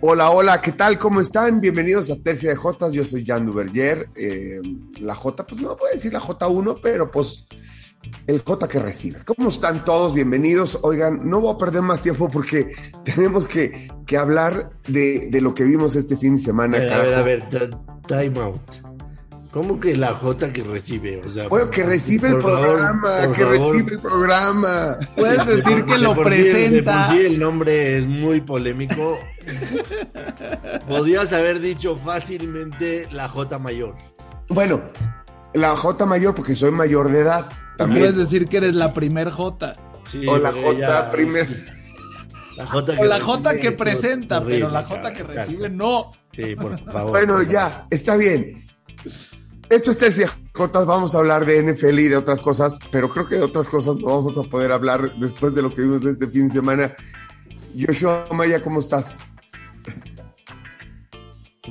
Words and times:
Hola, 0.00 0.30
hola, 0.30 0.60
¿qué 0.60 0.72
tal? 0.72 0.98
¿Cómo 0.98 1.20
están? 1.20 1.60
Bienvenidos 1.60 2.10
a 2.10 2.16
Tercia 2.16 2.50
de 2.50 2.56
Jotas. 2.56 2.92
Yo 2.92 3.04
soy 3.04 3.24
Jan 3.24 3.46
Duverger. 3.46 4.08
Eh, 4.14 4.60
la 5.00 5.14
J, 5.14 5.46
pues 5.46 5.60
no 5.60 5.76
puedo 5.76 5.92
decir 5.92 6.12
la 6.12 6.20
J1, 6.20 6.80
pero 6.82 7.10
pues 7.10 7.46
el 8.26 8.42
J 8.42 8.68
que 8.68 8.78
recibe. 8.78 9.20
¿Cómo 9.24 9.48
están 9.48 9.84
todos? 9.84 10.14
Bienvenidos. 10.14 10.78
Oigan, 10.82 11.28
no 11.28 11.40
voy 11.40 11.54
a 11.54 11.58
perder 11.58 11.82
más 11.82 12.02
tiempo 12.02 12.28
porque 12.28 12.74
tenemos 13.04 13.46
que, 13.46 13.88
que 14.06 14.16
hablar 14.16 14.70
de, 14.86 15.28
de, 15.30 15.40
lo 15.40 15.54
que 15.54 15.64
vimos 15.64 15.96
este 15.96 16.16
fin 16.16 16.36
de 16.36 16.42
semana. 16.42 16.76
a 16.76 16.80
ver, 16.80 17.14
a 17.14 17.22
ver, 17.22 17.44
time 18.06 18.40
out. 18.40 18.93
¿Cómo 19.54 19.78
que 19.78 19.96
la 19.96 20.12
J 20.16 20.52
que 20.52 20.64
recibe? 20.64 21.20
O 21.24 21.30
sea, 21.30 21.46
bueno, 21.46 21.70
que 21.70 21.84
recibe 21.84 22.30
el 22.30 22.38
programa, 22.38 23.08
favor, 23.08 23.36
que 23.36 23.44
favor. 23.44 23.72
recibe 23.76 23.94
el 23.94 24.00
programa. 24.00 24.98
Puedes 25.14 25.46
decir 25.46 25.84
que 25.84 25.96
lo 25.98 26.12
por 26.12 26.24
presenta. 26.24 26.66
Sí, 26.66 26.74
de 26.74 26.82
por 26.82 27.06
sí 27.06 27.26
el 27.26 27.38
nombre 27.38 27.98
es 27.98 28.08
muy 28.08 28.40
polémico. 28.40 29.16
Podrías 30.88 31.32
haber 31.32 31.60
dicho 31.60 31.94
fácilmente 31.96 33.06
la 33.12 33.28
J 33.28 33.56
mayor. 33.60 33.94
Bueno, 34.48 34.82
la 35.52 35.76
J 35.76 36.04
mayor 36.04 36.34
porque 36.34 36.56
soy 36.56 36.72
mayor 36.72 37.12
de 37.12 37.20
edad. 37.20 37.46
También. 37.78 38.00
Puedes 38.00 38.16
decir 38.16 38.48
que 38.48 38.56
eres 38.56 38.74
la 38.74 38.92
primer 38.92 39.30
J. 39.30 39.72
Sí, 40.10 40.26
o 40.26 40.36
la 40.36 40.50
J 40.50 41.12
primer. 41.12 41.48
La 42.56 42.66
J 42.66 42.96
que 42.96 43.00
o 43.00 43.04
la 43.04 43.20
J 43.20 43.54
que 43.54 43.70
presenta, 43.70 44.38
horrible, 44.38 44.54
pero 44.56 44.70
la 44.70 44.82
J 44.82 45.12
que 45.12 45.22
recibe 45.22 45.70
no. 45.70 46.10
Sí, 46.32 46.56
por 46.56 46.76
favor. 46.90 47.12
Bueno, 47.12 47.40
ya, 47.44 47.86
está 47.88 48.16
bien. 48.16 48.54
Esto 49.70 49.90
es 49.90 49.98
Tercia 49.98 50.30
Jotas, 50.52 50.86
vamos 50.86 51.14
a 51.14 51.18
hablar 51.18 51.46
de 51.46 51.62
NFL 51.62 51.98
y 51.98 52.08
de 52.08 52.16
otras 52.16 52.40
cosas, 52.40 52.78
pero 52.90 53.08
creo 53.08 53.26
que 53.26 53.36
de 53.36 53.42
otras 53.42 53.68
cosas 53.68 53.96
no 53.96 54.06
vamos 54.06 54.36
a 54.36 54.42
poder 54.42 54.70
hablar 54.72 55.14
después 55.18 55.54
de 55.54 55.62
lo 55.62 55.74
que 55.74 55.82
vimos 55.82 56.04
este 56.04 56.26
fin 56.26 56.48
de 56.48 56.52
semana. 56.52 56.94
Joshua 57.76 58.26
Maya, 58.32 58.62
¿cómo 58.62 58.80
estás? 58.80 59.20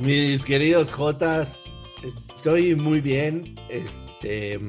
Mis 0.02 0.44
queridos 0.44 0.92
Jotas, 0.92 1.64
estoy 2.36 2.76
muy 2.76 3.00
bien. 3.00 3.56
Este, 3.70 4.60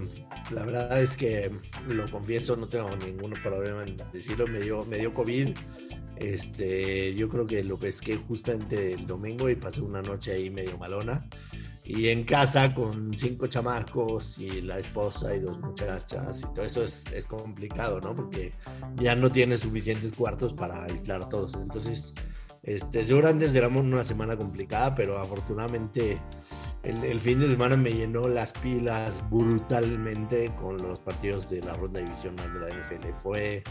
la 0.53 0.65
verdad 0.65 1.03
es 1.03 1.17
que 1.17 1.51
lo 1.89 2.09
confieso, 2.11 2.57
no 2.57 2.69
tengo 2.69 2.95
ningún 2.97 3.33
problema 3.43 3.83
en 3.85 3.97
decirlo. 4.13 4.47
Me 4.47 4.61
dio, 4.61 4.85
me 4.85 4.99
dio 4.99 5.13
COVID. 5.13 5.57
Este, 6.17 7.15
yo 7.15 7.29
creo 7.29 7.47
que 7.47 7.65
lo 7.65 7.79
pesqué 7.79 8.17
justamente 8.17 8.93
el 8.93 9.07
domingo 9.07 9.49
y 9.49 9.57
pasé 9.57 9.81
una 9.81 10.03
noche 10.03 10.33
ahí 10.33 10.51
medio 10.51 10.79
malona. 10.79 11.27
Y 11.85 12.09
en 12.09 12.25
casa 12.25 12.75
con 12.75 13.15
cinco 13.15 13.47
chamacos 13.47 14.39
y 14.39 14.63
la 14.63 14.79
esposa 14.79 15.35
y 15.35 15.41
dos 15.41 15.59
muchachas 15.61 16.41
y 16.41 16.55
todo 16.55 16.65
eso 16.65 16.83
es, 16.83 17.05
es 17.13 17.27
complicado, 17.27 18.01
¿no? 18.01 18.17
Porque 18.17 18.55
ya 18.97 19.15
no 19.15 19.29
tienes 19.31 19.61
suficientes 19.61 20.13
cuartos 20.13 20.55
para 20.55 20.85
aislar 20.85 21.23
a 21.23 21.29
todos. 21.29 21.55
Entonces, 21.55 22.15
este, 22.65 23.05
seguramente 23.05 23.51
será 23.51 23.69
una 23.69 24.05
semana 24.05 24.39
complicada, 24.39 24.95
pero 24.95 25.19
afortunadamente 25.19 26.19
el, 26.83 27.21
fin 27.21 27.39
de 27.41 27.49
semana 27.49 27.77
me 27.77 27.93
llenó 27.93 28.27
las 28.27 28.53
pilas 28.53 29.23
brutalmente 29.31 30.51
con 30.61 30.79
los 30.79 30.99
partidos 30.99 31.51
de 31.51 31.61
la 31.61 31.77
ronda 31.77 32.01
divisional 32.01 32.53
de 32.55 32.61
la 32.61 32.69
NFL. 32.69 33.09
Fue, 33.23 33.63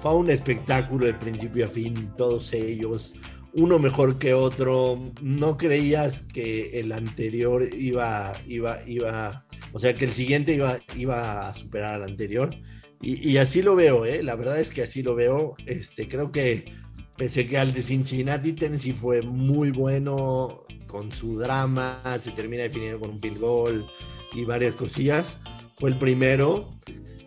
fue 0.00 0.14
un 0.14 0.30
espectáculo 0.30 1.04
de 1.06 1.14
principio 1.14 1.66
a 1.66 1.68
fin, 1.68 2.12
todos 2.16 2.52
ellos, 2.54 3.14
uno 3.54 3.78
mejor 3.78 4.18
que 4.18 4.34
otro. 4.34 5.12
No 5.20 5.56
creías 5.56 6.22
que 6.22 6.80
el 6.80 6.92
anterior 6.92 7.68
iba, 7.74 8.32
iba, 8.46 8.80
iba, 8.86 9.44
o 9.72 9.80
sea, 9.80 9.94
que 9.94 10.04
el 10.04 10.12
siguiente 10.12 10.54
iba, 10.54 10.78
iba 10.96 11.48
a 11.48 11.54
superar 11.54 11.94
al 11.94 12.04
anterior. 12.04 12.50
Y, 13.02 13.38
así 13.38 13.62
lo 13.62 13.76
veo, 13.76 14.04
¿eh? 14.04 14.22
la 14.22 14.36
verdad 14.36 14.60
es 14.60 14.68
que 14.68 14.82
así 14.82 15.02
lo 15.02 15.14
veo. 15.14 15.54
Este, 15.64 16.06
creo 16.06 16.30
que 16.30 16.74
pese 17.16 17.46
que 17.46 17.56
al 17.56 17.72
de 17.72 17.80
Cincinnati, 17.80 18.52
Tennessee 18.52 18.92
fue 18.92 19.22
muy 19.22 19.70
bueno 19.70 20.64
con 20.86 21.10
su 21.10 21.38
drama, 21.38 21.98
se 22.18 22.30
termina 22.32 22.64
definiendo 22.64 23.00
con 23.00 23.10
un 23.10 23.20
field 23.20 23.38
goal 23.38 23.86
y 24.34 24.44
varias 24.44 24.74
cosillas. 24.74 25.38
Fue 25.76 25.88
el 25.88 25.96
primero. 25.96 26.78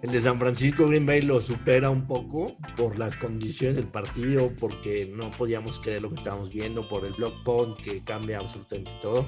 El 0.03 0.11
de 0.11 0.21
San 0.21 0.37
Francisco 0.37 0.85
Green 0.85 1.05
Bay 1.05 1.21
lo 1.21 1.41
supera 1.41 1.89
un 1.89 2.05
poco 2.05 2.57
por 2.75 2.99
las 2.99 3.17
condiciones 3.17 3.77
del 3.77 3.87
partido, 3.87 4.51
porque 4.59 5.09
no 5.11 5.31
podíamos 5.31 5.79
creer 5.79 6.01
lo 6.01 6.09
que 6.09 6.17
estábamos 6.17 6.51
viendo, 6.51 6.87
por 6.87 7.05
el 7.05 7.13
block 7.13 7.33
punt 7.43 7.77
que 7.77 8.03
cambia 8.03 8.37
absolutamente 8.37 8.91
todo. 9.01 9.25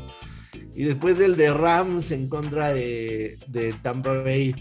Y 0.74 0.84
después 0.84 1.18
del 1.18 1.38
de 1.38 1.54
Rams 1.54 2.12
en 2.12 2.28
contra 2.28 2.74
de, 2.74 3.38
de 3.48 3.74
Tampa 3.82 4.22
Bay, 4.22 4.54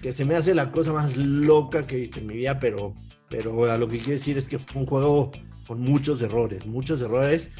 que 0.00 0.12
se 0.12 0.24
me 0.24 0.36
hace 0.36 0.54
la 0.54 0.70
cosa 0.70 0.92
más 0.92 1.16
loca 1.16 1.86
que 1.86 1.96
he 1.96 2.00
visto 2.00 2.20
en 2.20 2.26
mi 2.28 2.36
vida, 2.36 2.58
pero 2.58 2.94
pero 3.28 3.68
a 3.68 3.76
lo 3.78 3.88
que 3.88 3.98
quiero 3.98 4.12
decir 4.12 4.38
es 4.38 4.46
que 4.46 4.60
fue 4.60 4.82
un 4.82 4.86
juego 4.86 5.32
con 5.66 5.80
muchos 5.80 6.22
errores, 6.22 6.64
muchos 6.66 7.00
errores. 7.00 7.50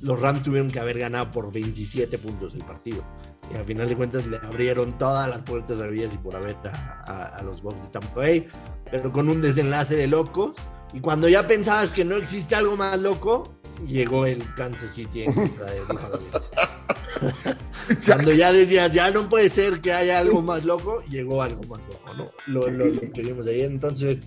Los 0.00 0.20
Rams 0.20 0.44
tuvieron 0.44 0.70
que 0.70 0.78
haber 0.78 0.96
ganado 1.00 1.32
por 1.32 1.52
27 1.52 2.18
puntos 2.18 2.54
el 2.54 2.62
partido. 2.62 3.04
Y 3.52 3.56
al 3.56 3.64
final 3.64 3.88
de 3.88 3.96
cuentas 3.96 4.26
le 4.26 4.36
abrieron 4.38 4.98
todas 4.98 5.28
las 5.28 5.42
puertas 5.42 5.80
abiertas 5.80 6.14
y 6.16 6.18
por 6.18 6.36
haber 6.36 6.56
a, 6.64 7.02
a, 7.06 7.38
a, 7.38 7.42
los 7.42 7.62
Bucks 7.62 7.82
de 7.82 7.88
Tampa 7.88 8.14
Bay, 8.14 8.46
pero 8.90 9.10
con 9.10 9.28
un 9.28 9.40
desenlace 9.40 9.96
de 9.96 10.06
locos. 10.06 10.52
Y 10.92 11.00
cuando 11.00 11.28
ya 11.28 11.46
pensabas 11.46 11.92
que 11.92 12.04
no 12.04 12.16
existe 12.16 12.54
algo 12.54 12.76
más 12.76 12.98
loco, 13.00 13.54
llegó 13.86 14.26
el 14.26 14.42
Kansas 14.54 14.94
City 14.94 15.22
en 15.24 15.32
contra 15.32 15.66
de 15.66 15.80
Cuando 18.06 18.32
ya 18.32 18.52
decías, 18.52 18.92
ya 18.92 19.10
no 19.10 19.28
puede 19.28 19.48
ser 19.48 19.80
que 19.80 19.92
haya 19.92 20.18
algo 20.18 20.42
más 20.42 20.64
loco, 20.64 21.02
llegó 21.08 21.42
algo 21.42 21.62
más 21.62 21.80
loco, 21.80 22.14
¿no? 22.16 22.30
Lo, 22.46 22.68
lo, 22.70 22.86
lo 22.86 23.00
que 23.00 23.22
vimos 23.22 23.46
ayer. 23.46 23.70
Entonces, 23.70 24.20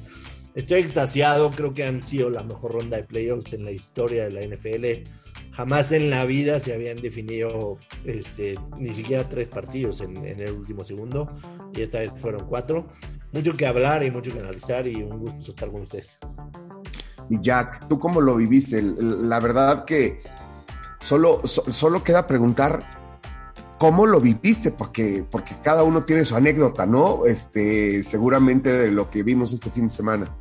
Estoy 0.53 0.81
extasiado, 0.81 1.49
creo 1.51 1.73
que 1.73 1.85
han 1.85 2.03
sido 2.03 2.29
la 2.29 2.43
mejor 2.43 2.73
ronda 2.73 2.97
de 2.97 3.03
playoffs 3.03 3.53
en 3.53 3.63
la 3.63 3.71
historia 3.71 4.25
de 4.25 4.31
la 4.31 4.41
NFL. 4.41 5.09
Jamás 5.53 5.91
en 5.91 6.09
la 6.09 6.25
vida 6.25 6.59
se 6.59 6.73
habían 6.73 6.97
definido 6.97 7.77
este, 8.05 8.57
ni 8.77 8.93
siquiera 8.93 9.27
tres 9.27 9.49
partidos 9.49 10.01
en, 10.01 10.17
el 10.17 10.51
último 10.51 10.83
segundo 10.83 11.29
y 11.73 11.81
esta 11.81 11.99
vez 11.99 12.11
fueron 12.15 12.45
cuatro. 12.47 12.87
Mucho 13.33 13.53
que 13.53 13.65
hablar 13.65 14.03
y 14.03 14.11
mucho 14.11 14.31
que 14.31 14.39
analizar 14.39 14.87
y 14.87 15.03
un 15.03 15.19
gusto 15.19 15.51
estar 15.51 15.69
con 15.71 15.81
ustedes. 15.81 16.17
Y 17.29 17.39
Jack, 17.41 17.87
¿tú 17.87 17.99
cómo 17.99 18.21
lo 18.21 18.35
viviste? 18.35 18.81
La 18.81 19.39
verdad 19.39 19.85
que 19.85 20.19
solo, 20.99 21.41
solo 21.45 22.03
queda 22.03 22.27
preguntar 22.27 22.83
cómo 23.81 24.05
lo 24.05 24.21
viviste, 24.21 24.71
porque, 24.71 25.25
porque 25.29 25.55
cada 25.63 25.83
uno 25.83 26.03
tiene 26.03 26.23
su 26.23 26.35
anécdota, 26.35 26.85
¿no? 26.85 27.25
Este, 27.25 28.03
seguramente 28.03 28.71
de 28.71 28.91
lo 28.91 29.09
que 29.09 29.23
vimos 29.23 29.53
este 29.53 29.71
fin 29.71 29.83
de 29.83 29.89
semana. 29.89 30.37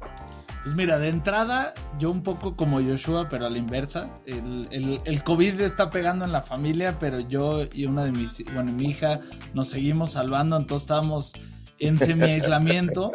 Pues 0.63 0.75
mira, 0.75 0.99
de 0.99 1.09
entrada, 1.09 1.73
yo 1.99 2.11
un 2.11 2.23
poco 2.23 2.55
como 2.55 2.83
Joshua, 2.83 3.29
pero 3.31 3.47
a 3.47 3.51
la 3.51 3.57
inversa. 3.57 4.11
El, 4.27 4.69
el, 4.71 5.01
el, 5.05 5.25
COVID 5.25 5.59
está 5.63 5.89
pegando 5.89 6.27
en 6.27 6.33
la 6.33 6.43
familia, 6.43 6.99
pero 7.01 7.19
yo 7.19 7.65
y 7.73 7.87
una 7.87 8.05
de 8.05 8.13
mis, 8.13 8.45
bueno, 8.53 8.71
mi 8.73 8.91
hija 8.91 9.21
nos 9.55 9.71
seguimos 9.71 10.13
salvando, 10.13 10.59
entonces 10.59 10.83
estábamos 10.83 11.33
en 11.79 11.97
semi-aislamiento. 11.97 13.11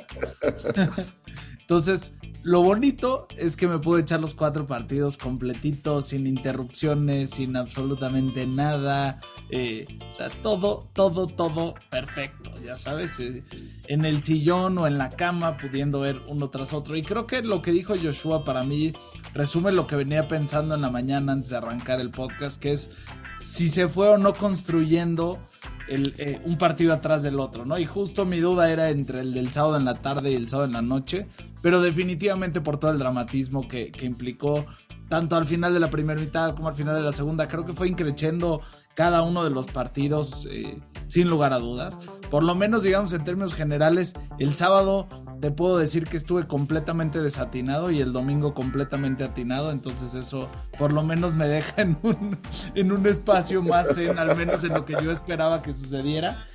entonces, 1.59 2.17
lo 2.45 2.61
bonito 2.61 3.27
es 3.37 3.57
que 3.57 3.67
me 3.67 3.79
pude 3.79 4.01
echar 4.01 4.19
los 4.19 4.35
cuatro 4.35 4.67
partidos 4.67 5.17
completitos, 5.17 6.09
sin 6.09 6.27
interrupciones, 6.27 7.31
sin 7.31 7.57
absolutamente 7.57 8.45
nada. 8.45 9.19
Eh, 9.49 9.87
o 10.11 10.13
sea, 10.13 10.29
todo, 10.29 10.87
todo, 10.93 11.25
todo 11.25 11.73
perfecto, 11.89 12.51
ya 12.63 12.77
sabes. 12.77 13.19
Eh, 13.19 13.43
en 13.87 14.05
el 14.05 14.21
sillón 14.21 14.77
o 14.77 14.85
en 14.85 14.99
la 14.99 15.09
cama, 15.09 15.57
pudiendo 15.57 16.01
ver 16.01 16.21
uno 16.27 16.51
tras 16.51 16.71
otro. 16.73 16.95
Y 16.95 17.01
creo 17.01 17.25
que 17.25 17.41
lo 17.41 17.63
que 17.63 17.71
dijo 17.71 17.95
Joshua 17.99 18.45
para 18.45 18.63
mí 18.63 18.93
resume 19.33 19.71
lo 19.71 19.87
que 19.87 19.95
venía 19.95 20.27
pensando 20.27 20.75
en 20.75 20.81
la 20.81 20.91
mañana 20.91 21.31
antes 21.31 21.49
de 21.49 21.57
arrancar 21.57 21.99
el 21.99 22.11
podcast, 22.11 22.61
que 22.61 22.73
es 22.73 22.95
si 23.39 23.69
se 23.69 23.87
fue 23.87 24.07
o 24.07 24.19
no 24.19 24.33
construyendo 24.33 25.39
eh, 25.87 26.41
un 26.45 26.57
partido 26.57 26.93
atrás 26.93 27.23
del 27.23 27.39
otro, 27.39 27.65
¿no? 27.65 27.77
Y 27.77 27.85
justo 27.85 28.25
mi 28.25 28.39
duda 28.39 28.69
era 28.69 28.89
entre 28.89 29.19
el 29.19 29.33
del 29.33 29.51
sábado 29.51 29.77
en 29.77 29.85
la 29.85 29.95
tarde 29.95 30.31
y 30.31 30.35
el 30.35 30.47
sábado 30.47 30.67
en 30.67 30.73
la 30.73 30.81
noche, 30.81 31.27
pero 31.61 31.81
definitivamente 31.81 32.61
por 32.61 32.79
todo 32.79 32.91
el 32.91 32.97
dramatismo 32.97 33.67
que, 33.67 33.91
que 33.91 34.05
implicó 34.05 34.65
tanto 35.09 35.35
al 35.35 35.45
final 35.45 35.73
de 35.73 35.79
la 35.79 35.91
primera 35.91 36.19
mitad 36.19 36.55
como 36.55 36.69
al 36.69 36.75
final 36.75 36.95
de 36.95 37.01
la 37.01 37.11
segunda, 37.11 37.45
creo 37.45 37.65
que 37.65 37.73
fue 37.73 37.87
increciendo 37.87 38.61
cada 38.95 39.21
uno 39.21 39.43
de 39.43 39.51
los 39.51 39.67
partidos 39.67 40.47
eh, 40.49 40.79
sin 41.07 41.29
lugar 41.29 41.53
a 41.53 41.59
dudas. 41.59 41.99
Por 42.31 42.43
lo 42.43 42.55
menos, 42.55 42.83
digamos, 42.83 43.13
en 43.13 43.23
términos 43.23 43.53
generales, 43.53 44.13
el 44.39 44.55
sábado 44.55 45.07
te 45.41 45.51
puedo 45.51 45.77
decir 45.77 46.05
que 46.05 46.17
estuve 46.17 46.47
completamente 46.47 47.21
desatinado 47.21 47.91
y 47.91 48.01
el 48.01 48.13
domingo 48.13 48.53
completamente 48.53 49.23
atinado, 49.23 49.71
entonces 49.71 50.15
eso 50.15 50.49
por 50.79 50.91
lo 50.91 51.03
menos 51.03 51.33
me 51.35 51.47
deja 51.47 51.81
en 51.81 51.97
un, 52.01 52.39
en 52.75 52.91
un 52.91 53.05
espacio 53.05 53.61
más 53.61 53.95
en, 53.97 54.17
al 54.17 54.35
menos 54.35 54.63
en 54.63 54.73
lo 54.73 54.85
que 54.85 54.95
yo 55.03 55.11
esperaba 55.11 55.61
que 55.61 55.73
sucediera. 55.73 56.47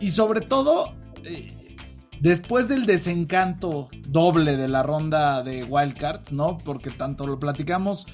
Y 0.00 0.10
sobre 0.10 0.40
todo, 0.40 0.94
eh, 1.24 1.76
después 2.20 2.68
del 2.68 2.86
desencanto 2.86 3.88
doble 4.08 4.56
de 4.56 4.68
la 4.68 4.82
ronda 4.82 5.42
de 5.42 5.64
Wildcards, 5.64 6.32
¿no? 6.32 6.56
Porque 6.58 6.90
tanto 6.90 7.26
lo 7.26 7.38
platicamos, 7.38 8.06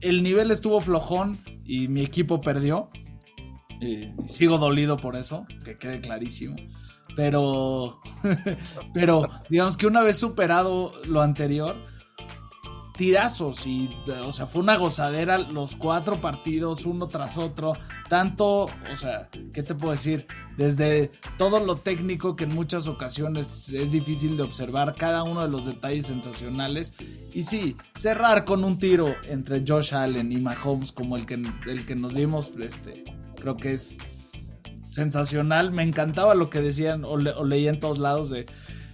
el 0.00 0.22
nivel 0.22 0.50
estuvo 0.50 0.80
flojón 0.80 1.38
y 1.64 1.88
mi 1.88 2.02
equipo 2.02 2.40
perdió. 2.40 2.90
Eh, 3.80 4.14
sigo 4.26 4.58
dolido 4.58 4.96
por 4.96 5.16
eso, 5.16 5.46
que 5.64 5.76
quede 5.76 6.00
clarísimo. 6.00 6.56
Pero, 7.16 8.00
pero 8.94 9.22
digamos 9.48 9.76
que 9.76 9.86
una 9.86 10.02
vez 10.02 10.18
superado 10.18 10.92
lo 11.06 11.22
anterior, 11.22 11.76
tirazos 12.98 13.64
y, 13.64 13.88
o 14.24 14.32
sea, 14.32 14.46
fue 14.46 14.60
una 14.60 14.76
gozadera 14.76 15.38
los 15.38 15.76
cuatro 15.76 16.16
partidos, 16.16 16.84
uno 16.84 17.06
tras 17.06 17.38
otro, 17.38 17.72
tanto, 18.08 18.64
o 18.64 18.96
sea, 18.96 19.28
¿qué 19.54 19.62
te 19.62 19.76
puedo 19.76 19.92
decir? 19.92 20.26
Desde 20.56 21.12
todo 21.38 21.64
lo 21.64 21.76
técnico 21.76 22.34
que 22.34 22.44
en 22.44 22.54
muchas 22.54 22.88
ocasiones 22.88 23.68
es 23.68 23.92
difícil 23.92 24.36
de 24.36 24.42
observar, 24.42 24.96
cada 24.96 25.22
uno 25.22 25.42
de 25.42 25.48
los 25.48 25.64
detalles 25.64 26.08
sensacionales, 26.08 26.94
y 27.32 27.44
sí, 27.44 27.76
cerrar 27.94 28.44
con 28.44 28.64
un 28.64 28.80
tiro 28.80 29.14
entre 29.28 29.64
Josh 29.66 29.94
Allen 29.94 30.32
y 30.32 30.38
Mahomes 30.38 30.90
como 30.90 31.16
el 31.16 31.24
que, 31.24 31.40
el 31.68 31.86
que 31.86 31.94
nos 31.94 32.14
dimos, 32.14 32.50
este, 32.58 33.04
creo 33.40 33.56
que 33.56 33.74
es 33.74 33.98
sensacional, 34.90 35.72
me 35.72 35.82
encantaba 35.82 36.34
lo 36.34 36.50
que 36.50 36.60
decían 36.60 37.04
o, 37.04 37.16
leía 37.16 37.70
en 37.70 37.80
todos 37.80 37.98
lados 37.98 38.30
de 38.30 38.46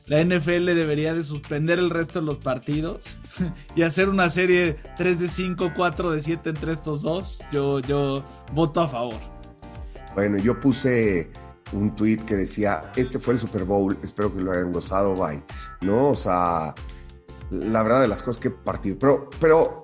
la 0.06 0.22
NFL 0.22 0.66
debería 0.66 1.14
de 1.14 1.22
suspender 1.22 1.78
el 1.78 1.88
resto 1.88 2.20
de 2.20 2.26
los 2.26 2.38
partidos 2.38 3.06
y 3.74 3.82
hacer 3.82 4.10
una 4.10 4.28
serie 4.28 4.76
3 4.96 5.18
de 5.18 5.28
5, 5.28 5.72
4 5.74 6.10
de 6.10 6.20
7 6.20 6.50
entre 6.50 6.72
estos 6.72 7.00
dos. 7.00 7.38
Yo, 7.50 7.80
yo 7.80 8.22
voto 8.52 8.82
a 8.82 8.88
favor. 8.88 9.18
Bueno, 10.14 10.36
yo 10.36 10.60
puse 10.60 11.30
un 11.72 11.96
tweet 11.96 12.18
que 12.18 12.36
decía, 12.36 12.92
este 12.96 13.18
fue 13.18 13.34
el 13.34 13.40
Super 13.40 13.64
Bowl, 13.64 13.96
espero 14.02 14.34
que 14.34 14.42
lo 14.42 14.52
hayan 14.52 14.72
gozado, 14.72 15.14
bye. 15.14 15.42
¿No? 15.80 16.10
O 16.10 16.16
sea, 16.16 16.74
la 17.50 17.82
verdad 17.82 18.02
de 18.02 18.08
las 18.08 18.22
cosas 18.22 18.42
que 18.42 18.50
partido. 18.50 18.96
Pero, 18.98 19.30
pero 19.40 19.82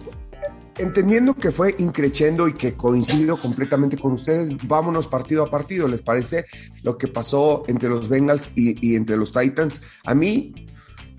entendiendo 0.81 1.35
que 1.35 1.51
fue 1.51 1.75
increchendo 1.79 2.49
y 2.49 2.55
que 2.55 2.75
coincido 2.75 3.41
completamente 3.41 3.97
con 3.97 4.13
ustedes, 4.13 4.51
vámonos 4.67 5.09
partido 5.09 5.45
a 5.45 5.51
partido. 5.51 5.87
¿Les 5.89 6.03
parece 6.03 6.47
lo 6.83 6.99
que 6.99 7.09
pasó 7.09 7.65
entre 7.69 7.89
los 7.89 8.09
Bengals 8.09 8.51
y, 8.55 8.97
entre 8.97 9.17
los 9.17 9.33
Titans? 9.33 9.83
A 10.05 10.15
mí, 10.15 10.67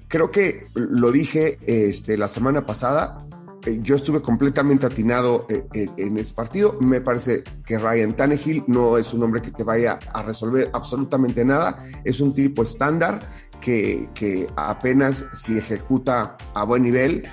creo 0.07 0.31
que 0.31 0.63
lo 0.75 1.11
dije 1.11 1.59
este, 1.65 2.17
la 2.17 2.27
semana 2.27 2.65
pasada. 2.65 3.17
Eh, 3.65 3.79
yo 3.81 3.95
estuve 3.95 4.21
completamente 4.21 4.85
atinado 4.85 5.45
eh, 5.49 5.67
eh, 5.73 5.87
en 5.97 6.17
ese 6.17 6.33
partido. 6.33 6.77
Me 6.79 7.01
parece 7.01 7.43
que 7.65 7.77
Ryan 7.77 8.15
Tannehill 8.15 8.63
no 8.67 8.97
es 8.97 9.13
un 9.13 9.23
hombre 9.23 9.41
que 9.41 9.51
te 9.51 9.63
vaya 9.63 9.99
a 10.13 10.23
resolver 10.23 10.69
absolutamente 10.73 11.45
nada. 11.45 11.77
Es 12.03 12.19
un 12.21 12.33
tipo 12.33 12.63
estándar 12.63 13.19
que, 13.61 14.49
apenas 14.55 15.27
si 15.33 15.57
ejecuta 15.57 16.35
a 16.55 16.63
buen 16.63 16.81
nivel, 16.81 17.27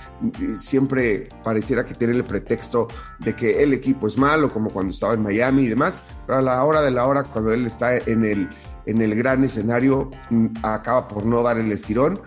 siempre 0.58 1.26
pareciera 1.42 1.84
que 1.84 1.94
tiene 1.94 2.14
el 2.14 2.24
pretexto 2.24 2.86
de 3.18 3.34
que 3.34 3.62
el 3.62 3.72
equipo 3.72 4.06
es 4.06 4.18
malo, 4.18 4.50
como 4.50 4.68
cuando 4.68 4.92
estaba 4.92 5.14
en 5.14 5.22
Miami 5.22 5.62
y 5.62 5.68
demás, 5.68 6.02
pero 6.26 6.40
a 6.40 6.42
la 6.42 6.62
hora 6.64 6.82
de 6.82 6.90
la 6.90 7.06
hora, 7.06 7.24
cuando 7.24 7.50
él 7.50 7.66
está 7.66 7.96
en 7.96 8.26
el, 8.26 8.50
en 8.84 9.00
el 9.00 9.14
gran 9.14 9.42
escenario, 9.42 10.10
mm, 10.28 10.48
acaba 10.62 11.08
por 11.08 11.24
no 11.24 11.42
dar 11.42 11.56
el 11.56 11.72
estirón 11.72 12.20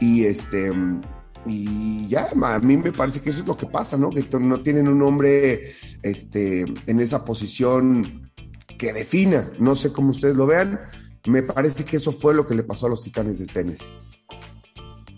y 0.00 0.24
este 0.24 0.70
y 1.46 2.08
ya 2.08 2.28
a 2.42 2.58
mí 2.58 2.76
me 2.76 2.92
parece 2.92 3.20
que 3.20 3.30
eso 3.30 3.40
es 3.40 3.46
lo 3.46 3.56
que 3.56 3.66
pasa, 3.66 3.96
¿no? 3.96 4.10
Que 4.10 4.24
no 4.38 4.60
tienen 4.60 4.88
un 4.88 5.02
hombre 5.02 5.72
este, 6.02 6.64
en 6.86 7.00
esa 7.00 7.24
posición 7.24 8.30
que 8.78 8.92
defina, 8.92 9.50
no 9.58 9.74
sé 9.74 9.92
cómo 9.92 10.10
ustedes 10.10 10.36
lo 10.36 10.46
vean, 10.46 10.80
me 11.26 11.42
parece 11.42 11.84
que 11.84 11.96
eso 11.96 12.12
fue 12.12 12.34
lo 12.34 12.46
que 12.46 12.54
le 12.54 12.62
pasó 12.62 12.86
a 12.86 12.90
los 12.90 13.02
Titanes 13.02 13.38
de 13.38 13.46
Tennessee. 13.46 13.86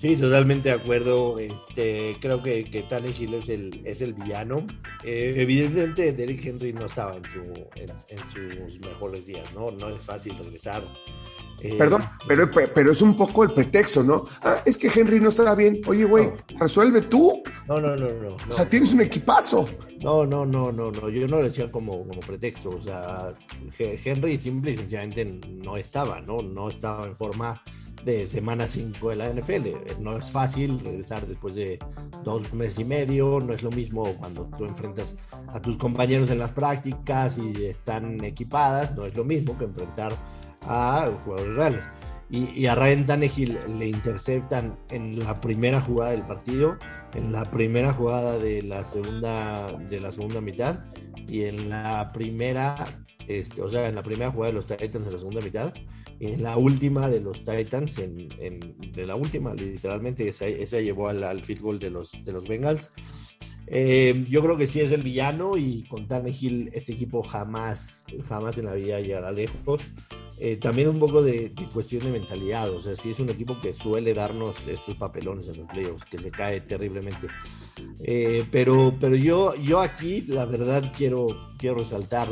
Sí, 0.01 0.17
totalmente 0.17 0.69
de 0.69 0.77
acuerdo. 0.77 1.39
Este, 1.39 2.17
creo 2.21 2.41
que, 2.43 2.65
que 2.71 2.83
Tannehill 2.83 3.35
es 3.35 3.49
el, 3.49 3.83
es 3.85 4.01
el 4.01 4.15
villano. 4.15 4.65
Eh, 5.05 5.35
evidentemente, 5.37 6.13
Derrick 6.13 6.47
Henry 6.47 6.73
no 6.73 6.87
estaba 6.87 7.17
en, 7.17 7.25
su, 7.25 7.41
en, 7.75 8.19
sus 8.29 8.81
mejores 8.81 9.27
días, 9.27 9.53
¿no? 9.55 9.73
No 9.73 9.89
es 9.89 10.01
fácil 10.01 10.39
regresar. 10.39 10.85
Eh, 11.61 11.75
Perdón, 11.77 12.05
pero, 12.27 12.49
pero 12.51 12.93
es 12.93 13.03
un 13.03 13.17
poco 13.17 13.43
el 13.43 13.51
pretexto, 13.51 14.03
¿no? 14.03 14.27
Ah, 14.43 14.59
es 14.65 14.79
que 14.79 14.89
Henry 14.95 15.21
no 15.21 15.31
estaba 15.31 15.55
bien. 15.55 15.81
Oye, 15.87 16.05
güey, 16.05 16.31
resuelve 16.59 17.03
tú. 17.03 17.43
No, 17.67 17.81
no, 17.81 17.97
no, 17.97 18.09
no, 18.09 18.37
O 18.49 18.53
sea, 18.53 18.69
tienes 18.69 18.93
un 18.93 19.01
equipazo. 19.01 19.69
No, 20.03 20.25
no, 20.25 20.47
no, 20.47 20.71
no, 20.71 20.93
no. 20.93 21.09
Yo 21.09 21.27
no 21.27 21.39
lo 21.39 21.43
decía 21.43 21.71
como, 21.71 22.07
como 22.07 22.21
pretexto. 22.21 22.71
O 22.71 22.83
sea, 22.83 23.35
Henry 23.79 24.39
simple 24.39 24.73
y 24.73 24.77
sencillamente 24.77 25.25
no 25.25 25.77
estaba, 25.77 26.21
¿no? 26.21 26.39
No 26.39 26.71
estaba 26.71 27.07
en 27.07 27.17
forma 27.17 27.61
de 28.05 28.27
semana 28.27 28.67
5 28.67 29.11
de 29.11 29.17
la 29.17 29.29
NFL. 29.33 30.01
No 30.01 30.17
es 30.17 30.31
fácil 30.31 30.79
regresar 30.81 31.27
después 31.27 31.55
de 31.55 31.79
dos 32.25 32.53
meses 32.53 32.79
y 32.79 32.85
medio, 32.85 33.41
no 33.41 33.53
es 33.53 33.63
lo 33.63 33.71
mismo 33.71 34.15
cuando 34.15 34.49
tú 34.57 34.65
enfrentas 34.65 35.17
a 35.49 35.61
tus 35.61 35.77
compañeros 35.77 36.31
en 36.31 36.39
las 36.39 36.53
prácticas 36.53 37.39
y 37.39 37.65
están 37.67 38.23
equipadas, 38.25 38.95
no 38.97 39.05
es 39.05 39.17
lo 39.17 39.25
mismo 39.25 39.59
que 39.59 39.65
enfrentar 39.65 40.13
a 40.63 41.11
jugadores 41.25 41.57
reales. 41.57 41.85
Y, 42.31 42.67
a 42.67 42.75
Ryan 42.75 43.07
Tannehill 43.07 43.59
le 43.79 43.89
interceptan 43.89 44.79
en 44.91 45.19
la 45.19 45.41
primera 45.41 45.81
jugada 45.81 46.11
del 46.11 46.23
partido, 46.23 46.77
en 47.15 47.33
la 47.33 47.45
primera 47.51 47.95
jugada 47.95 48.39
de 48.39 48.63
la 48.63 48.85
segunda, 48.85 49.73
de 49.89 49.99
la 49.99 50.13
segunda 50.13 50.43
mitad 50.43 50.81
y 51.27 51.45
en 51.45 51.71
la 51.71 52.13
primera, 52.13 52.85
este, 53.27 53.63
o 53.63 53.71
sea, 53.71 53.89
en 53.89 53.95
la 53.95 54.03
primera 54.03 54.31
jugada 54.31 54.53
de 54.53 54.57
los 54.59 54.67
Titans 54.67 55.07
en 55.07 55.13
la 55.13 55.19
segunda 55.19 55.41
mitad 55.41 55.73
en 56.21 56.43
la 56.43 56.57
última 56.57 57.09
de 57.09 57.21
los 57.21 57.45
Titans, 57.45 57.99
en, 57.99 58.29
de 58.93 59.07
la 59.07 59.15
última, 59.15 59.55
literalmente, 59.55 60.29
esa, 60.29 60.47
esa 60.47 60.81
llevó 60.81 61.09
al, 61.09 61.23
al, 61.23 61.43
field 61.43 61.61
goal 61.61 61.79
de 61.79 61.91
los, 61.91 62.13
de 62.25 62.33
los 62.33 62.49
Bengals. 62.49 62.91
Eh, 63.67 64.25
yo 64.29 64.43
creo 64.43 64.57
que 64.57 64.67
sí 64.67 64.81
es 64.81 64.93
el 64.93 65.03
villano 65.03 65.57
y 65.57 65.85
con 65.85 66.09
Tannehill 66.09 66.71
este 66.73 66.93
equipo 66.93 67.23
jamás, 67.23 68.05
jamás 68.27 68.57
en 68.59 68.65
la 68.65 68.75
vida 68.75 69.01
llegará 69.01 69.31
lejos. 69.31 69.83
Eh, 70.41 70.57
también 70.57 70.89
un 70.89 70.99
poco 70.99 71.23
de, 71.23 71.53
cuestión 71.73 72.05
de 72.05 72.13
mentalidad, 72.13 72.71
o 72.71 72.81
sea, 72.81 72.95
sí 72.95 73.11
es 73.11 73.19
un 73.19 73.29
equipo 73.29 73.57
que 73.61 73.73
suele 73.73 74.15
darnos 74.15 74.57
estos 74.69 74.95
papelones 74.95 75.49
en 75.49 75.59
los 75.59 75.69
playoffs, 75.69 76.05
que 76.05 76.19
se 76.19 76.31
cae 76.31 76.61
terriblemente. 76.61 77.27
Eh, 78.05 78.45
pero 78.51 78.95
pero 79.01 79.17
yo, 79.17 79.55
yo 79.57 79.81
aquí, 79.81 80.23
la 80.23 80.45
verdad, 80.45 80.93
quiero, 80.97 81.27
quiero 81.59 81.79
resaltar 81.79 82.29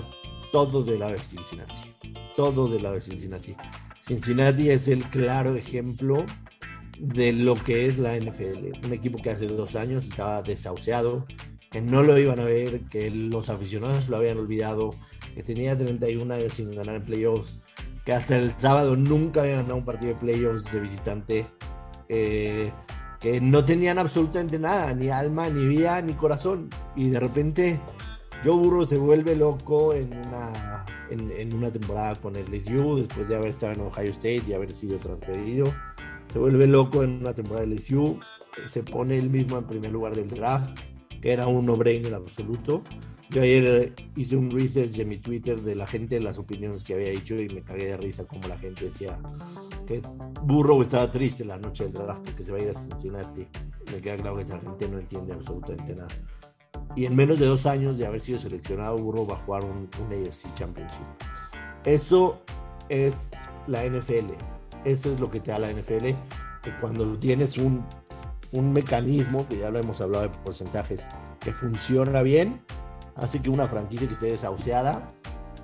todo 0.53 0.85
de 0.85 0.99
la 0.99 1.11
de 1.11 1.19
Cincinnati 1.19 1.97
todo 2.37 2.69
del 2.69 2.83
lado 2.83 2.97
de 2.97 3.01
Cincinnati. 3.01 3.57
Cincinnati 3.99 4.69
es 4.71 4.87
el 4.89 5.03
claro 5.05 5.57
ejemplo 5.57 6.25
de 6.99 7.33
lo 7.33 7.55
que 7.55 7.87
es 7.87 7.99
la 7.99 8.17
NFL. 8.17 8.85
Un 8.85 8.93
equipo 8.93 9.21
que 9.21 9.31
hace 9.31 9.47
dos 9.47 9.75
años 9.75 10.05
estaba 10.05 10.43
desahuciado, 10.43 11.27
que 11.71 11.81
no 11.81 12.03
lo 12.03 12.17
iban 12.19 12.39
a 12.39 12.45
ver, 12.45 12.83
que 12.83 13.11
los 13.11 13.49
aficionados 13.49 14.09
lo 14.09 14.19
habían 14.19 14.39
olvidado, 14.39 14.91
que 15.35 15.43
tenía 15.43 15.77
31 15.77 16.33
años 16.33 16.53
sin 16.53 16.71
ganar 16.71 16.97
en 16.97 17.05
playoffs, 17.05 17.59
que 18.07 18.13
hasta 18.13 18.39
el 18.39 18.55
sábado 18.57 18.97
nunca 18.97 19.43
había 19.43 19.57
ganado 19.57 19.77
un 19.77 19.85
partido 19.85 20.15
de 20.15 20.21
playoffs 20.21 20.73
de 20.73 20.81
visitante, 20.81 21.47
eh, 22.09 22.71
que 23.19 23.41
no 23.41 23.65
tenían 23.65 23.99
absolutamente 23.99 24.61
nada, 24.61 24.95
ni 24.95 25.09
alma, 25.09 25.51
ni 25.51 25.67
vida, 25.67 26.01
ni 26.03 26.15
corazón. 26.15 26.71
Y 26.95 27.09
de 27.11 27.19
repente 27.19 27.81
Joe 28.45 28.55
Burrow 28.55 28.87
se 28.87 28.97
vuelve 28.97 29.35
loco 29.35 29.93
en 29.93 30.17
una, 30.19 30.85
en, 31.11 31.53
una 31.53 31.73
temporada 31.73 32.15
con 32.15 32.37
el 32.37 32.47
LSU, 32.47 32.99
después 32.99 33.29
de 33.29 33.35
haber 33.35 33.49
estado 33.49 33.73
en 33.73 33.81
Ohio 33.81 34.13
State 34.13 34.43
y 34.47 34.53
haber 34.53 34.71
sido 34.71 34.99
transferido. 34.99 35.75
Se 36.33 36.39
vuelve 36.39 36.69
loco 36.69 37.03
en 37.03 37.23
una 37.23 37.35
temporada 37.35 37.67
de 37.67 37.75
LSU, 37.75 38.21
se 38.69 38.85
pone 38.85 39.19
él 39.19 39.31
mismo 39.31 39.59
en 39.59 39.65
primer 39.65 39.91
lugar 39.91 40.15
del 40.15 40.29
draft, 40.29 40.79
que 41.21 41.33
era 41.33 41.49
un 41.49 41.67
no-brainer 41.67 42.15
absoluto. 42.15 42.85
Yo 43.31 43.43
ayer 43.43 43.93
hice 44.15 44.37
un 44.37 44.51
research 44.51 44.99
en 44.99 45.09
mi 45.09 45.19
Twitter 45.19 45.61
de 45.61 45.75
la 45.75 45.87
gente, 45.87 46.21
las 46.21 46.39
opiniones 46.39 46.85
que 46.85 46.95
había 46.95 47.11
dicho 47.11 47.35
y 47.35 47.49
me 47.49 47.63
cagué 47.63 47.87
de 47.87 47.97
risa 47.97 48.25
como 48.25 48.47
la 48.47 48.57
gente 48.57 48.85
decía 48.85 49.19
que 49.87 50.01
Burrow 50.43 50.83
estaba 50.83 51.11
triste 51.11 51.45
la 51.45 51.59
noche 51.59 51.85
del 51.85 51.93
draft 51.93 52.23
porque 52.25 52.45
se 52.45 52.53
va 52.53 52.59
a 52.59 52.63
ir 52.63 52.71
a 52.71 52.75
Cincinnati. 52.75 53.47
Me 53.93 54.01
queda 54.01 54.17
claro 54.17 54.37
que 54.37 54.43
esa 54.43 54.61
gente 54.61 54.89
no 54.89 54.99
entiende 54.99 55.33
absolutamente 55.33 55.97
nada 55.97 56.09
y 56.97 57.05
en 57.05 57.15
menos 57.15 57.39
de 57.39 57.47
dos 57.47 57.67
años 57.67 57.99
de 57.99 58.07
haber 58.07 58.21
sido 58.21 58.39
seleccionado, 58.39 58.97
Burro 58.97 59.27
va 59.27 59.35
a 59.35 59.39
jugar 59.39 59.65
un, 59.65 59.89
AFC 60.11 60.55
Championship. 60.55 61.05
Eso 61.85 62.41
es 62.89 63.31
la 63.67 63.85
NFL. 63.85 64.33
Eso 64.85 65.13
es 65.13 65.21
lo 65.21 65.31
que 65.31 65.41
te 65.41 65.51
da 65.51 65.59
la 65.59 65.71
NFL. 65.71 66.07
Que 66.63 66.75
cuando 66.81 67.19
tienes 67.19 67.59
un, 67.59 67.85
un 68.53 68.73
mecanismo, 68.73 69.47
que 69.47 69.59
ya 69.59 69.71
lo 69.71 69.79
hemos 69.79 70.01
hablado 70.01 70.25
de 70.25 70.31
porcentajes, 70.31 71.03
que 71.41 71.53
funciona 71.53 72.23
bien, 72.23 72.63
hace 73.17 73.41
que 73.41 73.51
una 73.51 73.67
franquicia 73.67 74.07
que 74.07 74.15
esté 74.15 74.27
desahuciada 74.27 75.09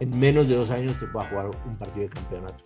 en 0.01 0.19
menos 0.19 0.49
de 0.49 0.57
dos 0.57 0.71
años 0.71 0.99
te 0.99 1.07
pueda 1.07 1.29
jugar 1.29 1.51
un 1.67 1.77
partido 1.77 2.03
de 2.03 2.09
campeonato. 2.09 2.65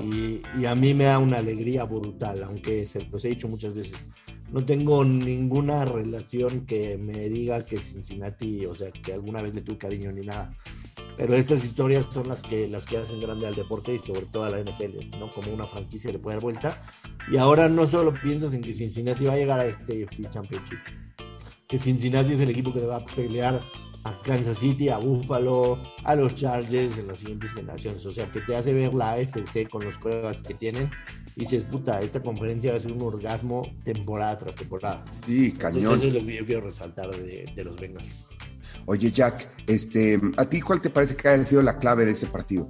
Y, 0.00 0.42
y, 0.58 0.66
a 0.66 0.74
mí 0.74 0.94
me 0.94 1.04
da 1.04 1.18
una 1.18 1.38
alegría 1.38 1.84
brutal, 1.84 2.42
aunque 2.44 2.86
se 2.86 3.04
los 3.06 3.24
he 3.24 3.28
dicho 3.28 3.48
muchas 3.48 3.74
veces, 3.74 4.06
no 4.52 4.64
tengo 4.64 5.04
ninguna 5.04 5.84
relación 5.84 6.66
que 6.66 6.98
me 6.98 7.28
diga 7.28 7.64
que 7.64 7.76
Cincinnati, 7.78 8.66
o 8.66 8.74
sea, 8.74 8.90
que 8.90 9.12
alguna 9.12 9.42
vez 9.42 9.54
le 9.54 9.60
tuve 9.60 9.78
cariño 9.78 10.10
ni 10.10 10.26
nada. 10.26 10.56
Pero 11.16 11.34
estas 11.34 11.64
historias 11.64 12.06
son 12.10 12.28
las 12.28 12.42
que, 12.42 12.66
las 12.66 12.86
que 12.86 12.96
hacen 12.96 13.20
grande 13.20 13.46
al 13.46 13.54
deporte 13.54 13.94
y 13.94 13.98
sobre 13.98 14.22
todo 14.26 14.44
a 14.44 14.50
la 14.50 14.60
NFL, 14.60 15.18
¿no? 15.18 15.30
Como 15.30 15.52
una 15.52 15.66
franquicia 15.66 16.10
le 16.10 16.18
puede 16.18 16.36
dar 16.36 16.42
vuelta. 16.42 16.82
Y 17.30 17.36
ahora 17.36 17.68
no 17.68 17.86
solo 17.86 18.12
piensas 18.14 18.54
en 18.54 18.62
que 18.62 18.74
Cincinnati 18.74 19.26
va 19.26 19.34
a 19.34 19.36
llegar 19.36 19.60
a 19.60 19.66
este 19.66 20.02
AFC 20.02 20.30
Championship, 20.30 20.78
que 21.68 21.78
Cincinnati 21.78 22.32
es 22.32 22.40
el 22.40 22.50
equipo 22.50 22.72
que 22.72 22.80
va 22.80 22.96
a 22.96 23.04
pelear 23.04 23.60
a 24.04 24.18
Kansas 24.22 24.58
City, 24.58 24.88
a 24.88 24.98
Buffalo, 24.98 25.78
a 26.04 26.14
los 26.14 26.34
Chargers 26.34 26.98
en 26.98 27.08
las 27.08 27.18
siguientes 27.18 27.52
generaciones. 27.52 28.04
O 28.06 28.12
sea, 28.12 28.30
que 28.30 28.40
te 28.40 28.56
hace 28.56 28.72
ver 28.72 28.94
la 28.94 29.12
AFC 29.12 29.68
con 29.68 29.84
los 29.84 29.98
colegas 29.98 30.42
que 30.42 30.54
tienen 30.54 30.90
y 31.36 31.40
dices, 31.40 31.64
puta, 31.64 32.00
esta 32.00 32.22
conferencia 32.22 32.72
va 32.72 32.78
a 32.78 32.80
ser 32.80 32.92
un 32.92 33.02
orgasmo 33.02 33.62
temporada 33.84 34.38
tras 34.38 34.56
temporada. 34.56 35.04
Sí, 35.26 35.52
cañón. 35.52 35.96
eso 35.96 36.06
es 36.06 36.14
lo 36.14 36.24
que 36.24 36.36
yo 36.36 36.46
quiero 36.46 36.60
resaltar 36.62 37.10
de, 37.10 37.50
de 37.54 37.64
los 37.64 37.78
Bengals. 37.78 38.24
Oye, 38.86 39.10
Jack, 39.10 39.48
este, 39.66 40.20
¿a 40.36 40.44
ti 40.48 40.60
cuál 40.60 40.80
te 40.80 40.90
parece 40.90 41.16
que 41.16 41.28
haya 41.28 41.44
sido 41.44 41.62
la 41.62 41.78
clave 41.78 42.04
de 42.04 42.12
ese 42.12 42.26
partido? 42.26 42.68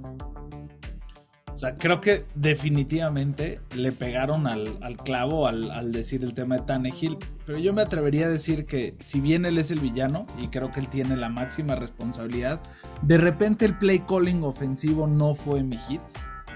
O 1.53 1.57
sea, 1.57 1.75
creo 1.75 1.99
que 2.01 2.25
definitivamente 2.33 3.59
le 3.75 3.91
pegaron 3.91 4.47
al, 4.47 4.79
clavo 5.03 5.47
al, 5.47 5.91
decir 5.91 6.23
el 6.23 6.33
tema 6.33 6.57
de 6.57 6.63
Tannehill. 6.63 7.17
Pero 7.45 7.59
yo 7.59 7.73
me 7.73 7.81
atrevería 7.81 8.27
a 8.27 8.29
decir 8.29 8.65
que 8.65 8.95
si 8.99 9.19
bien 9.19 9.45
él 9.45 9.57
es 9.57 9.71
el 9.71 9.79
villano, 9.79 10.25
y 10.39 10.47
creo 10.47 10.71
que 10.71 10.79
él 10.79 10.87
tiene 10.87 11.17
la 11.17 11.29
máxima 11.29 11.75
responsabilidad, 11.75 12.61
de 13.01 13.17
repente 13.17 13.65
el 13.65 13.77
play 13.77 13.99
calling 13.99 14.43
ofensivo 14.43 15.07
no 15.07 15.35
fue 15.35 15.63
mi 15.63 15.77
hit. 15.77 16.01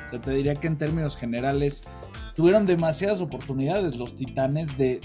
O 0.06 0.08
sea, 0.08 0.22
te 0.22 0.32
diría 0.32 0.56
que 0.56 0.68
en 0.68 0.78
términos 0.78 1.18
generales 1.18 1.84
tuvieron 2.36 2.66
demasiadas 2.66 3.22
oportunidades 3.22 3.96
los 3.96 4.16
titanes 4.16 4.78
de, 4.78 5.00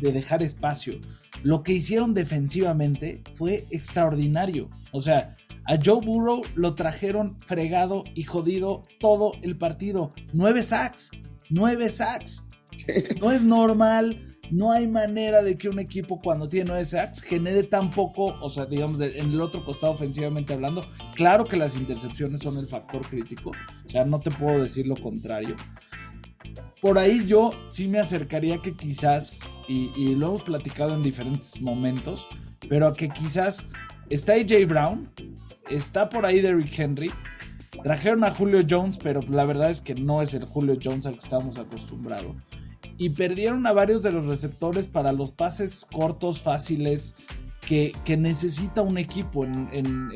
de 0.00 0.12
dejar 0.12 0.42
espacio. 0.42 0.94
Lo 1.42 1.62
que 1.62 1.72
hicieron 1.72 2.14
defensivamente 2.14 3.22
fue 3.34 3.64
extraordinario. 3.70 4.70
O 4.92 5.02
sea, 5.02 5.36
a 5.66 5.78
Joe 5.82 6.04
Burrow 6.04 6.42
lo 6.54 6.74
trajeron 6.74 7.38
fregado 7.40 8.04
y 8.14 8.24
jodido 8.24 8.82
todo 8.98 9.32
el 9.42 9.56
partido. 9.56 10.10
Nueve 10.32 10.62
sacks. 10.62 11.10
Nueve 11.50 11.88
sacks. 11.88 12.44
No 13.20 13.30
es 13.30 13.42
normal. 13.42 14.36
No 14.50 14.72
hay 14.72 14.86
manera 14.86 15.42
de 15.42 15.56
que 15.56 15.68
un 15.68 15.78
equipo 15.78 16.20
cuando 16.20 16.48
tiene 16.48 16.68
nueve 16.68 16.84
sacks 16.84 17.22
genere 17.22 17.62
tan 17.62 17.90
poco, 17.90 18.36
o 18.42 18.50
sea, 18.50 18.66
digamos, 18.66 19.00
en 19.00 19.30
el 19.30 19.40
otro 19.40 19.64
costado 19.64 19.94
ofensivamente 19.94 20.52
hablando. 20.52 20.84
Claro 21.14 21.44
que 21.44 21.56
las 21.56 21.76
intercepciones 21.76 22.40
son 22.40 22.58
el 22.58 22.66
factor 22.66 23.00
crítico. 23.06 23.52
O 23.86 23.88
sea, 23.88 24.04
no 24.04 24.20
te 24.20 24.30
puedo 24.30 24.62
decir 24.62 24.86
lo 24.86 24.96
contrario. 24.96 25.56
Por 26.82 26.98
ahí 26.98 27.24
yo 27.26 27.52
sí 27.70 27.88
me 27.88 28.00
acercaría 28.00 28.60
que 28.60 28.76
quizás, 28.76 29.40
y, 29.66 29.90
y 29.96 30.14
lo 30.14 30.28
hemos 30.28 30.42
platicado 30.42 30.94
en 30.94 31.02
diferentes 31.02 31.60
momentos, 31.62 32.26
pero 32.68 32.88
a 32.88 32.94
que 32.94 33.08
quizás 33.08 33.66
está 34.10 34.34
AJ 34.34 34.66
Brown, 34.68 35.10
Está 35.68 36.08
por 36.08 36.26
ahí 36.26 36.40
Derrick 36.40 36.78
Henry. 36.78 37.10
Trajeron 37.82 38.24
a 38.24 38.30
Julio 38.30 38.62
Jones, 38.68 38.98
pero 39.02 39.20
la 39.22 39.44
verdad 39.44 39.70
es 39.70 39.80
que 39.80 39.94
no 39.94 40.22
es 40.22 40.34
el 40.34 40.44
Julio 40.44 40.76
Jones 40.82 41.06
al 41.06 41.14
que 41.14 41.20
estamos 41.20 41.58
acostumbrados. 41.58 42.34
Y 42.96 43.10
perdieron 43.10 43.66
a 43.66 43.72
varios 43.72 44.02
de 44.02 44.12
los 44.12 44.26
receptores 44.26 44.86
para 44.86 45.12
los 45.12 45.32
pases 45.32 45.86
cortos, 45.90 46.40
fáciles, 46.40 47.16
que, 47.66 47.92
necesita 48.16 48.82
un 48.82 48.98
equipo 48.98 49.44
en, 49.44 50.10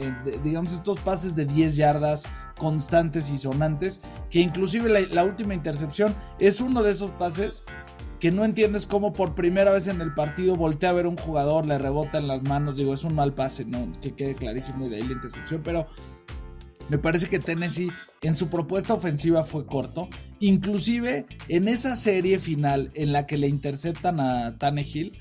digamos, 0.45 0.73
estos 0.73 1.01
pases 1.01 1.35
de 1.35 1.47
10 1.47 1.77
yardas 1.77 2.25
constantes 2.59 3.31
y 3.31 3.39
sonantes, 3.39 4.03
que 4.31 4.41
inclusive 4.41 4.89
la, 4.89 5.01
la, 5.01 5.25
última 5.25 5.55
intercepción 5.55 6.15
es 6.39 6.61
uno 6.61 6.83
de 6.83 6.93
esos 6.93 7.11
pases 7.13 7.65
que 8.21 8.33
no 8.33 8.45
entiendes 8.45 8.87
cómo 8.87 9.13
por 9.13 9.35
primera 9.35 9.73
vez 9.73 9.87
en 9.87 10.01
el 10.01 10.15
partido 10.15 10.57
voltea 10.57 10.91
a 10.91 10.95
ver 10.95 11.07
un 11.07 11.17
jugador, 11.17 11.67
le 11.67 11.79
rebota 11.79 12.19
en 12.19 12.29
las 12.29 12.43
manos, 12.45 12.77
digo, 12.77 12.95
es 12.95 13.05
un 13.05 13.15
mal 13.15 13.35
pase, 13.35 13.65
no, 13.65 13.93
que 14.01 14.15
quede 14.15 14.35
clarísimo 14.35 14.87
y 14.87 14.89
de 14.89 14.97
ahí 14.97 15.03
la 15.05 15.13
intercepción, 15.13 15.63
pero 15.63 15.87
me 16.89 16.99
parece 16.99 17.29
que 17.29 17.39
Tennessee 17.39 17.91
en 18.23 18.35
su 18.35 18.49
propuesta 18.49 18.95
ofensiva 18.95 19.45
fue 19.45 19.67
corto, 19.67 20.09
inclusive 20.41 21.27
en 21.49 21.69
esa 21.69 21.97
serie 21.97 22.39
final 22.39 22.91
en 22.95 23.13
la 23.13 23.27
que 23.27 23.37
le 23.37 23.47
interceptan 23.47 24.21
a 24.21 24.59
Tannehill, 24.59 25.19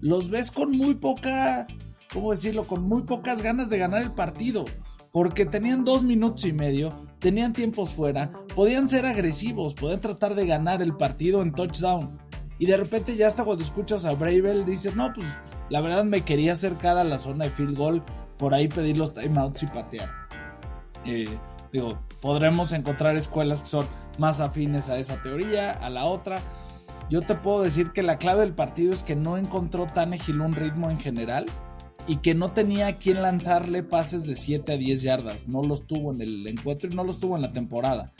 los 0.00 0.30
ves 0.30 0.50
con 0.50 0.70
muy 0.72 0.94
poca, 0.94 1.66
¿cómo 2.12 2.30
decirlo? 2.30 2.64
Con 2.64 2.82
muy 2.82 3.02
pocas 3.02 3.42
ganas 3.42 3.68
de 3.68 3.78
ganar 3.78 4.02
el 4.02 4.12
partido. 4.12 4.64
Porque 5.12 5.44
tenían 5.44 5.84
dos 5.84 6.04
minutos 6.04 6.44
y 6.44 6.52
medio, 6.52 6.88
tenían 7.18 7.52
tiempos 7.52 7.92
fuera, 7.92 8.32
podían 8.54 8.88
ser 8.88 9.06
agresivos, 9.06 9.74
podían 9.74 10.00
tratar 10.00 10.36
de 10.36 10.46
ganar 10.46 10.82
el 10.82 10.96
partido 10.96 11.42
en 11.42 11.50
touchdown 11.50 12.29
y 12.60 12.66
de 12.66 12.76
repente 12.76 13.16
ya 13.16 13.26
hasta 13.26 13.42
cuando 13.42 13.64
escuchas 13.64 14.04
a 14.04 14.12
Bravel 14.12 14.66
dices, 14.66 14.94
no, 14.94 15.10
pues 15.14 15.26
la 15.70 15.80
verdad 15.80 16.04
me 16.04 16.20
quería 16.26 16.52
acercar 16.52 16.98
a 16.98 17.04
la 17.04 17.18
zona 17.18 17.46
de 17.46 17.50
field 17.50 17.74
goal, 17.74 18.02
por 18.36 18.52
ahí 18.52 18.68
pedir 18.68 18.98
los 18.98 19.14
timeouts 19.14 19.62
y 19.62 19.66
patear. 19.66 20.10
Eh, 21.06 21.26
digo, 21.72 21.98
podremos 22.20 22.72
encontrar 22.72 23.16
escuelas 23.16 23.62
que 23.62 23.68
son 23.68 23.86
más 24.18 24.40
afines 24.40 24.90
a 24.90 24.98
esa 24.98 25.22
teoría, 25.22 25.72
a 25.72 25.88
la 25.88 26.04
otra. 26.04 26.42
Yo 27.08 27.22
te 27.22 27.34
puedo 27.34 27.62
decir 27.62 27.92
que 27.92 28.02
la 28.02 28.18
clave 28.18 28.42
del 28.42 28.52
partido 28.52 28.92
es 28.92 29.02
que 29.04 29.16
no 29.16 29.38
encontró 29.38 29.86
Tannehill 29.86 30.42
un 30.42 30.52
ritmo 30.52 30.90
en 30.90 31.00
general 31.00 31.46
y 32.06 32.18
que 32.18 32.34
no 32.34 32.50
tenía 32.50 32.88
a 32.88 32.96
quien 32.98 33.22
lanzarle 33.22 33.82
pases 33.82 34.26
de 34.26 34.36
7 34.36 34.72
a 34.72 34.76
10 34.76 35.00
yardas. 35.00 35.48
No 35.48 35.62
los 35.62 35.86
tuvo 35.86 36.12
en 36.12 36.20
el 36.20 36.46
encuentro 36.46 36.90
y 36.92 36.94
no 36.94 37.04
los 37.04 37.20
tuvo 37.20 37.36
en 37.36 37.42
la 37.42 37.52
temporada. 37.52 38.12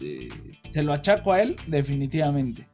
Eh, 0.00 0.28
se 0.68 0.82
lo 0.82 0.92
achaco 0.92 1.32
a 1.32 1.42
él, 1.42 1.54
definitivamente. 1.68 2.66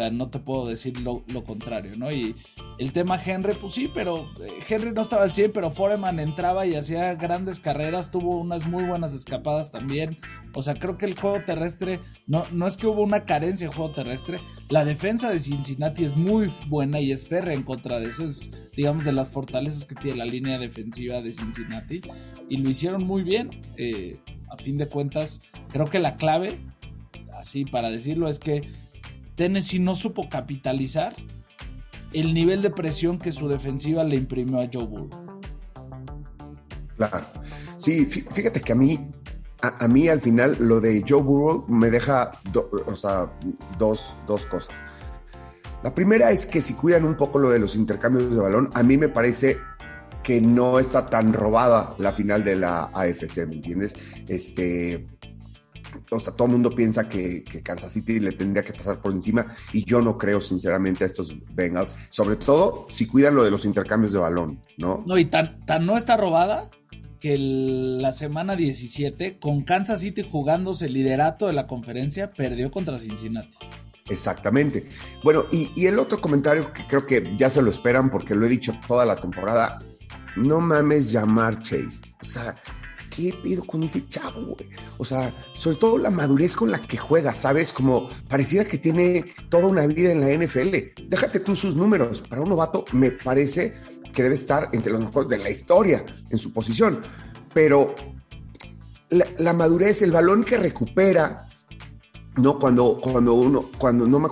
Sea, 0.00 0.10
no 0.10 0.30
te 0.30 0.38
puedo 0.38 0.66
decir 0.66 0.98
lo, 1.00 1.22
contrario, 1.44 1.90
¿no? 1.98 2.10
Y 2.10 2.34
el 2.78 2.92
tema 2.92 3.20
Henry, 3.22 3.52
pues 3.60 3.74
sí, 3.74 3.90
pero 3.92 4.20
eh, 4.40 4.64
Henry 4.66 4.92
no 4.92 5.02
estaba 5.02 5.24
al 5.24 5.34
100, 5.34 5.52
pero 5.52 5.70
Foreman 5.70 6.18
entraba 6.20 6.66
y 6.66 6.74
hacía 6.74 7.14
grandes 7.16 7.60
carreras, 7.60 8.10
tuvo 8.10 8.40
unas 8.40 8.66
muy 8.66 8.84
buenas 8.84 9.12
escapadas 9.12 9.70
también. 9.70 10.16
O 10.54 10.62
sea, 10.62 10.72
creo 10.76 10.96
que 10.96 11.04
el 11.04 11.18
juego 11.18 11.44
terrestre, 11.44 12.00
no, 12.26 12.44
no 12.50 12.66
es 12.66 12.78
que 12.78 12.86
hubo 12.86 13.02
una 13.02 13.26
carencia 13.26 13.66
en 13.66 13.72
juego 13.72 13.92
terrestre, 13.92 14.38
la 14.70 14.86
defensa 14.86 15.30
de 15.30 15.38
Cincinnati 15.38 16.06
es 16.06 16.16
muy 16.16 16.50
buena 16.68 16.98
y 17.00 17.12
es 17.12 17.28
férrea 17.28 17.52
en 17.52 17.62
contra 17.62 18.00
de 18.00 18.08
eso, 18.08 18.24
es, 18.24 18.50
digamos, 18.74 19.04
de 19.04 19.12
las 19.12 19.28
fortalezas 19.28 19.84
que 19.84 19.96
tiene 19.96 20.16
la 20.16 20.24
línea 20.24 20.58
defensiva 20.58 21.20
de 21.20 21.32
Cincinnati. 21.32 22.00
Y 22.48 22.56
lo 22.56 22.70
hicieron 22.70 23.06
muy 23.06 23.22
bien. 23.22 23.50
Eh, 23.76 24.18
a 24.48 24.56
fin 24.56 24.78
de 24.78 24.86
cuentas, 24.86 25.42
creo 25.70 25.84
que 25.84 25.98
la 25.98 26.16
clave, 26.16 26.58
así 27.38 27.66
para 27.66 27.90
decirlo, 27.90 28.28
es 28.28 28.38
que 28.38 28.62
Tennessee 29.40 29.78
no 29.78 29.96
supo 29.96 30.28
capitalizar 30.28 31.16
el 32.12 32.34
nivel 32.34 32.60
de 32.60 32.68
presión 32.68 33.18
que 33.18 33.32
su 33.32 33.48
defensiva 33.48 34.04
le 34.04 34.16
imprimió 34.16 34.60
a 34.60 34.68
Joe 34.70 34.84
Burrow. 34.84 35.08
Claro. 36.98 37.26
Sí, 37.78 38.04
fíjate 38.04 38.60
que 38.60 38.72
a 38.72 38.74
mí, 38.74 39.10
a, 39.62 39.88
mí 39.88 40.08
al 40.08 40.20
final 40.20 40.58
lo 40.60 40.78
de 40.78 41.02
Joe 41.08 41.22
Burrow 41.22 41.64
me 41.68 41.88
deja 41.88 42.32
o 42.84 42.94
sea, 42.94 43.32
dos, 43.78 44.14
dos 44.26 44.44
cosas. 44.44 44.84
La 45.82 45.94
primera 45.94 46.30
es 46.30 46.44
que 46.44 46.60
si 46.60 46.74
cuidan 46.74 47.06
un 47.06 47.16
poco 47.16 47.38
lo 47.38 47.48
de 47.48 47.60
los 47.60 47.74
intercambios 47.76 48.30
de 48.30 48.36
balón, 48.36 48.68
a 48.74 48.82
mí 48.82 48.98
me 48.98 49.08
parece 49.08 49.56
que 50.22 50.42
no 50.42 50.78
está 50.78 51.06
tan 51.06 51.32
robada 51.32 51.94
la 51.96 52.12
final 52.12 52.44
de 52.44 52.56
la 52.56 52.90
AFC, 52.92 53.46
¿me 53.48 53.54
entiendes? 53.54 53.94
Este, 54.28 55.06
o 56.10 56.20
sea, 56.20 56.34
todo 56.34 56.46
el 56.46 56.52
mundo 56.52 56.70
piensa 56.70 57.08
que, 57.08 57.44
Kansas 57.62 57.92
City 57.92 58.20
le 58.20 58.32
tendría 58.32 58.64
que 58.64 58.72
pasar 58.72 59.00
por 59.00 59.12
encima 59.12 59.46
y 59.72 59.84
yo 59.84 60.00
no 60.00 60.16
creo 60.16 60.40
sinceramente 60.40 61.04
a 61.04 61.06
estos 61.06 61.34
Bengals, 61.54 61.96
sobre 62.10 62.36
todo 62.36 62.86
si 62.90 63.06
cuidan 63.06 63.34
lo 63.34 63.44
de 63.44 63.50
los 63.50 63.64
intercambios 63.64 64.12
de 64.12 64.18
balón, 64.18 64.60
¿no? 64.78 65.02
No, 65.06 65.18
y 65.18 65.26
tan, 65.26 65.64
tan 65.66 65.86
no 65.86 65.96
está 65.96 66.16
robada 66.16 66.70
que 67.20 67.36
la 67.38 68.12
semana 68.12 68.56
17, 68.56 69.38
con 69.38 69.62
Kansas 69.62 70.00
City 70.00 70.22
jugándose 70.22 70.86
el 70.86 70.94
liderato 70.94 71.46
de 71.46 71.52
la 71.52 71.66
conferencia, 71.66 72.30
perdió 72.30 72.70
contra 72.70 72.98
Cincinnati. 72.98 73.56
Exactamente. 74.08 74.88
Bueno, 75.22 75.44
y, 75.52 75.70
y 75.76 75.86
el 75.86 75.98
otro 75.98 76.20
comentario 76.20 76.72
que 76.72 76.82
creo 76.84 77.06
que 77.06 77.36
ya 77.36 77.50
se 77.50 77.62
lo 77.62 77.70
esperan 77.70 78.10
porque 78.10 78.34
lo 78.34 78.46
he 78.46 78.48
dicho 78.48 78.72
toda 78.88 79.04
la 79.04 79.16
temporada, 79.16 79.78
no 80.36 80.60
mames 80.60 81.12
llamar 81.12 81.62
Chase. 81.62 82.00
O 82.20 82.24
sea, 82.24 82.56
¿qué 83.10 83.34
pido 83.42 83.64
con 83.64 83.82
ese 83.82 84.08
chavo? 84.08 84.56
O 84.98 85.04
sea, 85.04 85.34
sobre 85.54 85.76
todo 85.76 85.98
la 85.98 86.10
madurez 86.10 86.56
con 86.56 86.70
la 86.70 86.78
que 86.78 86.96
juega, 86.96 87.34
¿sabes? 87.34 87.72
Como 87.72 88.08
pareciera 88.28 88.64
que 88.64 88.78
tiene 88.78 89.26
toda 89.48 89.66
una 89.66 89.86
vida 89.86 90.12
en 90.12 90.20
la 90.20 90.32
NFL. 90.32 91.08
Déjate 91.08 91.40
tú 91.40 91.56
sus 91.56 91.74
números. 91.74 92.22
Para 92.22 92.40
un 92.40 92.48
novato, 92.48 92.84
me 92.92 93.10
parece 93.10 93.74
que 94.12 94.22
debe 94.22 94.36
estar 94.36 94.70
entre 94.72 94.92
los 94.92 95.00
mejores 95.00 95.28
de 95.28 95.38
la 95.38 95.50
historia 95.50 96.04
en 96.30 96.38
su 96.38 96.52
posición. 96.52 97.00
Pero 97.52 97.94
la, 99.10 99.52
madurez, 99.52 100.02
el 100.02 100.12
balón 100.12 100.44
que 100.44 100.56
recupera, 100.56 101.48
¿no? 102.36 102.58
Cuando, 102.58 103.00
cuando 103.00 103.34
uno, 103.34 103.70
cuando 103.78 104.06
no 104.06 104.20
me 104.20 104.28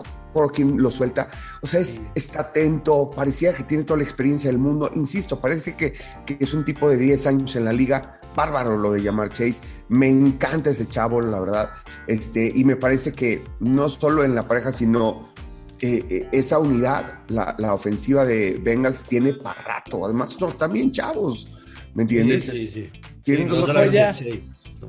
quien 0.46 0.80
lo 0.80 0.90
suelta. 0.90 1.28
O 1.60 1.66
sea, 1.66 1.80
es, 1.80 2.02
está 2.14 2.42
atento, 2.42 3.10
parecía 3.10 3.52
que 3.52 3.64
tiene 3.64 3.84
toda 3.84 3.98
la 3.98 4.04
experiencia 4.04 4.50
del 4.50 4.58
mundo. 4.58 4.90
Insisto, 4.94 5.40
parece 5.40 5.74
que, 5.74 5.92
que, 6.24 6.36
es 6.38 6.54
un 6.54 6.64
tipo 6.64 6.88
de 6.88 6.96
10 6.96 7.26
años 7.26 7.56
en 7.56 7.64
la 7.64 7.72
liga. 7.72 8.20
Bárbaro 8.36 8.76
lo 8.76 8.92
de 8.92 9.02
llamar 9.02 9.30
Chase. 9.30 9.60
Me 9.88 10.08
encanta 10.08 10.70
ese 10.70 10.86
chavo, 10.86 11.20
la 11.20 11.40
verdad. 11.40 11.70
Este, 12.06 12.52
y 12.54 12.64
me 12.64 12.76
parece 12.76 13.12
que 13.12 13.42
no 13.58 13.88
solo 13.88 14.22
en 14.22 14.34
la 14.34 14.46
pareja, 14.46 14.70
sino 14.70 15.32
eh, 15.80 16.04
eh, 16.08 16.28
esa 16.32 16.58
unidad, 16.58 17.20
la, 17.28 17.54
la, 17.58 17.74
ofensiva 17.74 18.24
de 18.24 18.58
Bengals 18.62 19.02
tiene 19.04 19.32
para 19.32 19.60
rato. 19.62 20.04
Además, 20.04 20.30
son 20.30 20.56
también 20.56 20.92
chavos. 20.92 21.48
¿Me 21.94 22.02
entiendes? 22.02 22.44
Sí, 22.44 22.70
sí, 22.72 22.90
Tienen 23.22 23.48
dos 23.48 23.68
joya, 23.70 24.14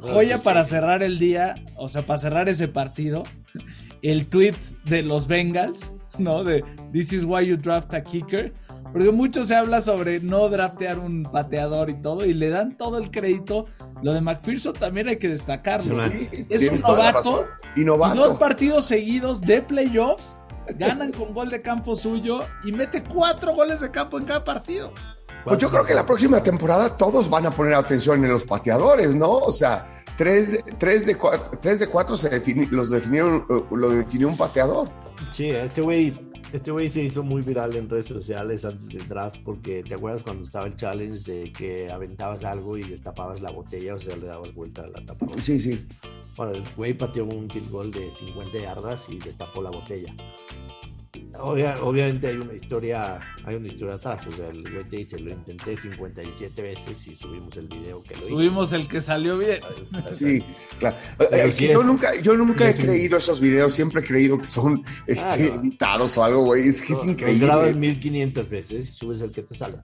joya 0.01 0.43
para 0.43 0.65
cerrar 0.65 1.01
el 1.01 1.17
día, 1.17 1.55
o 1.75 1.89
sea, 1.89 2.03
para 2.03 2.19
cerrar 2.19 2.49
ese 2.49 2.67
partido 2.67 3.23
el 4.01 4.27
tweet 4.27 4.55
de 4.85 5.03
los 5.03 5.27
Bengals 5.27 5.91
¿no? 6.19 6.43
De 6.43 6.63
This 6.91 7.13
is 7.13 7.25
why 7.25 7.45
you 7.45 7.57
draft 7.57 7.93
a 7.93 8.01
kicker. 8.01 8.53
Porque 8.91 9.11
mucho 9.11 9.45
se 9.45 9.55
habla 9.55 9.81
sobre 9.81 10.19
no 10.19 10.49
draftear 10.49 10.97
un 10.97 11.23
pateador 11.23 11.91
y 11.91 12.01
todo, 12.01 12.25
y 12.25 12.33
le 12.33 12.49
dan 12.49 12.75
todo 12.75 12.97
el 12.97 13.11
crédito. 13.11 13.67
Lo 14.01 14.13
de 14.13 14.21
McPherson 14.21 14.73
también 14.73 15.07
hay 15.07 15.17
que 15.17 15.27
destacarlo. 15.27 16.03
es 16.49 16.69
un 16.69 16.79
novato, 16.79 17.45
y 17.75 17.81
novato. 17.81 18.15
Dos 18.15 18.37
partidos 18.37 18.85
seguidos 18.85 19.41
de 19.41 19.61
playoffs 19.61 20.35
ganan 20.77 21.11
con 21.11 21.33
gol 21.33 21.49
de 21.49 21.61
campo 21.61 21.95
suyo 21.95 22.39
y 22.63 22.71
mete 22.71 23.03
cuatro 23.03 23.53
goles 23.53 23.79
de 23.81 23.91
campo 23.91 24.17
en 24.17 24.25
cada 24.25 24.43
partido. 24.43 24.91
Pues 25.43 25.57
yo 25.57 25.69
creo 25.69 25.85
que 25.85 25.93
la 25.93 26.05
próxima 26.05 26.43
temporada 26.43 26.95
todos 26.95 27.29
van 27.29 27.45
a 27.45 27.51
poner 27.51 27.73
atención 27.73 28.23
en 28.23 28.31
los 28.31 28.43
pateadores, 28.43 29.15
¿no? 29.15 29.31
O 29.31 29.51
sea, 29.51 29.85
tres, 30.17 30.59
tres, 30.77 31.05
de, 31.05 31.15
cuatro, 31.15 31.57
tres 31.61 31.79
de 31.79 31.87
cuatro 31.87 32.17
se 32.17 32.29
los 32.71 32.89
definieron, 32.89 33.45
lo 33.71 33.89
definió 33.89 34.27
un 34.27 34.37
pateador. 34.37 34.89
Sí, 35.33 35.49
este 35.49 35.81
güey 35.81 36.13
este 36.51 36.71
güey 36.71 36.89
se 36.89 37.03
hizo 37.03 37.21
muy 37.21 37.43
viral 37.43 37.75
en 37.75 37.87
redes 37.87 38.07
sociales 38.07 38.65
antes 38.65 38.87
del 38.87 39.07
draft 39.07 39.37
porque 39.45 39.83
te 39.83 39.93
acuerdas 39.93 40.23
cuando 40.23 40.43
estaba 40.43 40.65
el 40.65 40.75
challenge 40.75 41.31
de 41.31 41.51
que 41.51 41.91
aventabas 41.91 42.43
algo 42.43 42.75
y 42.75 42.81
destapabas 42.81 43.39
la 43.41 43.51
botella, 43.51 43.93
o 43.93 43.99
sea, 43.99 44.17
le 44.17 44.25
dabas 44.25 44.53
vuelta 44.55 44.81
a 44.81 44.87
la 44.87 45.05
tapa. 45.05 45.27
Sí, 45.39 45.61
sí. 45.61 45.85
Bueno, 46.35 46.53
el 46.53 46.63
güey 46.75 46.95
pateó 46.95 47.25
un 47.25 47.47
field 47.49 47.69
goal 47.69 47.91
de 47.91 48.09
50 48.15 48.57
yardas 48.57 49.07
y 49.09 49.19
destapó 49.19 49.61
la 49.61 49.69
botella 49.69 50.11
obviamente 51.41 52.27
hay 52.27 52.37
una 52.37 52.53
historia, 52.53 53.19
hay 53.43 53.55
una 53.55 53.67
historia 53.67 53.95
atrás. 53.95 54.25
O 54.27 54.31
sea, 54.31 54.49
el 54.49 54.61
güey 54.71 54.83
te 54.85 54.97
dice, 54.97 55.19
lo 55.19 55.31
intenté 55.31 55.77
57 55.77 56.61
veces 56.61 57.07
y 57.07 57.15
subimos 57.15 57.55
el 57.57 57.67
video 57.67 58.03
que 58.03 58.15
lo 58.15 58.25
Subimos 58.25 58.73
el 58.73 58.87
que 58.87 59.01
salió 59.01 59.37
bien. 59.37 59.59
Sí, 60.17 60.43
claro. 60.79 60.97
Eh, 61.31 61.55
yo 61.57 61.83
nunca, 61.83 62.19
yo 62.21 62.35
nunca 62.35 62.69
he 62.69 62.75
creído 62.75 63.17
esos 63.17 63.39
videos, 63.39 63.73
siempre 63.73 64.01
he 64.01 64.03
creído 64.03 64.39
que 64.39 64.47
son 64.47 64.83
este, 65.07 65.47
editados 65.47 66.17
o 66.17 66.23
algo, 66.23 66.45
güey. 66.45 66.67
Es 66.67 66.81
que 66.81 66.93
es 66.93 67.05
increíble. 67.05 67.45
Lo 67.45 67.53
grabas 67.53 67.75
1500 67.75 68.49
veces 68.49 68.89
y 68.89 68.91
subes 68.91 69.21
el 69.21 69.31
que 69.31 69.43
te 69.43 69.55
sale. 69.55 69.77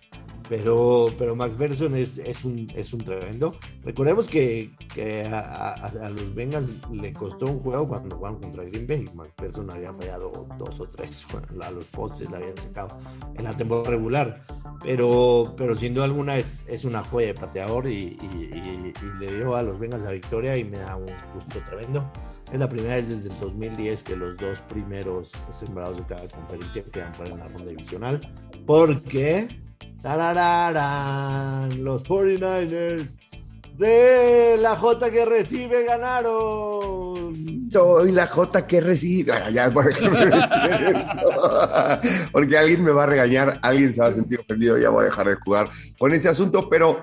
Pero, 0.48 1.08
pero 1.18 1.36
McPherson 1.36 1.96
es, 1.96 2.20
es, 2.20 2.46
un, 2.46 2.68
es 2.76 2.94
un 2.94 3.00
tremendo. 3.00 3.58
Recordemos 3.84 4.28
que, 4.28 4.72
que 4.94 5.24
a, 5.26 6.10
los 6.10 6.36
Bengals 6.36 6.76
le 6.92 7.14
costó 7.14 7.48
un 7.48 7.60
juego 7.60 7.88
cuando 7.88 8.16
jugaron 8.16 8.40
contra 8.40 8.64
Green 8.66 8.86
Bay. 8.86 9.06
McPherson 9.16 9.72
había 9.72 9.92
fallado 9.94 10.48
dos 10.58 10.80
o 10.80 10.88
tres. 10.88 11.26
A 11.62 11.72
los 11.72 11.86
postes 11.86 12.30
la 12.32 12.38
habían 12.38 12.58
sacado 12.58 13.00
en 13.36 13.44
la 13.44 13.54
temporada 13.54 13.90
regular. 13.90 14.42
Pero, 14.84 15.54
pero 15.58 15.75
sin 15.75 15.94
duda 15.94 16.06
alguna 16.06 16.38
es, 16.38 16.66
es 16.68 16.86
una 16.86 17.04
joya 17.04 17.28
de 17.28 17.34
pateador 17.34 17.88
y, 17.88 18.18
y, 18.22 18.94
le 19.20 19.36
dio 19.38 19.56
a 19.56 19.64
los 19.64 19.80
Bengals 19.80 20.04
la 20.04 20.12
victoria 20.12 20.58
y 20.58 20.64
me 20.64 20.78
da 20.78 20.96
un 20.96 21.06
gusto 21.34 21.60
tremendo. 21.70 22.12
Es 22.52 22.60
la 22.60 22.70
primera 22.70 22.96
vez 22.96 23.10
desde 23.10 23.30
el 23.30 23.40
2010 23.40 24.04
que 24.04 24.16
los 24.16 24.38
dos 24.38 24.62
primeros 24.62 25.32
sembrados 25.50 25.98
de 25.98 26.04
cada 26.04 26.28
conferencia 26.28 26.84
quedan 26.92 27.12
para 27.14 27.36
la 27.36 27.44
ronda 27.46 27.72
divisional. 27.72 28.20
Porque 28.66 29.48
Tarararán, 30.06 31.84
los 31.84 32.04
49ers 32.04 33.18
de 33.75 34.56
la 34.60 34.75
J 34.75 35.10
que 35.10 35.25
recibe 35.25 35.84
ganaron. 35.84 37.15
Soy 37.70 38.12
la 38.12 38.28
J 38.28 38.68
que 38.68 38.82
recibe. 38.82 39.34
Ah, 39.34 39.50
ya, 39.50 39.72
Porque 42.32 42.58
alguien 42.58 42.84
me 42.84 42.92
va 42.92 43.04
a 43.04 43.08
regañar, 43.08 43.60
alguien 43.62 43.94
se 43.94 44.02
va 44.02 44.08
a 44.08 44.12
sentir 44.12 44.40
ofendido, 44.40 44.78
ya 44.78 44.90
voy 44.90 45.04
a 45.04 45.06
dejar 45.06 45.28
de 45.28 45.36
jugar 45.36 45.70
con 45.98 46.14
ese 46.14 46.30
asunto, 46.30 46.70
pero 46.70 47.02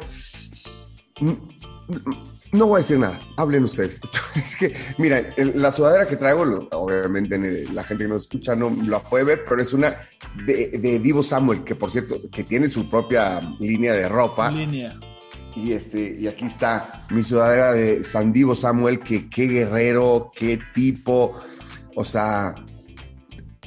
no 2.52 2.66
voy 2.66 2.76
a 2.76 2.78
decir 2.78 2.98
nada, 2.98 3.18
hablen 3.36 3.64
ustedes. 3.64 4.00
Es 4.36 4.56
que, 4.56 4.74
mira, 4.98 5.34
la 5.36 5.70
sudadera 5.70 6.06
que 6.06 6.16
traigo, 6.16 6.68
obviamente 6.72 7.66
la 7.72 7.84
gente 7.84 8.04
que 8.04 8.10
nos 8.10 8.22
escucha 8.22 8.54
no 8.54 8.70
la 8.88 8.98
puede 8.98 9.24
ver, 9.24 9.44
pero 9.48 9.60
es 9.60 9.72
una 9.72 9.94
de, 10.46 10.98
Divo 11.02 11.22
Samuel, 11.22 11.64
que 11.64 11.74
por 11.74 11.90
cierto, 11.90 12.20
que 12.30 12.42
tiene 12.44 12.68
su 12.68 12.88
propia 12.88 13.40
línea 13.58 13.92
de 13.94 14.08
ropa. 14.08 14.50
Línea. 14.50 14.98
Y, 15.54 15.72
este, 15.72 16.16
y 16.18 16.26
aquí 16.28 16.46
está 16.46 17.04
mi 17.10 17.22
sudadera 17.22 17.72
de 17.72 18.02
San 18.04 18.32
Divo 18.32 18.56
Samuel, 18.56 19.00
que 19.00 19.28
qué 19.28 19.46
guerrero, 19.46 20.32
qué 20.34 20.58
tipo, 20.74 21.38
o 21.94 22.04
sea, 22.04 22.54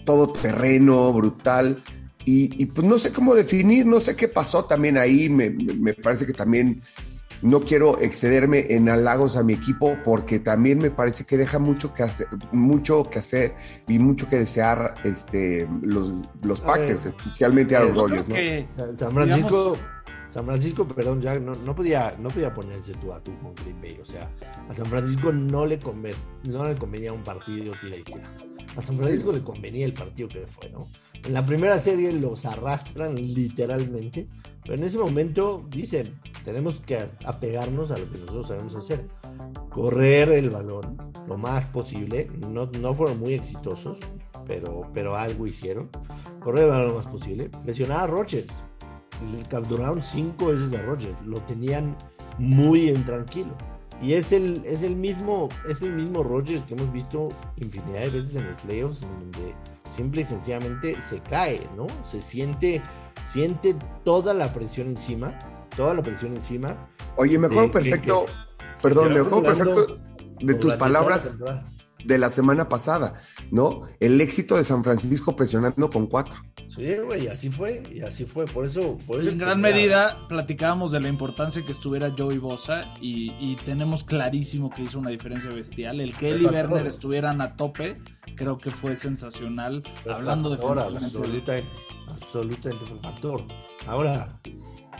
todo 0.03 0.31
terreno, 0.31 1.13
brutal. 1.13 1.83
Y, 2.27 2.65
pues 2.65 2.87
no 2.87 2.97
sé 2.97 3.11
cómo 3.11 3.35
definir, 3.35 3.85
no 3.85 3.99
sé 3.99 4.15
qué 4.15 4.27
pasó 4.27 4.65
también 4.65 4.97
ahí, 4.97 5.29
me, 5.29 5.51
me 5.51 5.93
parece 5.93 6.25
que 6.25 6.33
también 6.33 6.81
no 7.41 7.59
quiero 7.59 7.99
excederme 7.99 8.65
en 8.69 8.89
halagos 8.89 9.37
a 9.37 9.43
mi 9.43 9.53
equipo 9.53 9.97
porque 10.03 10.39
también 10.39 10.79
me 10.79 10.89
parece 10.89 11.25
que 11.25 11.37
deja 11.37 11.59
mucho 11.59 11.93
que 11.93 12.03
hacer, 12.03 12.27
mucho 12.51 13.07
que 13.09 13.19
hacer 13.19 13.55
y 13.87 13.99
mucho 13.99 14.27
que 14.27 14.37
desear 14.37 14.95
este, 15.03 15.67
los, 15.81 16.11
los 16.43 16.61
Packers, 16.61 17.05
especialmente 17.05 17.75
a 17.75 17.81
los 17.81 17.93
Rodgers. 17.93 18.27
¿no? 18.27 18.95
San 18.95 19.13
Francisco, 19.13 19.77
San 20.35 20.45
Francisco, 20.45 20.85
perdón, 20.85 21.21
ya 21.21 21.39
no, 21.39 21.55
no, 21.55 21.73
podía, 21.73 22.13
no 22.19 22.27
podía 22.27 22.53
ponerse 22.53 22.93
tú 22.95 23.13
a 23.13 23.23
tú 23.23 23.31
con 23.39 23.55
Green. 23.55 24.01
O 24.01 24.05
sea, 24.05 24.29
a 24.67 24.73
San 24.73 24.85
Francisco 24.87 25.31
no 25.31 25.65
le, 25.65 25.79
no 26.43 26.67
le 26.67 26.75
convenía 26.75 27.13
un 27.13 27.23
partido 27.23 27.73
tira 27.79 27.95
y 27.95 28.03
tira. 28.03 28.23
A 28.75 28.81
San 28.81 28.97
Francisco 28.97 29.31
le 29.31 29.41
convenía 29.41 29.85
el 29.85 29.93
partido 29.93 30.27
que 30.27 30.45
fue, 30.45 30.69
¿no? 30.71 30.85
En 31.23 31.33
la 31.33 31.45
primera 31.45 31.79
serie 31.79 32.11
los 32.11 32.45
arrastran 32.45 33.15
literalmente 33.15 34.27
pero 34.65 34.79
en 34.79 34.83
ese 34.83 34.97
momento 34.97 35.63
dicen, 35.69 36.19
tenemos 36.43 36.79
que 36.79 36.97
apegarnos 37.23 37.91
a 37.91 37.99
lo 37.99 38.11
que 38.11 38.17
nosotros 38.17 38.47
sabemos 38.47 38.75
hacer. 38.75 39.07
Correr 39.69 40.31
el 40.31 40.49
balón 40.49 40.97
lo 41.27 41.37
más 41.37 41.67
posible. 41.67 42.31
No, 42.49 42.65
no 42.65 42.95
fueron 42.95 43.19
muy 43.19 43.35
exitosos, 43.35 43.99
pero, 44.47 44.89
pero 44.91 45.15
algo 45.15 45.45
hicieron. 45.45 45.91
Correr 46.39 46.63
el 46.63 46.69
balón 46.71 46.87
lo 46.87 46.95
más 46.95 47.05
posible. 47.05 47.51
Presionar 47.63 47.99
a 47.99 48.07
Rodgers. 48.07 48.63
Capturaron 49.49 50.03
cinco 50.03 50.47
veces 50.47 50.73
a 50.73 50.81
Rodgers. 50.81 51.15
Lo 51.25 51.39
tenían 51.41 51.95
muy 52.37 52.89
intranquilo. 52.89 53.55
Y 54.01 54.13
es 54.13 54.33
el, 54.33 54.61
es 54.65 54.83
el 54.83 54.95
mismo, 54.95 55.47
es 55.69 55.81
el 55.81 55.93
mismo 55.93 56.21
Rodgers 56.21 56.63
que 56.63 56.73
hemos 56.73 56.91
visto 56.91 57.29
infinidad 57.57 58.01
de 58.01 58.09
veces 58.09 58.35
en 58.35 58.49
los 58.49 58.61
playoffs, 58.61 59.03
en 59.03 59.17
donde 59.17 59.55
simple 59.95 60.21
y 60.21 60.25
sencillamente 60.25 61.01
se 61.01 61.21
cae, 61.21 61.65
¿no? 61.77 61.87
Se 62.05 62.21
siente 62.21 62.81
siente 63.25 63.75
toda 64.03 64.33
la 64.33 64.53
presión 64.53 64.87
encima, 64.87 65.37
toda 65.75 65.93
la 65.93 66.01
presión 66.01 66.35
encima. 66.35 66.75
Oye, 67.15 67.37
me 67.39 67.47
acuerdo 67.47 67.71
perfecto, 67.71 68.25
perdón, 68.81 69.13
me 69.13 69.19
acuerdo 69.19 69.43
perfecto 69.43 69.97
de 70.39 70.53
tus 70.55 70.73
palabras 70.75 71.37
de 72.05 72.17
la 72.17 72.29
semana 72.29 72.69
pasada, 72.69 73.13
¿no? 73.51 73.81
El 73.99 74.21
éxito 74.21 74.57
de 74.57 74.63
San 74.63 74.83
Francisco 74.83 75.35
presionando 75.35 75.89
con 75.89 76.07
cuatro. 76.07 76.35
Sí, 76.75 76.95
güey, 76.97 77.27
así 77.27 77.49
fue, 77.49 77.83
y 77.93 78.01
así 78.01 78.25
fue. 78.25 78.45
Por 78.45 78.65
eso, 78.65 78.97
por 79.07 79.21
eso 79.21 79.29
en 79.29 79.37
gran 79.37 79.61
medida 79.61 80.27
platicábamos 80.27 80.91
de 80.91 80.99
la 80.99 81.07
importancia 81.07 81.63
que 81.65 81.71
estuviera 81.71 82.11
Joey 82.17 82.37
Bosa 82.37 82.83
y, 82.99 83.55
tenemos 83.65 84.03
clarísimo 84.03 84.69
que 84.69 84.83
hizo 84.83 84.99
una 84.99 85.09
diferencia 85.09 85.49
bestial. 85.51 86.01
El 86.01 86.15
que 86.15 86.31
él 86.31 86.41
y 86.41 86.45
Werner 86.45 86.85
estuvieran 86.87 87.41
a 87.41 87.55
tope, 87.55 87.97
creo 88.35 88.57
que 88.57 88.69
fue 88.69 88.95
sensacional. 88.95 89.83
hablando 90.09 90.49
de 90.49 90.55
absolutamente, 90.55 91.63
absolutamente 92.07 92.85
fue 92.85 92.99
factor. 92.99 93.43
Ahora, 93.87 94.39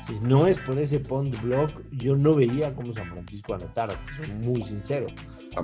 si 0.07 0.19
no 0.21 0.47
es 0.47 0.59
por 0.59 0.77
ese 0.77 0.99
punt 0.99 1.39
block, 1.41 1.83
yo 1.91 2.15
no 2.15 2.35
veía 2.35 2.73
cómo 2.73 2.93
San 2.93 3.09
Francisco 3.09 3.53
anotara, 3.53 3.99
soy 4.15 4.29
muy 4.29 4.61
sincero. 4.61 5.07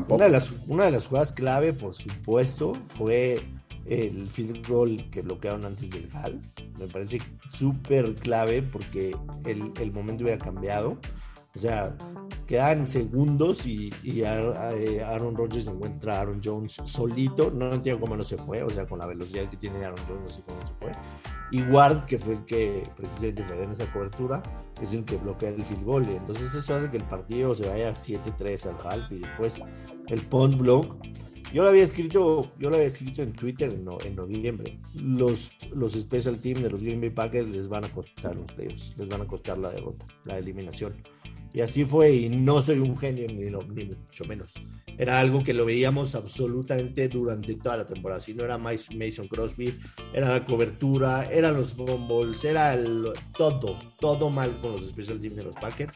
Una 0.07 0.25
de, 0.25 0.31
las, 0.31 0.51
una 0.67 0.85
de 0.85 0.91
las 0.91 1.07
jugadas 1.07 1.33
clave, 1.33 1.73
por 1.73 1.93
supuesto, 1.95 2.73
fue 2.97 3.41
el 3.85 4.23
field 4.23 4.65
goal 4.67 5.09
que 5.11 5.21
bloquearon 5.21 5.65
antes 5.65 5.89
del 5.89 6.07
half. 6.13 6.33
Me 6.79 6.87
parece 6.87 7.21
súper 7.51 8.15
clave 8.15 8.61
porque 8.61 9.15
el, 9.45 9.71
el, 9.79 9.91
momento 9.91 10.23
hubiera 10.23 10.43
cambiado. 10.43 10.97
O 11.55 11.59
sea, 11.59 11.95
quedan 12.51 12.85
segundos 12.85 13.65
y, 13.65 13.89
y 14.03 14.23
Aaron 14.23 15.37
Rodgers 15.37 15.67
encuentra 15.67 16.17
a 16.17 16.19
Aaron 16.19 16.41
Jones 16.43 16.81
solito. 16.83 17.49
No 17.49 17.71
entiendo 17.71 18.01
cómo 18.01 18.17
no 18.17 18.25
se 18.25 18.37
fue. 18.37 18.61
O 18.61 18.69
sea, 18.69 18.85
con 18.85 18.99
la 18.99 19.07
velocidad 19.07 19.49
que 19.49 19.55
tiene 19.55 19.85
Aaron 19.85 20.05
Jones, 20.05 20.21
no 20.21 20.29
sé 20.29 20.41
cómo 20.45 20.67
se 20.67 20.73
fue. 20.73 20.91
Y 21.51 21.61
Ward, 21.71 22.03
que 22.07 22.19
fue 22.19 22.33
el 22.33 22.43
que 22.43 22.83
precisamente 22.97 23.43
fue 23.43 23.63
en 23.63 23.71
esa 23.71 23.89
cobertura, 23.93 24.43
es 24.81 24.91
el 24.91 25.05
que 25.05 25.15
bloquea 25.15 25.51
el 25.51 25.63
field 25.63 25.85
goal. 25.85 26.05
Entonces, 26.09 26.53
eso 26.53 26.75
hace 26.75 26.91
que 26.91 26.97
el 26.97 27.05
partido 27.05 27.55
se 27.55 27.69
vaya 27.69 27.93
7-3 27.93 28.65
al 28.65 28.85
half 28.85 29.09
y 29.13 29.19
después 29.19 29.63
el 30.09 30.19
punt 30.23 30.57
block 30.57 30.97
yo 31.53 31.63
lo 31.63 31.69
había 31.69 31.83
escrito, 31.83 32.49
yo 32.59 32.69
lo 32.69 32.75
había 32.75 32.87
escrito 32.87 33.21
en 33.21 33.33
Twitter 33.33 33.73
en, 33.73 33.85
en 34.05 34.15
noviembre. 34.15 34.79
Los, 35.01 35.51
los 35.73 35.93
special 35.93 36.37
teams 36.39 36.63
de 36.63 36.69
los 36.69 36.81
Green 36.81 37.01
Bay 37.01 37.09
Packers 37.09 37.49
les 37.49 37.67
van 37.67 37.83
a 37.83 37.89
costar 37.89 38.35
los 38.35 38.45
playoffs, 38.53 38.93
les 38.97 39.09
van 39.09 39.21
a 39.21 39.25
costar 39.25 39.57
la 39.57 39.69
derrota, 39.69 40.05
la 40.23 40.37
eliminación. 40.37 40.93
Y 41.53 41.61
así 41.61 41.83
fue, 41.83 42.13
y 42.13 42.29
no 42.29 42.61
soy 42.61 42.79
un 42.79 42.95
genio 42.95 43.27
ni, 43.27 43.45
ni 43.45 43.85
mucho 43.85 44.25
menos. 44.25 44.53
Era 44.97 45.19
algo 45.19 45.43
que 45.43 45.53
lo 45.53 45.65
veíamos 45.65 46.15
absolutamente 46.15 47.09
durante 47.09 47.55
toda 47.55 47.77
la 47.77 47.87
temporada. 47.87 48.21
Si 48.21 48.33
no 48.33 48.43
era 48.43 48.57
Mason 48.57 49.27
Crosby, 49.29 49.77
era 50.13 50.29
la 50.29 50.45
cobertura, 50.45 51.25
eran 51.25 51.55
los 51.55 51.73
fumbles, 51.73 52.43
era 52.45 52.77
todo, 53.37 53.79
todo 53.99 54.29
mal 54.29 54.57
con 54.61 54.73
los 54.73 54.89
special 54.91 55.19
teams 55.19 55.35
de 55.35 55.43
los 55.43 55.55
Packers. 55.55 55.93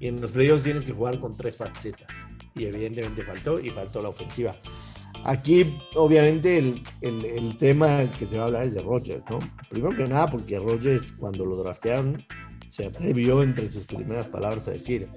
Y 0.00 0.08
en 0.08 0.20
los 0.20 0.30
playoffs 0.32 0.64
tienen 0.64 0.82
que 0.82 0.92
jugar 0.92 1.18
con 1.18 1.36
tres 1.36 1.56
facetas. 1.56 2.08
Y 2.54 2.64
evidentemente 2.64 3.22
faltó, 3.22 3.60
y 3.60 3.70
faltó 3.70 4.02
la 4.02 4.08
ofensiva. 4.08 4.56
Aquí, 5.24 5.78
obviamente, 5.94 6.58
el, 6.58 6.82
el, 7.02 7.56
tema 7.58 8.10
que 8.18 8.26
se 8.26 8.36
va 8.36 8.44
a 8.44 8.46
hablar 8.46 8.64
es 8.64 8.74
de 8.74 8.82
Rogers, 8.82 9.22
¿no? 9.28 9.38
Primero 9.68 9.94
que 9.94 10.08
nada, 10.08 10.30
porque 10.30 10.58
Rogers, 10.58 11.12
cuando 11.12 11.44
lo 11.44 11.56
draftearon, 11.56 12.24
se 12.70 12.86
atrevió 12.86 13.42
entre 13.42 13.68
sus 13.70 13.84
primeras 13.84 14.28
palabras 14.28 14.68
a 14.68 14.72
decir: 14.72 15.08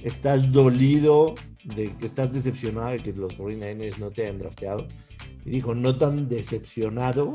Estás 0.00 0.50
dolido 0.52 1.34
de 1.64 1.94
que 1.96 2.06
estás 2.06 2.32
decepcionado 2.32 2.90
de 2.90 2.98
que 2.98 3.12
los 3.12 3.38
49ers 3.38 3.98
no 3.98 4.10
te 4.10 4.22
hayan 4.22 4.38
drafteado. 4.38 4.86
Y 5.44 5.50
dijo: 5.50 5.74
No 5.74 5.96
tan 5.96 6.28
decepcionado 6.28 7.32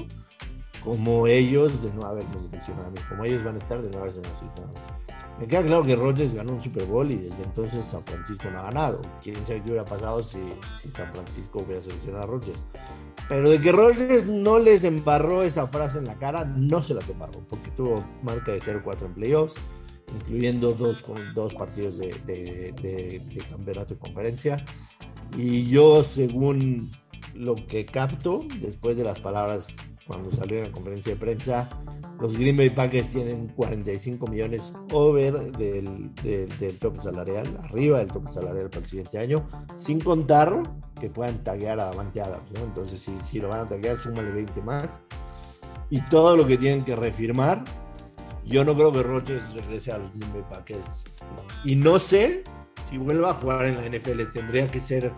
como 0.86 1.26
ellos 1.26 1.82
de 1.82 1.92
no 1.94 2.04
habernos 2.06 2.44
decepcionado, 2.52 2.94
como 3.10 3.26
ellos 3.26 3.44
van 3.44 3.56
a 3.56 3.58
estar 3.58 3.82
de 3.82 3.90
no 3.90 3.98
haberse 3.98 4.20
decepcionado. 4.20 4.70
Me 5.40 5.48
queda 5.48 5.64
claro 5.64 5.84
que 5.84 5.96
Rogers 5.96 6.34
ganó 6.34 6.54
un 6.54 6.62
Super 6.62 6.86
Bowl 6.86 7.12
y 7.12 7.16
desde 7.16 7.44
entonces 7.44 7.86
San 7.86 8.06
Francisco 8.06 8.50
no 8.50 8.60
ha 8.60 8.64
ganado. 8.64 9.02
Quién 9.22 9.36
sabe 9.46 9.62
qué 9.64 9.72
hubiera 9.72 9.84
pasado 9.84 10.24
si, 10.24 10.40
si 10.82 10.90
San 10.90 11.12
Francisco 11.12 11.64
hubiera 11.66 11.82
seleccionado 11.82 12.24
a 12.24 12.28
Rogers. 12.28 12.64
Pero 13.28 13.50
de 13.50 13.60
que 13.60 13.72
Rogers 13.72 14.28
no 14.28 14.60
les 14.60 14.84
embarró 14.84 15.42
esa 15.42 15.68
frase 15.68 15.98
en 15.98 16.06
la 16.06 16.16
cara, 16.16 16.46
no 16.46 16.84
se 16.84 16.94
las 16.94 17.10
embarró, 17.10 17.42
porque 17.50 17.72
tuvo 17.72 18.06
marca 18.22 18.52
de 18.52 18.62
0-4 18.62 19.08
en 19.08 19.14
playoffs, 19.16 19.56
incluyendo 20.16 20.72
dos, 20.74 21.04
dos 21.34 21.54
partidos 21.56 21.98
de, 21.98 22.14
de, 22.26 22.74
de, 22.82 23.20
de 23.20 23.44
campeonato 23.50 23.96
y 23.96 23.98
conferencia. 23.98 24.64
Y 25.36 25.68
yo, 25.68 26.04
según 26.04 26.92
lo 27.34 27.56
que 27.56 27.86
capto, 27.86 28.46
después 28.62 28.96
de 28.96 29.04
las 29.04 29.20
palabras 29.20 29.68
cuando 30.08 30.32
salió 30.32 30.60
en 30.60 30.64
la 30.66 30.72
conferencia 30.72 31.14
de 31.14 31.20
prensa, 31.20 31.70
los 32.20 32.38
Green 32.38 32.56
Bay 32.56 32.70
Packers 32.70 33.08
tienen 33.08 33.48
45 33.50 34.28
millones 34.28 34.72
over 34.92 35.34
del, 35.52 36.14
del, 36.16 36.78
tope 36.80 37.00
salarial, 37.00 37.48
arriba 37.64 38.00
del 38.00 38.08
tope 38.10 38.32
salarial 38.32 38.70
para 38.70 38.84
el 38.84 38.90
siguiente 38.90 39.18
año, 39.18 39.48
sin 39.78 40.00
contar 40.00 40.62
que 41.00 41.10
puedan 41.10 41.44
taguear 41.44 41.80
a 41.80 41.86
Davante 41.86 42.22
Adams. 42.22 42.46
Entonces, 42.62 43.00
si, 43.00 43.18
si 43.24 43.40
lo 43.40 43.50
van 43.50 43.62
a 43.62 43.68
taguear, 43.68 44.00
súmale 44.00 44.32
20 44.32 44.62
más. 44.62 44.88
Y 45.90 46.02
todo 46.02 46.38
lo 46.38 46.46
que 46.46 46.58
tienen 46.58 46.84
que 46.84 46.96
refirmar, 46.96 47.64
yo 48.46 48.64
no 48.64 48.76
creo 48.76 48.92
que 48.92 49.02
Rodgers 49.02 49.54
regrese 49.54 49.92
a 49.92 49.98
los 49.98 50.14
Green 50.14 50.34
Bay 50.34 50.44
Packers. 50.50 51.06
Y 51.64 51.76
no 51.76 51.98
sé 51.98 52.44
si 52.90 52.98
vuelva 52.98 53.32
a 53.32 53.34
jugar 53.34 53.66
en 53.66 53.78
la 53.78 53.98
NFL, 53.98 54.32
tendría 54.34 54.70
que 54.70 54.80
ser 54.80 55.12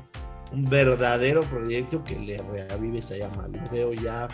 un 0.54 0.64
verdadero 0.66 1.42
proyecto 1.42 2.04
que 2.06 2.18
le 2.18 2.38
reavive 2.38 3.00
esa 3.00 3.18
llama. 3.18 3.48
Lo 3.50 3.70
veo 3.70 3.94
ya 3.94 4.28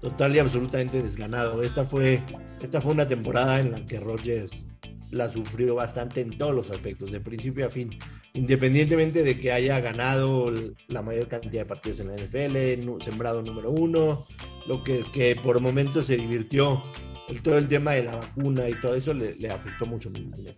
total 0.00 0.34
y 0.34 0.38
absolutamente 0.38 1.02
desganado. 1.02 1.62
Esta 1.62 1.84
fue, 1.84 2.22
esta 2.62 2.80
fue 2.80 2.92
una 2.92 3.08
temporada 3.08 3.60
en 3.60 3.72
la 3.72 3.84
que 3.84 4.00
Rogers 4.00 4.66
la 5.10 5.30
sufrió 5.30 5.74
bastante 5.74 6.20
en 6.20 6.36
todos 6.36 6.54
los 6.54 6.70
aspectos, 6.70 7.10
de 7.10 7.20
principio 7.20 7.66
a 7.66 7.70
fin. 7.70 7.98
Independientemente 8.34 9.22
de 9.22 9.38
que 9.38 9.52
haya 9.52 9.80
ganado 9.80 10.52
la 10.88 11.02
mayor 11.02 11.28
cantidad 11.28 11.62
de 11.62 11.66
partidos 11.66 12.00
en 12.00 12.08
la 12.08 12.14
NFL, 12.14 13.02
sembrado 13.02 13.42
número 13.42 13.70
uno, 13.70 14.26
lo 14.66 14.84
que, 14.84 15.02
que 15.12 15.34
por 15.36 15.60
momentos 15.60 16.06
se 16.06 16.16
divirtió, 16.16 16.82
el, 17.28 17.42
todo 17.42 17.58
el 17.58 17.68
tema 17.68 17.92
de 17.92 18.04
la 18.04 18.16
vacuna 18.16 18.68
y 18.68 18.80
todo 18.80 18.94
eso 18.94 19.12
le, 19.14 19.50
afectó 19.50 19.86
mucho 19.86 20.10
mentalmente. 20.10 20.56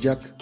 Jack. 0.00 0.34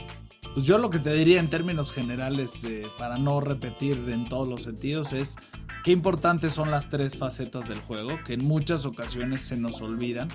Pues 0.54 0.64
yo 0.64 0.78
lo 0.78 0.88
que 0.88 1.00
te 1.00 1.12
diría 1.12 1.40
en 1.40 1.50
términos 1.50 1.92
generales, 1.92 2.62
eh, 2.64 2.82
para 2.98 3.16
no 3.16 3.40
repetir 3.40 4.08
en 4.08 4.24
todos 4.24 4.48
los 4.48 4.62
sentidos, 4.62 5.12
es 5.12 5.36
Qué 5.84 5.92
importantes 5.92 6.54
son 6.54 6.70
las 6.70 6.88
tres 6.88 7.18
facetas 7.18 7.68
del 7.68 7.78
juego, 7.78 8.18
que 8.24 8.32
en 8.32 8.42
muchas 8.42 8.86
ocasiones 8.86 9.42
se 9.42 9.58
nos 9.58 9.82
olvidan. 9.82 10.28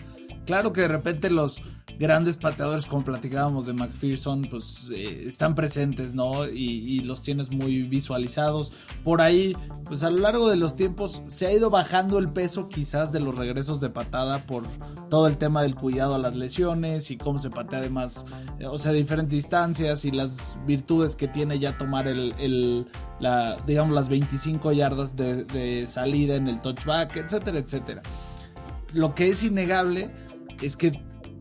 Claro 0.50 0.74
que 0.74 0.82
de 0.82 0.88
repente 0.88 1.30
los 1.30 1.62
grandes 2.00 2.38
pateadores, 2.38 2.88
como 2.88 3.06
platicábamos 3.06 3.68
de 3.68 3.74
McPherson, 3.74 4.48
pues 4.50 4.90
eh, 4.92 5.26
están 5.28 5.54
presentes, 5.54 6.16
¿no? 6.16 6.48
Y, 6.48 7.02
los 7.02 7.22
tienes 7.22 7.52
muy 7.52 7.84
visualizados. 7.84 8.74
Por 9.04 9.22
ahí, 9.22 9.56
pues 9.86 10.02
a 10.02 10.10
lo 10.10 10.18
largo 10.18 10.50
de 10.50 10.56
los 10.56 10.76
tiempos 10.76 11.22
se 11.28 11.46
ha 11.46 11.54
ido 11.54 11.70
bajando 11.70 12.18
el 12.18 12.30
peso 12.30 12.68
quizás 12.68 13.12
de 13.12 13.20
los 13.20 13.38
regresos 13.38 13.80
de 13.80 13.92
patada 13.92 14.40
por 14.48 14.64
todo 15.12 15.28
el 15.28 15.38
tema 15.38 15.62
del 15.62 15.76
cuidado 15.76 16.16
a 16.16 16.18
las 16.18 16.36
lesiones 16.36 17.12
y 17.12 17.18
cómo 17.18 17.38
se 17.38 17.52
patea 17.52 17.82
de 17.82 17.92
más, 17.92 18.26
o 18.66 18.80
sea, 18.80 18.92
diferentes 18.92 19.34
distancias 19.34 20.04
y 20.04 20.10
las 20.10 20.58
virtudes 20.66 21.16
que 21.16 21.28
tiene 21.28 21.60
ya 21.60 21.78
tomar 21.78 22.08
el, 22.08 22.88
la, 23.20 23.56
digamos, 23.68 23.94
las 23.94 24.10
25 24.10 24.72
yardas 24.72 25.16
de, 25.16 25.86
salida 25.88 26.34
en 26.38 26.48
el 26.48 26.60
touchback, 26.60 27.18
etcétera, 27.18 27.60
etcétera. 27.60 28.02
Lo 28.94 29.14
que 29.14 29.30
es 29.30 29.44
innegable 29.44 30.10
es 30.62 30.78
que 30.78 30.92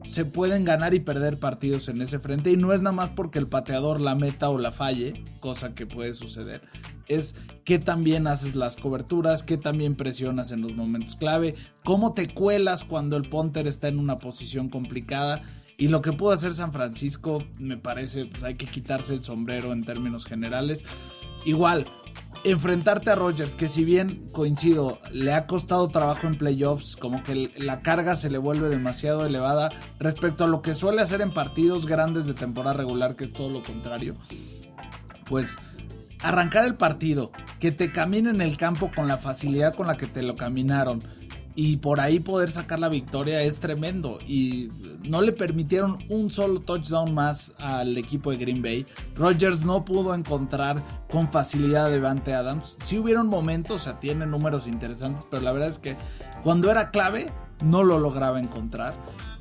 se 0.04 0.24
pueden 0.24 0.64
ganar 0.64 0.94
y 0.94 1.00
perder 1.00 1.38
partidos 1.38 1.88
en 1.88 2.00
ese 2.00 2.18
frente 2.18 2.50
y 2.50 2.56
no 2.56 2.72
es 2.72 2.80
nada 2.80 2.94
más 2.94 3.10
porque 3.10 3.38
el 3.38 3.48
pateador 3.48 4.00
la 4.00 4.14
meta 4.14 4.48
o 4.48 4.58
la 4.58 4.72
falle, 4.72 5.24
cosa 5.40 5.74
que 5.74 5.86
puede 5.86 6.14
suceder. 6.14 6.62
Es 7.08 7.34
que 7.64 7.78
también 7.78 8.26
haces 8.26 8.54
las 8.54 8.76
coberturas, 8.76 9.42
que 9.42 9.58
también 9.58 9.96
presionas 9.96 10.52
en 10.52 10.62
los 10.62 10.74
momentos 10.74 11.16
clave, 11.16 11.56
cómo 11.84 12.14
te 12.14 12.32
cuelas 12.32 12.84
cuando 12.84 13.16
el 13.16 13.28
punter 13.28 13.66
está 13.66 13.88
en 13.88 13.98
una 13.98 14.16
posición 14.16 14.68
complicada. 14.68 15.42
Y 15.76 15.88
lo 15.88 16.02
que 16.02 16.12
pudo 16.12 16.32
hacer 16.32 16.52
San 16.52 16.72
Francisco, 16.72 17.44
me 17.58 17.76
parece, 17.76 18.26
pues 18.26 18.42
hay 18.42 18.56
que 18.56 18.66
quitarse 18.66 19.14
el 19.14 19.22
sombrero 19.22 19.72
en 19.72 19.84
términos 19.84 20.24
generales. 20.24 20.84
Igual, 21.44 21.86
enfrentarte 22.44 23.10
a 23.10 23.14
Rogers, 23.14 23.56
que 23.56 23.68
si 23.68 23.84
bien 23.84 24.26
coincido, 24.32 24.98
le 25.10 25.32
ha 25.32 25.46
costado 25.46 25.88
trabajo 25.88 26.26
en 26.26 26.34
playoffs, 26.36 26.96
como 26.96 27.22
que 27.22 27.50
la 27.56 27.80
carga 27.80 28.16
se 28.16 28.30
le 28.30 28.38
vuelve 28.38 28.68
demasiado 28.68 29.26
elevada 29.26 29.70
respecto 29.98 30.44
a 30.44 30.48
lo 30.48 30.62
que 30.62 30.74
suele 30.74 31.02
hacer 31.02 31.20
en 31.20 31.32
partidos 31.32 31.86
grandes 31.86 32.26
de 32.26 32.34
temporada 32.34 32.76
regular, 32.76 33.16
que 33.16 33.24
es 33.24 33.32
todo 33.32 33.50
lo 33.50 33.62
contrario. 33.62 34.16
Pues 35.28 35.58
arrancar 36.22 36.64
el 36.64 36.76
partido, 36.76 37.30
que 37.60 37.72
te 37.72 37.92
caminen 37.92 38.40
el 38.40 38.56
campo 38.56 38.90
con 38.94 39.08
la 39.08 39.18
facilidad 39.18 39.74
con 39.74 39.86
la 39.86 39.96
que 39.96 40.06
te 40.06 40.22
lo 40.22 40.34
caminaron, 40.34 41.00
y 41.60 41.78
por 41.78 41.98
ahí 41.98 42.20
poder 42.20 42.50
sacar 42.50 42.78
la 42.78 42.88
victoria 42.88 43.42
es 43.42 43.58
tremendo 43.58 44.18
y 44.24 44.68
no 45.02 45.22
le 45.22 45.32
permitieron 45.32 45.98
un 46.08 46.30
solo 46.30 46.60
touchdown 46.60 47.12
más 47.12 47.56
al 47.58 47.98
equipo 47.98 48.30
de 48.30 48.36
Green 48.36 48.62
Bay. 48.62 48.86
Rodgers 49.16 49.64
no 49.64 49.84
pudo 49.84 50.14
encontrar 50.14 50.80
con 51.10 51.28
facilidad 51.28 51.86
a 51.86 51.88
Devante 51.88 52.32
Adams. 52.32 52.76
Sí 52.80 52.96
hubieron 52.96 53.26
momentos, 53.26 53.80
o 53.80 53.84
sea, 53.84 53.98
tiene 53.98 54.24
números 54.24 54.68
interesantes, 54.68 55.26
pero 55.28 55.42
la 55.42 55.50
verdad 55.50 55.68
es 55.68 55.80
que 55.80 55.96
cuando 56.44 56.70
era 56.70 56.92
clave 56.92 57.32
no 57.64 57.82
lo 57.82 57.98
lograba 57.98 58.38
encontrar. 58.38 58.94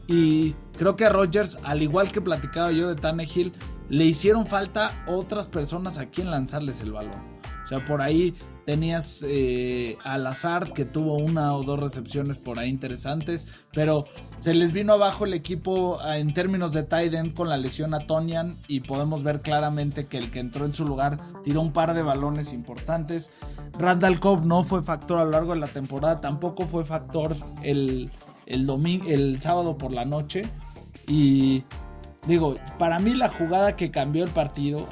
Y 0.08 0.54
creo 0.76 0.96
que 0.96 1.06
a 1.06 1.10
Rodgers, 1.10 1.60
al 1.66 1.84
igual 1.84 2.12
que 2.12 2.20
platicaba 2.20 2.72
yo 2.72 2.90
de 2.90 2.96
Tannehill, 2.96 3.54
le 3.90 4.06
hicieron 4.06 4.48
falta 4.48 5.06
otras 5.06 5.46
personas 5.46 6.00
a 6.00 6.08
quien 6.08 6.32
lanzarles 6.32 6.82
el 6.82 6.94
balón. 6.94 7.37
O 7.68 7.70
sea, 7.70 7.84
por 7.86 8.02
ahí 8.02 8.34
Tenías 8.68 9.24
eh, 9.26 9.98
al 10.04 10.28
azar 10.28 10.74
que 10.74 10.84
tuvo 10.84 11.14
una 11.14 11.56
o 11.56 11.64
dos 11.64 11.80
recepciones 11.80 12.38
por 12.38 12.60
ahí 12.60 12.68
interesantes, 12.68 13.48
pero 13.72 14.04
se 14.42 14.54
les 14.54 14.74
vino 14.74 14.92
abajo 14.92 15.24
el 15.24 15.34
equipo 15.34 16.00
ah, 16.02 16.18
en 16.18 16.34
términos 16.34 16.74
de 16.74 16.84
tight 16.84 17.14
end 17.14 17.34
con 17.34 17.48
la 17.48 17.56
lesión 17.56 17.94
a 17.94 18.00
Tonian 18.00 18.54
y 18.68 18.82
podemos 18.82 19.24
ver 19.24 19.40
claramente 19.40 20.08
que 20.08 20.18
el 20.18 20.32
que 20.32 20.42
entró 20.42 20.66
en 20.66 20.74
su 20.74 20.86
lugar 20.86 21.16
tiró 21.46 21.62
un 21.62 21.72
par 21.72 21.94
de 21.94 22.02
balones 22.02 22.52
importantes. 22.52 23.32
Randall 23.80 24.20
Cobb 24.20 24.46
no 24.46 24.66
fue 24.66 24.84
factor 24.84 25.20
a 25.20 25.24
lo 25.24 25.32
largo 25.32 25.54
de 25.54 25.62
la 25.62 25.68
temporada, 25.68 26.20
tampoco 26.20 26.66
fue 26.66 26.84
factor 26.84 27.38
el, 27.64 28.12
el, 28.48 28.70
el 29.08 29.40
sábado 29.40 29.78
por 29.78 29.94
la 29.94 30.04
noche. 30.04 30.42
Y 31.08 31.64
digo, 32.28 32.58
para 32.78 33.00
mí 33.00 33.14
la 33.14 33.30
jugada 33.30 33.78
que 33.78 33.92
cambió 33.92 34.26
el 34.26 34.32
partido 34.32 34.86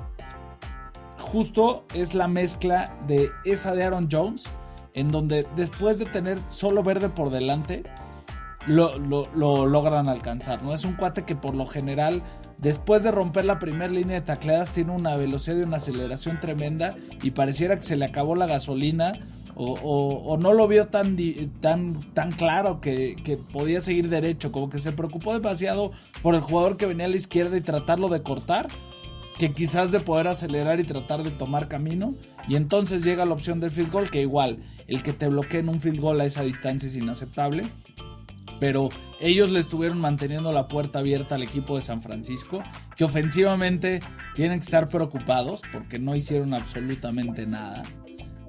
justo 1.35 1.83
es 1.93 2.13
la 2.13 2.29
mezcla 2.29 2.95
de 3.09 3.29
esa 3.43 3.75
de 3.75 3.83
Aaron 3.83 4.07
Jones, 4.09 4.45
en 4.93 5.11
donde 5.11 5.45
después 5.57 5.99
de 5.99 6.05
tener 6.05 6.39
solo 6.47 6.81
verde 6.81 7.09
por 7.09 7.29
delante, 7.29 7.83
lo, 8.67 8.97
logran 9.35 10.07
alcanzar. 10.07 10.63
¿no? 10.63 10.73
Es 10.73 10.85
un 10.85 10.93
cuate 10.93 11.25
que 11.25 11.35
por 11.35 11.53
lo 11.53 11.67
general, 11.67 12.21
después 12.57 13.03
de 13.03 13.11
romper 13.11 13.43
la 13.43 13.59
primera 13.59 13.89
línea 13.91 14.21
de 14.21 14.25
tacleadas, 14.25 14.69
tiene 14.69 14.93
una 14.93 15.17
velocidad 15.17 15.57
y 15.57 15.63
una 15.63 15.75
aceleración 15.75 16.39
tremenda 16.39 16.95
y 17.21 17.31
pareciera 17.31 17.75
que 17.75 17.83
se 17.83 17.97
le 17.97 18.05
acabó 18.05 18.37
la 18.37 18.47
gasolina. 18.47 19.11
O, 19.57 20.37
no 20.39 20.53
lo 20.53 20.69
vio 20.69 20.87
tan, 20.87 21.17
tan, 21.59 22.01
tan 22.13 22.31
claro 22.31 22.79
que, 22.79 23.17
que 23.25 23.35
podía 23.35 23.81
seguir 23.81 24.07
derecho, 24.07 24.53
como 24.53 24.69
que 24.69 24.79
se 24.79 24.93
preocupó 24.93 25.33
demasiado 25.33 25.91
por 26.21 26.33
el 26.33 26.41
jugador 26.41 26.77
que 26.77 26.85
venía 26.85 27.07
a 27.07 27.09
la 27.09 27.17
izquierda 27.17 27.57
y 27.57 27.61
tratarlo 27.61 28.07
de 28.07 28.21
cortar 28.21 28.67
que 29.37 29.51
quizás 29.51 29.91
de 29.91 29.99
poder 29.99 30.27
acelerar 30.27 30.79
y 30.79 30.83
tratar 30.83 31.23
de 31.23 31.31
tomar 31.31 31.67
camino. 31.67 32.13
Y 32.47 32.55
entonces 32.55 33.03
llega 33.03 33.25
la 33.25 33.33
opción 33.33 33.59
del 33.59 33.71
field 33.71 33.91
goal, 33.91 34.09
que 34.09 34.21
igual 34.21 34.59
el 34.87 35.03
que 35.03 35.13
te 35.13 35.27
bloquee 35.27 35.59
en 35.59 35.69
un 35.69 35.81
field 35.81 35.99
goal 35.99 36.21
a 36.21 36.25
esa 36.25 36.43
distancia 36.43 36.87
es 36.87 36.95
inaceptable. 36.95 37.63
Pero 38.59 38.89
ellos 39.19 39.49
le 39.49 39.59
estuvieron 39.59 39.99
manteniendo 39.99 40.53
la 40.53 40.67
puerta 40.69 40.99
abierta 40.99 41.35
al 41.35 41.43
equipo 41.43 41.75
de 41.75 41.81
San 41.81 42.01
Francisco, 42.01 42.63
que 42.95 43.03
ofensivamente 43.03 43.99
tienen 44.33 44.59
que 44.59 44.65
estar 44.65 44.87
preocupados 44.89 45.61
porque 45.73 45.99
no 45.99 46.15
hicieron 46.15 46.53
absolutamente 46.53 47.45
nada. 47.45 47.83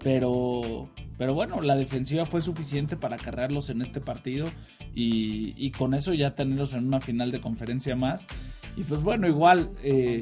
Pero, 0.04 0.88
pero 1.18 1.34
bueno, 1.34 1.60
la 1.60 1.74
defensiva 1.74 2.24
fue 2.24 2.40
suficiente 2.40 2.96
para 2.96 3.16
cargarlos 3.16 3.70
en 3.70 3.82
este 3.82 4.00
partido 4.00 4.46
y, 4.94 5.54
y 5.56 5.72
con 5.72 5.94
eso 5.94 6.14
ya 6.14 6.36
tenerlos 6.36 6.74
en 6.74 6.86
una 6.86 7.00
final 7.00 7.32
de 7.32 7.40
conferencia 7.40 7.96
más. 7.96 8.26
Y 8.76 8.84
pues 8.84 9.02
bueno, 9.02 9.26
igual 9.26 9.70
eh, 9.82 10.20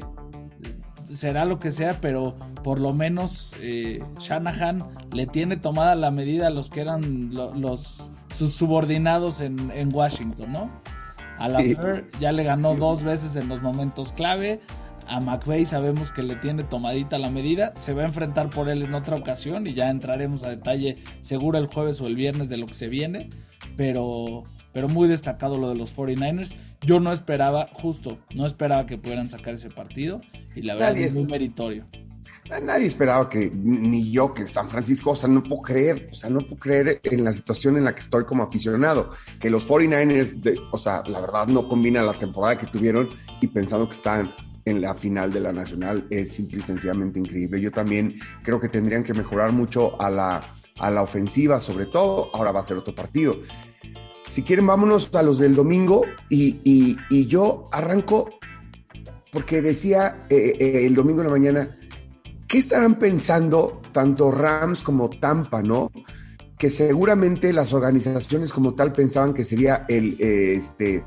será 1.11 1.45
lo 1.45 1.59
que 1.59 1.71
sea, 1.71 1.99
pero 2.01 2.35
por 2.63 2.79
lo 2.79 2.93
menos 2.93 3.55
eh, 3.59 4.01
Shanahan 4.19 4.79
le 5.11 5.27
tiene 5.27 5.57
tomada 5.57 5.95
la 5.95 6.11
medida 6.11 6.47
a 6.47 6.49
los 6.49 6.69
que 6.69 6.81
eran 6.81 7.31
los 7.33 8.11
sus 8.33 8.53
subordinados 8.53 9.39
en, 9.39 9.89
Washington, 9.93 10.51
¿no? 10.51 10.69
A 11.37 11.47
la 11.47 11.63
ya 12.19 12.31
le 12.31 12.43
ganó 12.43 12.75
dos 12.75 13.01
veces 13.01 13.35
en 13.35 13.47
los 13.47 13.61
momentos 13.61 14.13
clave. 14.13 14.61
A 15.07 15.19
McVeigh 15.19 15.65
sabemos 15.65 16.11
que 16.11 16.23
le 16.23 16.35
tiene 16.35 16.63
tomadita 16.63 17.17
la 17.17 17.29
medida. 17.29 17.73
Se 17.75 17.93
va 17.93 18.03
a 18.03 18.05
enfrentar 18.05 18.49
por 18.49 18.69
él 18.69 18.83
en 18.83 18.93
otra 18.93 19.15
ocasión 19.15 19.67
y 19.67 19.73
ya 19.73 19.89
entraremos 19.89 20.43
a 20.43 20.49
detalle 20.49 20.97
seguro 21.21 21.57
el 21.57 21.67
jueves 21.67 22.01
o 22.01 22.07
el 22.07 22.15
viernes 22.15 22.49
de 22.49 22.57
lo 22.57 22.65
que 22.65 22.73
se 22.73 22.87
viene. 22.87 23.29
Pero, 23.77 24.43
pero 24.73 24.89
muy 24.89 25.07
destacado 25.07 25.57
lo 25.57 25.69
de 25.69 25.75
los 25.75 25.95
49ers. 25.95 26.55
Yo 26.81 26.99
no 26.99 27.11
esperaba, 27.13 27.69
justo, 27.73 28.19
no 28.33 28.45
esperaba 28.45 28.85
que 28.85 28.97
pudieran 28.97 29.29
sacar 29.29 29.55
ese 29.55 29.69
partido. 29.69 30.21
Y 30.55 30.61
la 30.61 30.75
verdad 30.75 30.97
es 30.97 31.15
muy 31.15 31.25
meritorio. 31.25 31.85
Nadie 32.61 32.85
esperaba 32.85 33.27
que, 33.27 33.51
ni 33.55 34.11
yo, 34.11 34.31
que 34.31 34.45
San 34.45 34.69
Francisco, 34.69 35.11
o 35.11 35.15
sea, 35.15 35.27
no 35.27 35.41
puedo 35.41 35.63
creer, 35.63 36.09
o 36.11 36.13
sea, 36.13 36.29
no 36.29 36.41
puedo 36.41 36.57
creer 36.57 36.99
en 37.03 37.23
la 37.23 37.33
situación 37.33 37.75
en 37.75 37.85
la 37.85 37.95
que 37.95 38.01
estoy 38.01 38.23
como 38.25 38.43
aficionado, 38.43 39.09
que 39.39 39.49
los 39.49 39.67
49ers, 39.67 40.41
de, 40.41 40.59
o 40.71 40.77
sea, 40.77 41.01
la 41.07 41.21
verdad 41.21 41.47
no 41.47 41.67
combina 41.67 42.03
la 42.03 42.13
temporada 42.13 42.55
que 42.55 42.67
tuvieron 42.67 43.09
y 43.41 43.47
pensando 43.47 43.87
que 43.87 43.93
están 43.93 44.31
en 44.65 44.81
la 44.81 44.95
final 44.95 45.31
de 45.31 45.39
la 45.39 45.53
Nacional 45.53 46.07
es 46.09 46.33
simple 46.33 46.57
y 46.57 46.61
sencillamente 46.61 47.19
increíble. 47.19 47.61
Yo 47.61 47.71
también 47.71 48.15
creo 48.43 48.59
que 48.59 48.67
tendrían 48.67 49.03
que 49.03 49.13
mejorar 49.13 49.51
mucho 49.51 50.01
a 50.01 50.09
la, 50.09 50.41
a 50.79 50.91
la 50.91 51.03
ofensiva, 51.03 51.59
sobre 51.59 51.85
todo, 51.85 52.29
ahora 52.33 52.51
va 52.51 52.59
a 52.59 52.63
ser 52.63 52.77
otro 52.77 52.93
partido. 52.93 53.37
Si 54.29 54.41
quieren, 54.41 54.65
vámonos 54.65 55.13
a 55.13 55.21
los 55.21 55.39
del 55.39 55.55
domingo 55.55 56.03
y, 56.29 56.97
yo 57.27 57.65
arranco 57.71 58.29
porque 59.31 59.61
decía 59.61 60.19
eh, 60.29 60.55
eh, 60.59 60.85
el 60.85 60.95
domingo 60.95 61.21
en 61.21 61.27
la 61.27 61.33
mañana, 61.33 61.77
¿qué 62.47 62.57
estarán 62.57 62.97
pensando 62.97 63.81
tanto 63.91 64.31
Rams 64.31 64.81
como 64.81 65.09
Tampa, 65.09 65.61
no? 65.61 65.91
Que 66.57 66.69
seguramente 66.69 67.53
las 67.53 67.73
organizaciones 67.73 68.51
como 68.51 68.75
tal 68.75 68.93
pensaban 68.93 69.33
que 69.33 69.45
sería 69.45 69.85
el, 69.89 70.17
eh, 70.19 70.55
este, 70.55 71.03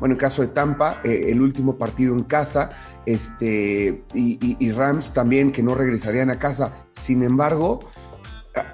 bueno, 0.00 0.14
en 0.14 0.18
caso 0.18 0.42
de 0.42 0.48
Tampa, 0.48 1.00
eh, 1.04 1.26
el 1.28 1.40
último 1.40 1.76
partido 1.76 2.14
en 2.14 2.24
casa, 2.24 2.70
este, 3.06 4.04
y, 4.14 4.72
Rams 4.72 5.12
también 5.12 5.52
que 5.52 5.62
no 5.62 5.74
regresarían 5.74 6.30
a 6.30 6.38
casa. 6.38 6.86
Sin 6.92 7.22
embargo, 7.22 7.80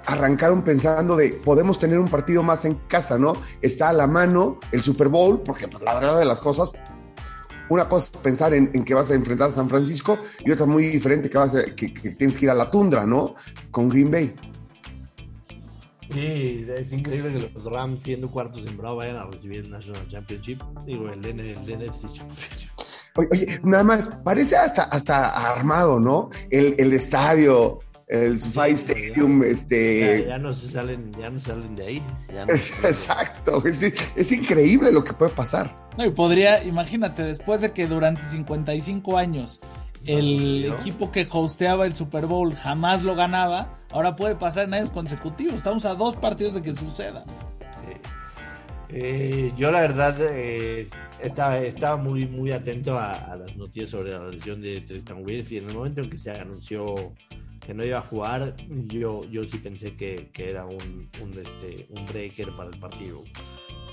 arrancaron 0.05 0.63
pensando 0.63 1.15
de 1.15 1.29
podemos 1.29 1.77
tener 1.77 1.99
un 1.99 2.07
partido 2.07 2.43
más 2.43 2.65
en 2.65 2.75
casa, 2.87 3.17
¿no? 3.17 3.33
Está 3.61 3.89
a 3.89 3.93
la 3.93 4.07
mano 4.07 4.59
el 4.71 4.81
Super 4.81 5.09
Bowl, 5.09 5.41
porque 5.41 5.67
pues, 5.67 5.83
la 5.83 5.95
verdad 5.95 6.17
de 6.17 6.25
las 6.25 6.39
cosas, 6.39 6.71
una 7.69 7.89
cosa 7.89 8.09
es 8.13 8.21
pensar 8.21 8.53
en, 8.53 8.71
que 8.71 8.93
vas 8.93 9.11
a 9.11 9.13
enfrentar 9.13 9.49
a 9.49 9.51
San 9.51 9.69
Francisco 9.69 10.17
y 10.39 10.51
otra 10.51 10.65
muy 10.65 10.87
diferente 10.87 11.29
que, 11.29 11.37
vas 11.37 11.51
que, 11.75 11.89
tienes 11.89 12.37
que 12.37 12.45
ir 12.45 12.51
a 12.51 12.55
la 12.55 12.71
tundra, 12.71 13.05
¿no? 13.05 13.35
Con 13.69 13.89
Green 13.89 14.09
Bay. 14.09 14.33
Sí, 16.11 16.65
es 16.67 16.93
increíble 16.93 17.33
que 17.33 17.51
los 17.53 17.65
Rams, 17.65 18.03
siendo 18.03 18.29
cuartos 18.29 18.65
en 18.65 18.77
Bravo, 18.77 18.97
vayan 18.97 19.17
a 19.17 19.25
recibir 19.25 19.65
el 19.65 19.71
National 19.71 20.07
Championship. 20.07 20.61
Digo, 20.85 21.09
el, 21.09 21.19
NFC 21.19 22.11
Championship. 22.11 22.69
Oye, 23.31 23.59
nada 23.63 23.83
más, 23.83 24.09
parece 24.23 24.55
hasta, 24.55 24.83
hasta 24.83 25.53
armado, 25.53 25.99
¿no? 25.99 26.29
El, 26.51 26.75
el 26.77 26.93
estadio, 26.93 27.79
el 28.07 28.39
SoFi 28.39 28.71
Stadium, 28.71 29.43
este... 29.43 30.25
Ya, 30.27 30.37
no 30.37 30.53
se 30.53 30.69
salen, 30.69 31.11
ya 31.19 31.29
no 31.29 31.39
salen 31.39 31.75
de 31.75 31.87
ahí. 31.87 32.03
exacto, 32.83 33.61
es, 33.65 33.81
es, 33.81 34.31
increíble 34.31 34.91
lo 34.91 35.03
que 35.03 35.13
puede 35.13 35.31
pasar. 35.31 35.75
No, 35.97 36.05
y 36.05 36.11
podría, 36.11 36.63
imagínate, 36.63 37.23
después 37.23 37.61
de 37.61 37.71
que 37.71 37.87
durante 37.87 38.23
55 38.23 39.17
años 39.17 39.59
el 40.05 40.65
equipo 40.65 41.11
que 41.11 41.27
hosteaba 41.29 41.85
el 41.85 41.95
Super 41.95 42.25
Bowl 42.25 42.55
jamás 42.55 43.03
lo 43.03 43.15
ganaba, 43.15 43.79
ahora 43.91 44.15
puede 44.15 44.35
pasar 44.35 44.65
en 44.65 44.73
años 44.73 44.91
consecutivos. 44.91 45.55
Estamos 45.55 45.85
a 45.85 45.95
dos 45.95 46.15
partidos 46.15 46.53
de 46.55 46.61
que 46.61 46.75
suceda. 46.75 47.23
Eh, 48.89 49.51
yo 49.57 49.69
la 49.69 49.81
verdad 49.81 50.15
eh, 50.21 50.87
estaba, 51.21 51.59
estaba 51.59 51.97
muy, 51.97 52.25
muy 52.25 52.51
atento 52.51 52.97
a, 52.97 53.35
las 53.35 53.55
noticias 53.57 53.89
sobre 53.89 54.11
la 54.11 54.29
lesión 54.29 54.61
de 54.61 54.81
Tristan 54.81 55.25
Wirth 55.25 55.51
y 55.51 55.57
en 55.57 55.69
el 55.69 55.75
momento 55.75 56.01
en 56.01 56.09
que 56.09 56.17
se 56.17 56.31
anunció 56.31 56.95
que 57.65 57.73
no 57.73 57.83
iba 57.83 57.97
a 57.97 58.01
jugar, 58.01 58.55
yo, 58.85 59.29
yo 59.29 59.43
sí 59.43 59.57
pensé 59.57 59.97
que, 59.97 60.29
que 60.31 60.51
era 60.51 60.65
un, 60.65 61.09
un, 61.21 61.29
este, 61.31 61.85
un 61.89 62.05
breaker 62.05 62.55
para 62.55 62.69
el 62.69 62.79
partido. 62.79 63.25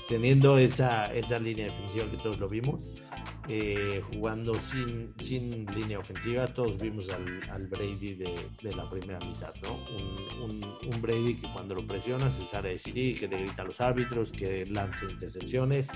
Teniendo 0.07 0.57
esa, 0.57 1.13
esa 1.13 1.39
línea 1.39 1.65
defensiva 1.65 2.05
que 2.11 2.17
todos 2.17 2.39
lo 2.39 2.47
vimos, 2.47 3.01
eh, 3.47 4.01
jugando 4.13 4.53
sin, 4.71 5.13
sin 5.19 5.65
línea 5.73 5.99
ofensiva, 5.99 6.47
todos 6.47 6.79
vimos 6.79 7.09
al, 7.09 7.41
al 7.49 7.67
Brady 7.67 8.13
de, 8.13 8.35
de, 8.61 8.75
la 8.75 8.87
primera 8.89 9.19
mitad, 9.19 9.53
¿no? 9.63 9.73
Un, 9.95 10.43
un, 10.43 10.93
un, 10.93 11.01
Brady 11.01 11.35
que 11.35 11.51
cuando 11.51 11.73
lo 11.73 11.87
presiona 11.87 12.29
se 12.29 12.45
sale 12.45 12.69
de 12.69 12.77
sí, 12.77 13.15
que 13.19 13.27
le 13.27 13.37
grita 13.37 13.63
a 13.63 13.65
los 13.65 13.81
árbitros, 13.81 14.31
que 14.31 14.65
lanza 14.67 15.05
intercepciones 15.05 15.89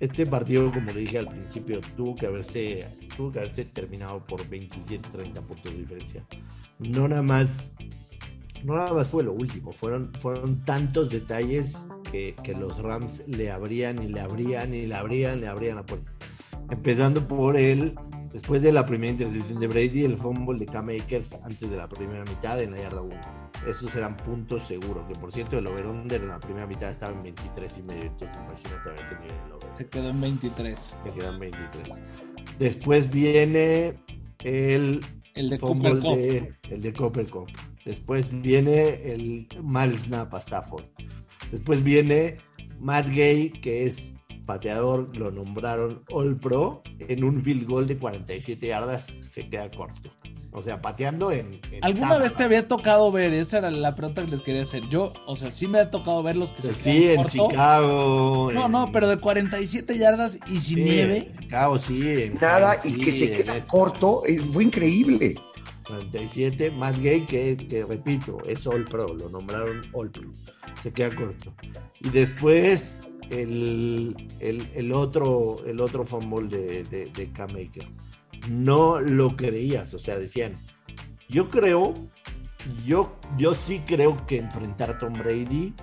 este 0.00 0.26
partido, 0.26 0.72
como 0.72 0.92
le 0.92 1.00
dije 1.00 1.18
al 1.18 1.28
principio, 1.28 1.80
tuvo 1.94 2.14
que 2.14 2.26
haberse, 2.26 2.86
tuvo 3.14 3.30
que 3.30 3.40
haberse 3.40 3.66
terminado 3.66 4.24
por 4.24 4.48
27, 4.48 5.06
30 5.10 5.42
puntos 5.42 5.72
de 5.72 5.78
diferencia. 5.78 6.24
No 6.78 7.06
nada 7.06 7.22
más, 7.22 7.70
no 8.64 8.74
nada 8.74 8.92
más 8.92 9.08
fue 9.08 9.22
lo 9.22 9.32
último, 9.32 9.72
fueron, 9.72 10.12
fueron 10.14 10.64
tantos 10.64 11.10
detalles 11.10 11.84
que, 12.10 12.34
que 12.42 12.54
los 12.54 12.78
Rams 12.78 13.22
le 13.26 13.50
abrían 13.50 14.02
y 14.02 14.08
le 14.08 14.20
abrían 14.20 14.74
y 14.74 14.86
le 14.86 14.94
abrían, 14.94 15.40
le 15.40 15.48
abrían 15.48 15.76
la 15.76 15.86
puerta. 15.86 16.10
Empezando 16.70 17.26
por 17.26 17.56
el 17.56 17.94
Después 18.32 18.62
de 18.62 18.70
la 18.70 18.86
primera 18.86 19.10
intercepción 19.10 19.58
de 19.58 19.66
Brady, 19.66 20.04
el 20.04 20.16
fumble 20.16 20.58
de 20.58 20.66
Cam 20.66 20.88
Akers 20.88 21.32
antes 21.42 21.68
de 21.68 21.76
la 21.76 21.88
primera 21.88 22.22
mitad 22.24 22.62
en 22.62 22.70
la 22.70 22.78
yarda 22.78 23.02
1. 23.02 23.16
Esos 23.68 23.92
eran 23.96 24.16
puntos 24.16 24.68
seguros. 24.68 25.04
Que 25.08 25.14
por 25.14 25.32
cierto, 25.32 25.58
el 25.58 25.66
over-under 25.66 26.22
en 26.22 26.28
la 26.28 26.38
primera 26.38 26.64
mitad 26.66 26.90
estaba 26.90 27.12
en 27.12 27.22
23 27.24 27.78
y 27.78 27.82
medio. 27.82 28.02
Entonces, 28.02 28.36
imagínate 28.36 28.88
haber 28.88 29.08
tenido 29.08 29.34
el 29.46 29.52
over. 29.52 29.76
Se 29.76 29.88
quedó 29.88 30.10
en 30.10 30.20
23. 30.20 30.78
Se 30.78 31.10
quedó 31.10 31.32
en 31.32 31.40
23. 31.40 31.98
Después 32.58 33.10
viene 33.10 33.98
el. 34.44 35.04
El 35.34 35.50
de 35.50 35.58
Cooper 35.58 35.98
Cup. 35.98 36.18
el 36.70 36.82
de 36.82 36.92
Cooper 36.92 37.26
Cup. 37.26 37.48
Después 37.84 38.28
viene 38.30 39.12
el 39.12 39.48
mal 39.62 39.96
snap 39.98 40.34
a 40.34 40.38
Stafford. 40.38 40.84
Después 41.50 41.82
viene 41.82 42.36
Matt 42.78 43.08
Gay, 43.08 43.50
que 43.50 43.86
es 43.86 44.12
pateador 44.46 45.16
lo 45.16 45.30
nombraron 45.30 46.02
All 46.10 46.34
Pro 46.36 46.82
en 46.98 47.22
un 47.22 47.40
field 47.40 47.68
goal 47.68 47.86
de 47.86 47.96
47 47.96 48.66
yardas, 48.66 49.12
se 49.20 49.48
queda 49.48 49.68
corto. 49.68 50.10
O 50.52 50.62
sea, 50.64 50.82
pateando 50.82 51.30
en. 51.30 51.60
¿Alguna 51.80 52.18
vez 52.18 52.34
te 52.34 52.42
había 52.42 52.66
tocado 52.66 53.12
ver? 53.12 53.32
Esa 53.32 53.58
era 53.58 53.70
la 53.70 53.94
pregunta 53.94 54.24
que 54.24 54.32
les 54.32 54.40
quería 54.40 54.62
hacer. 54.62 54.82
Yo, 54.88 55.12
o 55.26 55.36
sea, 55.36 55.52
sí 55.52 55.68
me 55.68 55.78
ha 55.78 55.90
tocado 55.90 56.24
ver 56.24 56.36
los 56.36 56.50
que 56.50 56.62
se 56.62 56.74
Sí, 56.74 57.10
en 57.12 57.24
Chicago. 57.26 58.50
No, 58.52 58.68
no, 58.68 58.90
pero 58.90 59.08
de 59.08 59.18
47 59.18 59.96
yardas 59.96 60.40
y 60.48 60.58
sin 60.58 60.84
nieve. 60.84 61.30
En 61.32 61.38
Chicago, 61.38 61.78
sí. 61.78 62.32
Nada, 62.40 62.80
y 62.82 62.94
que 62.94 63.12
se 63.12 63.30
queda 63.30 63.64
corto, 63.68 64.22
fue 64.52 64.64
increíble. 64.64 65.36
47, 65.90 66.70
Matt 66.70 66.96
Gay, 66.98 67.26
que, 67.26 67.56
que, 67.56 67.84
repito, 67.84 68.38
es 68.46 68.66
All 68.66 68.84
Pro, 68.84 69.14
lo 69.14 69.28
nombraron 69.28 69.80
All 69.92 70.10
Pro. 70.10 70.30
Se 70.82 70.92
queda 70.92 71.14
corto. 71.14 71.52
Y 72.00 72.10
después 72.10 73.00
el, 73.30 74.16
el, 74.40 74.92
otro, 74.92 75.64
el 75.66 75.80
otro 75.80 76.04
fumble 76.04 76.48
de, 76.48 76.84
de, 76.84 77.06
de 77.06 77.32
Cam 77.32 77.50
No 78.48 79.00
lo 79.00 79.36
creías, 79.36 79.94
o 79.94 79.98
sea, 79.98 80.18
decían, 80.18 80.54
yo 81.28 81.48
creo, 81.48 81.94
yo, 82.84 83.16
yo 83.36 83.54
sí 83.54 83.82
creo 83.86 84.26
que 84.26 84.38
enfrentar 84.38 84.90
a 84.90 84.98
Tom 84.98 85.12
Brady 85.12 85.74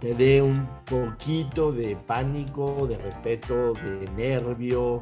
te 0.00 0.14
dé 0.14 0.40
un 0.40 0.66
poquito 0.86 1.72
de 1.72 1.94
pánico, 1.94 2.86
de 2.86 2.96
respeto, 2.96 3.74
de 3.74 4.10
nervio, 4.16 5.00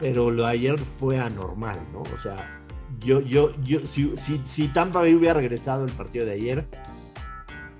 pero 0.00 0.30
lo 0.30 0.44
de 0.44 0.50
ayer 0.50 0.78
fue 0.78 1.20
anormal, 1.20 1.78
¿no? 1.92 2.00
O 2.00 2.18
sea, 2.18 2.61
yo, 3.00 3.20
yo, 3.20 3.50
yo, 3.62 3.86
si, 3.86 4.16
si, 4.16 4.40
si 4.44 4.68
Tampa 4.68 5.00
Bay 5.00 5.14
hubiera 5.14 5.34
regresado 5.34 5.84
el 5.84 5.92
partido 5.92 6.26
de 6.26 6.32
ayer, 6.32 6.66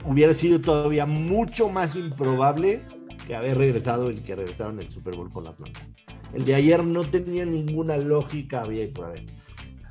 hubiera 0.05 0.35
sido 0.35 0.61
todavía 0.61 1.07
mucho 1.07 1.68
más 1.68 1.96
improbable 1.96 2.81
que 3.27 3.35
haber 3.35 3.59
regresado 3.59 4.09
el 4.09 4.22
que 4.22 4.35
regresaron 4.35 4.79
el 4.81 4.90
Super 4.90 5.16
Bowl 5.16 5.31
con 5.31 5.44
la 5.44 5.55
planta. 5.55 5.81
El 6.33 6.44
de 6.44 6.55
ayer 6.55 6.83
no 6.83 7.05
tenía 7.05 7.44
ninguna 7.44 7.96
lógica, 7.96 8.62
había 8.62 8.90
por 8.92 9.07
haber. 9.07 9.27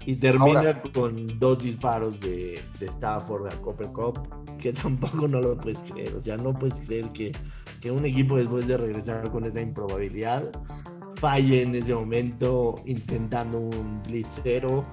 Y 0.05 0.15
termina 0.15 0.81
con 0.81 1.39
dos 1.39 1.61
disparos 1.61 2.19
de, 2.19 2.59
de, 2.79 2.85
Stafford 2.87 3.47
a 3.47 3.61
Copper 3.61 3.87
Cup, 3.87 4.19
que 4.59 4.73
tampoco 4.73 5.27
no 5.27 5.39
lo 5.39 5.57
puedes 5.57 5.79
creer. 5.79 6.15
O 6.15 6.23
sea, 6.23 6.37
no 6.37 6.57
puedes 6.57 6.79
creer 6.79 7.09
que, 7.09 7.31
que 7.79 7.91
un 7.91 8.05
equipo 8.05 8.35
después 8.35 8.67
de 8.67 8.77
regresar 8.77 9.29
con 9.29 9.45
esa 9.45 9.61
improbabilidad 9.61 10.51
falle 11.21 11.61
en 11.61 11.75
ese 11.75 11.93
momento 11.93 12.75
intentando 12.85 13.59
un 13.59 14.01
blitzero 14.03 14.83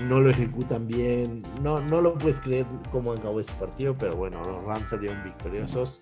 no 0.00 0.20
lo 0.20 0.30
ejecutan 0.30 0.86
bien. 0.86 1.42
No, 1.62 1.80
no 1.80 2.00
lo 2.00 2.14
puedes 2.14 2.40
creer 2.40 2.66
cómo 2.90 3.12
acabó 3.12 3.40
ese 3.40 3.52
partido, 3.54 3.94
pero 3.94 4.16
bueno, 4.16 4.42
los 4.44 4.62
Rams 4.64 4.90
salieron 4.90 5.22
victoriosos 5.22 6.00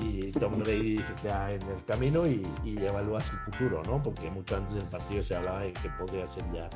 y 0.00 0.30
Tom 0.32 0.58
Brady 0.58 0.98
se 0.98 1.12
queda 1.14 1.52
en 1.52 1.62
el 1.62 1.84
camino 1.84 2.26
y, 2.26 2.44
evalúa 2.64 3.20
su 3.20 3.36
futuro, 3.38 3.82
¿no? 3.84 4.02
Porque 4.02 4.30
mucho 4.30 4.56
antes 4.56 4.74
del 4.74 4.84
partido 4.84 5.22
se 5.22 5.34
hablaba 5.34 5.62
de 5.62 5.72
que 5.72 5.88
podría 5.90 6.26
ser 6.26 6.44
ya 6.54 6.68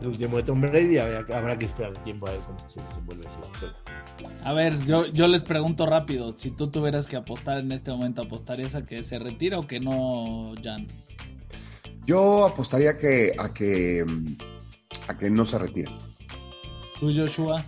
el 0.00 0.08
último 0.08 0.36
de 0.36 0.42
Tom 0.44 0.60
Brady, 0.60 0.98
habrá, 0.98 1.58
que 1.58 1.66
esperar 1.66 1.92
tiempo 2.04 2.28
a 2.28 2.32
ver 2.32 2.40
cómo 2.40 2.58
se 2.70 2.80
desenvuelve 2.80 3.26
esa 3.26 3.40
historia. 3.40 3.76
A 4.44 4.52
ver, 4.52 4.78
yo, 4.86 5.06
yo 5.06 5.26
les 5.26 5.42
pregunto 5.42 5.86
rápido, 5.86 6.32
si 6.36 6.50
tú 6.50 6.68
tuvieras 6.68 7.06
que 7.06 7.16
apostar 7.16 7.58
en 7.58 7.72
este 7.72 7.90
momento, 7.90 8.22
¿apostarías 8.22 8.74
a 8.74 8.84
que 8.84 9.02
se 9.02 9.18
retira 9.18 9.58
o 9.58 9.66
que 9.66 9.80
no, 9.80 10.54
Jan? 10.62 10.86
Yo 12.08 12.46
apostaría 12.46 12.96
que, 12.96 13.34
a 13.36 13.52
que 13.52 14.02
a 15.08 15.18
que 15.18 15.28
no 15.28 15.44
se 15.44 15.58
retire. 15.58 15.92
¿Tú, 16.98 17.12
Joshua? 17.14 17.62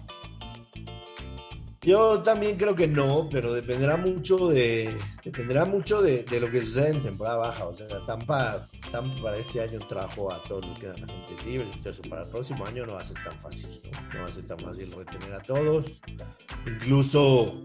Yo 1.82 2.22
también 2.22 2.56
creo 2.56 2.74
que 2.74 2.88
no, 2.88 3.28
pero 3.30 3.52
dependerá 3.52 3.98
mucho 3.98 4.48
de 4.48 4.96
dependerá 5.22 5.66
mucho 5.66 6.00
de, 6.00 6.24
lo 6.40 6.50
que 6.50 6.62
sucede 6.62 6.88
en 6.88 7.02
temporada 7.02 7.36
baja. 7.36 7.66
O 7.66 7.74
sea, 7.74 7.86
Tampa, 8.06 8.66
Tampa 8.90 9.22
para 9.24 9.36
este 9.36 9.60
año 9.60 9.78
trajo 9.80 10.32
a 10.32 10.42
todos 10.44 10.66
los 10.66 10.78
que 10.78 10.86
eran 10.86 11.04
agentes 11.04 11.44
libres, 11.44 11.68
entonces 11.74 12.08
para 12.08 12.22
el 12.22 12.30
próximo 12.30 12.64
año 12.64 12.86
no 12.86 12.94
va 12.94 13.00
a 13.00 13.04
ser 13.04 13.22
tan 13.22 13.38
fácil, 13.40 13.82
¿no? 14.14 14.22
va 14.22 14.26
a 14.26 14.32
ser 14.32 14.46
tan 14.46 14.58
fácil 14.58 14.90
retener 14.90 15.34
a 15.34 15.42
todos. 15.42 15.84
Incluso 16.66 17.62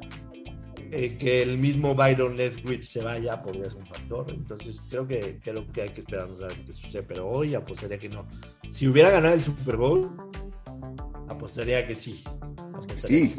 eh, 0.91 1.17
que 1.19 1.41
el 1.41 1.57
mismo 1.57 1.95
Byron 1.95 2.37
Leftwich 2.37 2.83
se 2.83 3.01
vaya 3.01 3.41
podría 3.41 3.65
ser 3.65 3.77
un 3.77 3.87
factor. 3.87 4.25
Entonces 4.29 4.81
creo 4.89 5.07
que, 5.07 5.39
que 5.43 5.53
lo 5.53 5.71
que 5.71 5.83
hay 5.83 5.89
que 5.89 6.01
esperar 6.01 6.27
a 6.27 6.47
ver 6.47 6.65
qué 6.65 6.73
sucede. 6.73 7.03
Pero 7.03 7.29
hoy 7.29 7.55
apostaría 7.55 7.97
que 7.97 8.09
no. 8.09 8.27
Si 8.69 8.87
hubiera 8.87 9.09
ganado 9.09 9.33
el 9.35 9.43
Super 9.43 9.77
Bowl, 9.77 10.11
apostaría 11.29 11.85
que 11.87 11.95
sí. 11.95 12.23
Sí, 12.97 13.35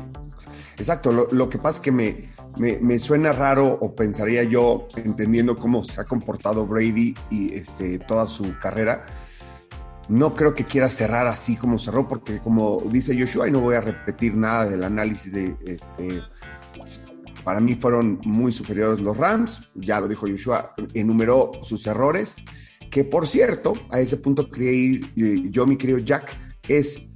exacto. 0.77 1.13
Lo, 1.13 1.49
que 1.49 1.59
pasa 1.59 1.79
es 1.79 1.81
que 1.81 1.93
me, 1.93 2.29
me, 2.59 2.99
suena 2.99 3.33
raro 3.33 3.67
o 3.81 3.95
pensaría 3.95 4.43
yo, 4.45 4.89
entendiendo 4.97 5.57
cómo 5.57 5.85
se 5.85 6.01
ha 6.01 6.05
comportado 6.05 6.67
Brady 6.67 7.15
y 7.31 7.55
este, 7.55 7.99
toda 7.99 8.27
su 8.27 8.57
carrera, 8.61 9.07
no 10.09 10.35
creo 10.35 10.55
que 10.55 10.65
quiera 10.65 10.89
cerrar 10.89 11.27
así 11.27 11.57
como 11.57 11.79
cerró, 11.79 12.07
porque 12.07 12.39
como 12.39 12.81
dice 12.91 13.19
Joshua, 13.19 13.49
y 13.49 13.51
no 13.51 13.61
voy 13.61 13.77
a 13.77 13.81
repetir 13.81 14.35
nada 14.35 14.69
del 14.69 14.85
análisis 14.85 15.33
de 15.33 15.57
este. 15.67 16.23
Para 17.47 17.61
mí 17.61 17.77
fueron 17.77 18.19
muy 18.25 18.51
superiores 18.51 18.99
los 19.01 19.17
Rams, 19.17 19.71
ya 19.77 20.01
lo 20.01 20.09
dijo 20.09 20.27
Joshua, 20.27 20.75
enumeró 20.95 21.53
sus 21.63 21.87
errores, 21.87 22.35
que 22.91 23.05
por 23.05 23.29
cierto, 23.29 23.75
a 23.89 24.01
ese 24.01 24.17
punto 24.17 24.49
ir 24.59 25.13
eh, 25.17 25.43
yo, 25.49 25.65
mi 25.65 25.77
querido 25.77 25.99
Jack, 26.01 26.37
es 26.67 27.07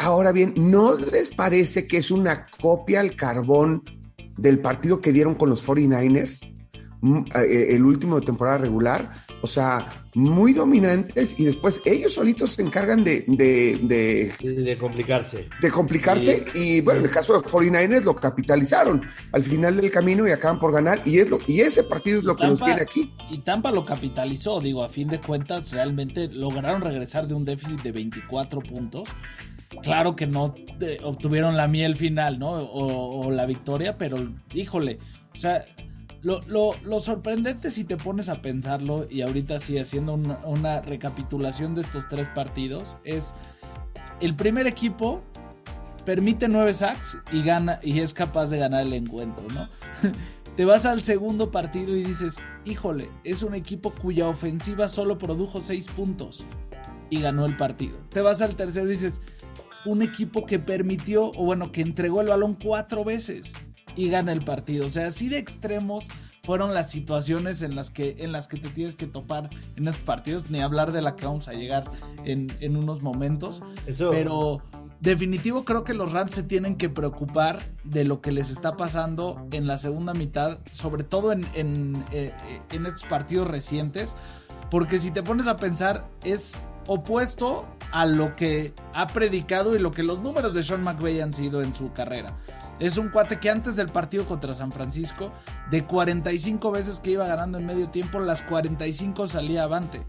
Ahora 0.00 0.30
bien, 0.30 0.54
¿no 0.56 0.94
les 0.94 1.32
parece 1.32 1.88
que 1.88 1.96
es 1.96 2.12
una 2.12 2.46
copia 2.60 3.00
al 3.00 3.16
carbón 3.16 3.82
del 4.36 4.60
partido 4.60 5.00
que 5.00 5.12
dieron 5.12 5.34
con 5.34 5.50
los 5.50 5.66
49ers? 5.66 6.48
Mm, 7.00 7.24
eh, 7.34 7.66
el 7.70 7.84
último 7.84 8.20
de 8.20 8.26
temporada 8.26 8.58
regular, 8.58 9.10
o 9.40 9.46
sea, 9.46 9.86
muy 10.14 10.52
dominantes 10.52 11.38
y 11.38 11.44
después 11.44 11.80
ellos 11.84 12.14
solitos 12.14 12.52
se 12.52 12.62
encargan 12.62 13.04
de... 13.04 13.24
De, 13.26 13.78
de, 14.42 14.78
complicarse. 14.78 15.48
De 15.60 15.70
complicarse 15.70 16.44
y 16.54 16.80
bueno, 16.80 17.00
en 17.00 17.06
el 17.06 17.12
caso 17.12 17.34
de 17.34 17.40
49ers 17.40 18.04
lo 18.04 18.16
capitalizaron 18.16 19.02
al 19.32 19.42
final 19.42 19.76
del 19.76 19.90
camino 19.90 20.26
y 20.26 20.30
acaban 20.30 20.58
por 20.58 20.72
ganar 20.72 21.02
y, 21.04 21.18
es 21.18 21.30
lo, 21.30 21.38
y 21.46 21.60
ese 21.60 21.82
partido 21.84 22.18
es 22.18 22.24
lo 22.24 22.36
que 22.36 22.46
nos 22.46 22.60
tiene 22.60 22.82
aquí. 22.82 23.12
Y 23.30 23.38
Tampa 23.38 23.70
lo 23.70 23.84
capitalizó, 23.84 24.60
digo, 24.60 24.82
a 24.82 24.88
fin 24.88 25.08
de 25.08 25.20
cuentas 25.20 25.70
realmente 25.72 26.28
lograron 26.28 26.80
regresar 26.80 27.26
de 27.28 27.34
un 27.34 27.44
déficit 27.44 27.80
de 27.82 27.92
24 27.92 28.60
puntos 28.60 29.08
Claro 29.82 30.16
que 30.16 30.26
no 30.26 30.54
eh, 30.80 30.96
obtuvieron 31.02 31.56
la 31.56 31.68
miel 31.68 31.96
final, 31.96 32.38
¿no? 32.38 32.50
O, 32.50 33.30
la 33.30 33.44
victoria, 33.44 33.98
pero 33.98 34.16
híjole, 34.54 34.98
o 35.34 35.38
sea, 35.38 35.66
lo, 36.22 37.00
sorprendente 37.00 37.70
si 37.70 37.84
te 37.84 37.96
pones 37.96 38.28
a 38.28 38.42
pensarlo 38.42 39.06
y 39.08 39.22
ahorita 39.22 39.58
sí 39.58 39.78
haciendo 39.78 40.14
una, 40.14 40.80
recapitulación 40.80 41.74
de 41.74 41.82
estos 41.82 42.08
tres 42.08 42.28
partidos 42.28 42.96
es 43.04 43.34
el 44.20 44.34
primer 44.34 44.66
equipo 44.66 45.22
permite 46.04 46.48
nueve 46.48 46.74
sacks 46.74 47.18
y 47.30 47.42
gana 47.42 47.80
y 47.82 48.00
es 48.00 48.14
capaz 48.14 48.46
de 48.46 48.58
ganar 48.58 48.82
el 48.82 48.94
encuentro, 48.94 49.42
¿no? 49.54 49.68
te 50.56 50.64
vas 50.64 50.86
al 50.86 51.02
segundo 51.02 51.50
partido 51.50 51.94
y 51.94 52.02
dices, 52.02 52.38
híjole, 52.64 53.10
es 53.22 53.42
un 53.42 53.54
equipo 53.54 53.90
cuya 53.90 54.26
ofensiva 54.26 54.88
solo 54.88 55.18
produjo 55.18 55.60
seis 55.60 55.86
puntos 55.86 56.42
y 57.10 57.20
ganó 57.20 57.46
el 57.46 57.56
partido. 57.56 57.98
Te 58.08 58.22
vas 58.22 58.42
al 58.42 58.56
tercero 58.56 58.86
y 58.88 58.92
dices, 58.92 59.20
un 59.84 60.02
equipo 60.02 60.46
que 60.46 60.58
permitió, 60.58 61.26
o 61.26 61.44
bueno, 61.44 61.70
que 61.70 61.82
entregó 61.82 62.22
el 62.22 62.28
balón 62.28 62.56
cuatro 62.60 63.04
veces 63.04 63.52
y 63.96 64.10
gana 64.10 64.32
el 64.32 64.42
partido. 64.42 64.86
O 64.86 64.90
sea, 64.90 65.08
así 65.08 65.28
de 65.28 65.38
extremos 65.38 66.08
fueron 66.42 66.72
las 66.72 66.90
situaciones 66.90 67.62
en 67.62 67.76
las 67.76 67.90
que, 67.90 68.16
en 68.20 68.32
las 68.32 68.48
que 68.48 68.58
te 68.58 68.68
tienes 68.70 68.96
que 68.96 69.06
topar 69.06 69.50
en 69.76 69.88
estos 69.88 70.04
partidos, 70.04 70.50
ni 70.50 70.60
hablar 70.60 70.92
de 70.92 71.02
la 71.02 71.14
que 71.14 71.26
vamos 71.26 71.48
a 71.48 71.52
llegar 71.52 71.84
en, 72.24 72.76
unos 72.76 73.02
momentos. 73.02 73.62
Pero 73.98 74.62
definitivo 75.00 75.64
creo 75.64 75.84
que 75.84 75.94
los 75.94 76.12
Rams 76.12 76.32
se 76.32 76.42
tienen 76.42 76.76
que 76.76 76.88
preocupar 76.88 77.58
de 77.84 78.04
lo 78.04 78.20
que 78.20 78.32
les 78.32 78.50
está 78.50 78.76
pasando 78.76 79.46
en 79.52 79.66
la 79.66 79.78
segunda 79.78 80.14
mitad, 80.14 80.58
sobre 80.72 81.04
todo 81.04 81.32
en, 81.32 81.46
en, 81.54 82.04
eh, 82.12 82.32
en 82.72 82.86
estos 82.86 83.04
partidos 83.04 83.46
recientes, 83.46 84.16
porque 84.70 84.98
si 84.98 85.10
te 85.10 85.22
pones 85.22 85.46
a 85.46 85.56
pensar 85.56 86.08
es 86.24 86.58
opuesto 86.86 87.64
a 87.92 88.06
lo 88.06 88.34
que 88.34 88.72
ha 88.94 89.06
predicado 89.06 89.76
y 89.76 89.78
lo 89.78 89.92
que 89.92 90.02
los 90.02 90.20
números 90.20 90.54
de 90.54 90.62
Sean 90.62 90.82
McVay 90.82 91.20
han 91.20 91.32
sido 91.32 91.62
en 91.62 91.74
su 91.74 91.92
carrera. 91.92 92.36
Es 92.80 92.96
un 92.96 93.08
cuate 93.08 93.38
que 93.38 93.50
antes 93.50 93.76
del 93.76 93.88
partido 93.88 94.24
contra 94.24 94.52
San 94.54 94.72
Francisco, 94.72 95.32
de 95.70 95.84
45 95.84 96.70
veces 96.70 97.00
que 97.00 97.12
iba 97.12 97.26
ganando 97.26 97.58
en 97.58 97.66
medio 97.66 97.88
tiempo, 97.88 98.20
las 98.20 98.42
45 98.42 99.26
salía 99.26 99.64
avante. 99.64 100.02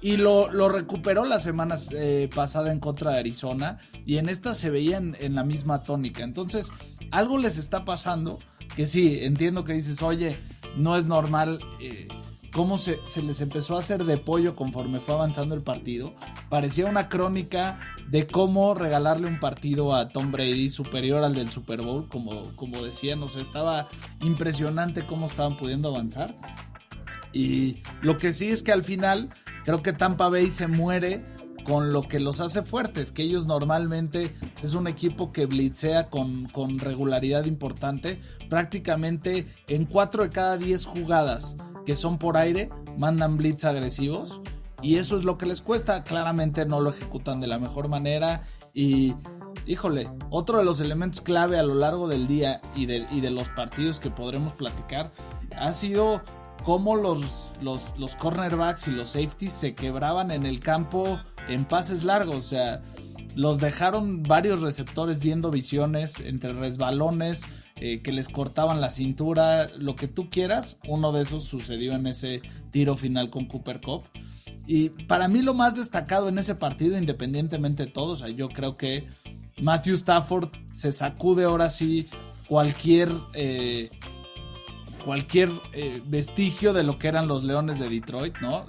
Y 0.00 0.16
lo, 0.16 0.48
recuperó 0.68 1.24
la 1.24 1.40
semana 1.40 1.76
eh, 1.90 2.30
pasada 2.32 2.70
en 2.70 2.78
contra 2.78 3.12
de 3.12 3.18
Arizona. 3.18 3.78
Y 4.06 4.18
en 4.18 4.28
esta 4.28 4.54
se 4.54 4.70
veía 4.70 4.96
en, 4.98 5.34
la 5.34 5.42
misma 5.42 5.82
tónica. 5.82 6.22
Entonces, 6.22 6.70
algo 7.10 7.38
les 7.38 7.58
está 7.58 7.84
pasando. 7.84 8.38
Que 8.76 8.86
sí, 8.86 9.18
entiendo 9.22 9.64
que 9.64 9.72
dices, 9.72 10.02
oye, 10.02 10.36
no 10.76 10.96
es 10.96 11.06
normal. 11.06 11.58
Eh, 11.80 12.06
cómo 12.52 12.78
se, 12.78 12.98
les 13.22 13.40
empezó 13.40 13.76
a 13.76 13.80
hacer 13.80 14.04
de 14.04 14.16
pollo 14.16 14.56
conforme 14.56 15.00
fue 15.00 15.14
avanzando 15.14 15.54
el 15.54 15.62
partido. 15.62 16.14
Parecía 16.48 16.86
una 16.86 17.08
crónica 17.08 17.78
de 18.08 18.26
cómo 18.26 18.74
regalarle 18.74 19.26
un 19.26 19.40
partido 19.40 19.94
a 19.94 20.08
Tom 20.08 20.32
Brady 20.32 20.70
superior 20.70 21.24
al 21.24 21.34
del 21.34 21.50
Super 21.50 21.82
Bowl, 21.82 22.08
como, 22.08 22.42
como 22.56 22.82
decían, 22.82 23.22
o 23.22 23.28
sea, 23.28 23.42
estaba 23.42 23.88
impresionante 24.22 25.04
cómo 25.06 25.26
estaban 25.26 25.56
pudiendo 25.56 25.88
avanzar. 25.88 26.34
Y 27.32 27.82
lo 28.00 28.16
que 28.16 28.32
sí 28.32 28.48
es 28.48 28.62
que 28.62 28.72
al 28.72 28.82
final 28.82 29.30
creo 29.64 29.82
que 29.82 29.92
Tampa 29.92 30.28
Bay 30.28 30.50
se 30.50 30.66
muere 30.66 31.22
con 31.64 31.92
lo 31.92 32.02
que 32.02 32.18
los 32.18 32.40
hace 32.40 32.62
fuertes, 32.62 33.12
que 33.12 33.22
ellos 33.22 33.46
normalmente 33.46 34.34
es 34.62 34.72
un 34.72 34.86
equipo 34.86 35.32
que 35.32 35.44
blitzea 35.44 36.08
con, 36.08 36.46
con 36.46 36.78
regularidad 36.78 37.44
importante, 37.44 38.18
prácticamente 38.48 39.46
en 39.68 39.84
4 39.84 40.22
de 40.22 40.30
cada 40.30 40.56
10 40.56 40.86
jugadas 40.86 41.58
que 41.88 41.96
son 41.96 42.18
por 42.18 42.36
aire, 42.36 42.68
mandan 42.98 43.38
blitz 43.38 43.64
agresivos 43.64 44.42
y 44.82 44.96
eso 44.96 45.16
es 45.16 45.24
lo 45.24 45.38
que 45.38 45.46
les 45.46 45.62
cuesta. 45.62 46.04
Claramente 46.04 46.66
no 46.66 46.82
lo 46.82 46.90
ejecutan 46.90 47.40
de 47.40 47.46
la 47.46 47.58
mejor 47.58 47.88
manera 47.88 48.42
y 48.74 49.14
híjole, 49.64 50.10
otro 50.28 50.58
de 50.58 50.66
los 50.66 50.82
elementos 50.82 51.22
clave 51.22 51.58
a 51.58 51.62
lo 51.62 51.74
largo 51.74 52.06
del 52.06 52.26
día 52.26 52.60
y 52.74 52.84
de, 52.84 53.06
y 53.10 53.22
de 53.22 53.30
los 53.30 53.48
partidos 53.48 54.00
que 54.00 54.10
podremos 54.10 54.52
platicar 54.52 55.12
ha 55.56 55.72
sido 55.72 56.20
cómo 56.62 56.94
los, 56.94 57.52
los, 57.62 57.98
los, 57.98 58.16
cornerbacks 58.16 58.86
y 58.88 58.90
los 58.90 59.08
safeties 59.08 59.54
se 59.54 59.74
quebraban 59.74 60.30
en 60.30 60.44
el 60.44 60.60
campo 60.60 61.18
en 61.48 61.64
pases 61.64 62.04
largos. 62.04 62.36
O 62.36 62.42
sea, 62.42 62.82
los 63.34 63.60
dejaron 63.60 64.22
varios 64.24 64.60
receptores 64.60 65.20
viendo 65.20 65.50
visiones 65.50 66.20
entre 66.20 66.52
resbalones, 66.52 67.46
eh, 67.80 68.00
que 68.02 68.12
les 68.12 68.28
cortaban 68.28 68.80
la 68.80 68.90
cintura, 68.90 69.68
lo 69.78 69.94
que 69.94 70.08
tú 70.08 70.28
quieras. 70.30 70.78
Uno 70.88 71.12
de 71.12 71.22
esos 71.22 71.44
sucedió 71.44 71.92
en 71.92 72.06
ese 72.06 72.42
tiro 72.70 72.96
final 72.96 73.30
con 73.30 73.46
Cooper 73.46 73.80
Cup. 73.80 74.04
Y 74.66 74.90
para 75.06 75.28
mí 75.28 75.42
lo 75.42 75.54
más 75.54 75.76
destacado 75.76 76.28
en 76.28 76.38
ese 76.38 76.54
partido, 76.54 76.98
independientemente 76.98 77.86
de 77.86 77.92
todo, 77.92 78.12
o 78.12 78.16
sea, 78.16 78.28
yo 78.28 78.48
creo 78.48 78.76
que 78.76 79.06
Matthew 79.62 79.94
Stafford 79.94 80.50
se 80.74 80.92
sacude 80.92 81.44
ahora 81.44 81.70
sí 81.70 82.08
cualquier, 82.48 83.10
eh, 83.32 83.90
cualquier 85.04 85.50
eh, 85.72 86.02
vestigio 86.06 86.72
de 86.72 86.82
lo 86.82 86.98
que 86.98 87.08
eran 87.08 87.28
los 87.28 87.44
Leones 87.44 87.78
de 87.78 87.88
Detroit, 87.88 88.36
¿no? 88.40 88.66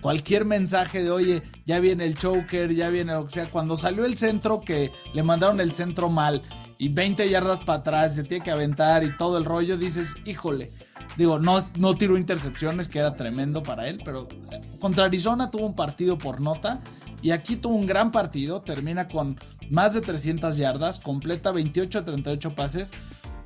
cualquier 0.00 0.44
mensaje 0.44 1.02
de, 1.02 1.10
oye, 1.10 1.42
ya 1.64 1.80
viene 1.80 2.04
el 2.04 2.16
choker, 2.16 2.72
ya 2.72 2.90
viene 2.90 3.12
que 3.24 3.30
sea. 3.30 3.50
Cuando 3.50 3.76
salió 3.76 4.04
el 4.04 4.16
centro, 4.16 4.60
que 4.60 4.92
le 5.14 5.22
mandaron 5.24 5.60
el 5.60 5.72
centro 5.72 6.08
mal 6.08 6.42
y 6.78 6.88
20 6.88 7.28
yardas 7.28 7.60
para 7.60 7.80
atrás, 7.80 8.14
se 8.14 8.24
tiene 8.24 8.44
que 8.44 8.50
aventar 8.50 9.04
y 9.04 9.16
todo 9.16 9.38
el 9.38 9.44
rollo, 9.44 9.76
dices, 9.76 10.14
híjole. 10.24 10.70
Digo, 11.16 11.38
no, 11.38 11.64
no 11.78 11.94
tiró 11.94 12.18
intercepciones, 12.18 12.88
que 12.88 12.98
era 12.98 13.14
tremendo 13.14 13.62
para 13.62 13.88
él, 13.88 14.00
pero 14.04 14.28
eh, 14.50 14.60
contra 14.78 15.06
Arizona 15.06 15.50
tuvo 15.50 15.66
un 15.66 15.74
partido 15.74 16.18
por 16.18 16.40
nota 16.40 16.80
y 17.22 17.30
aquí 17.30 17.56
tuvo 17.56 17.74
un 17.74 17.86
gran 17.86 18.10
partido, 18.12 18.60
termina 18.60 19.06
con 19.06 19.38
más 19.70 19.94
de 19.94 20.00
300 20.00 20.56
yardas, 20.56 21.00
completa 21.00 21.52
28 21.52 22.00
a 22.00 22.04
38 22.04 22.54
pases, 22.54 22.90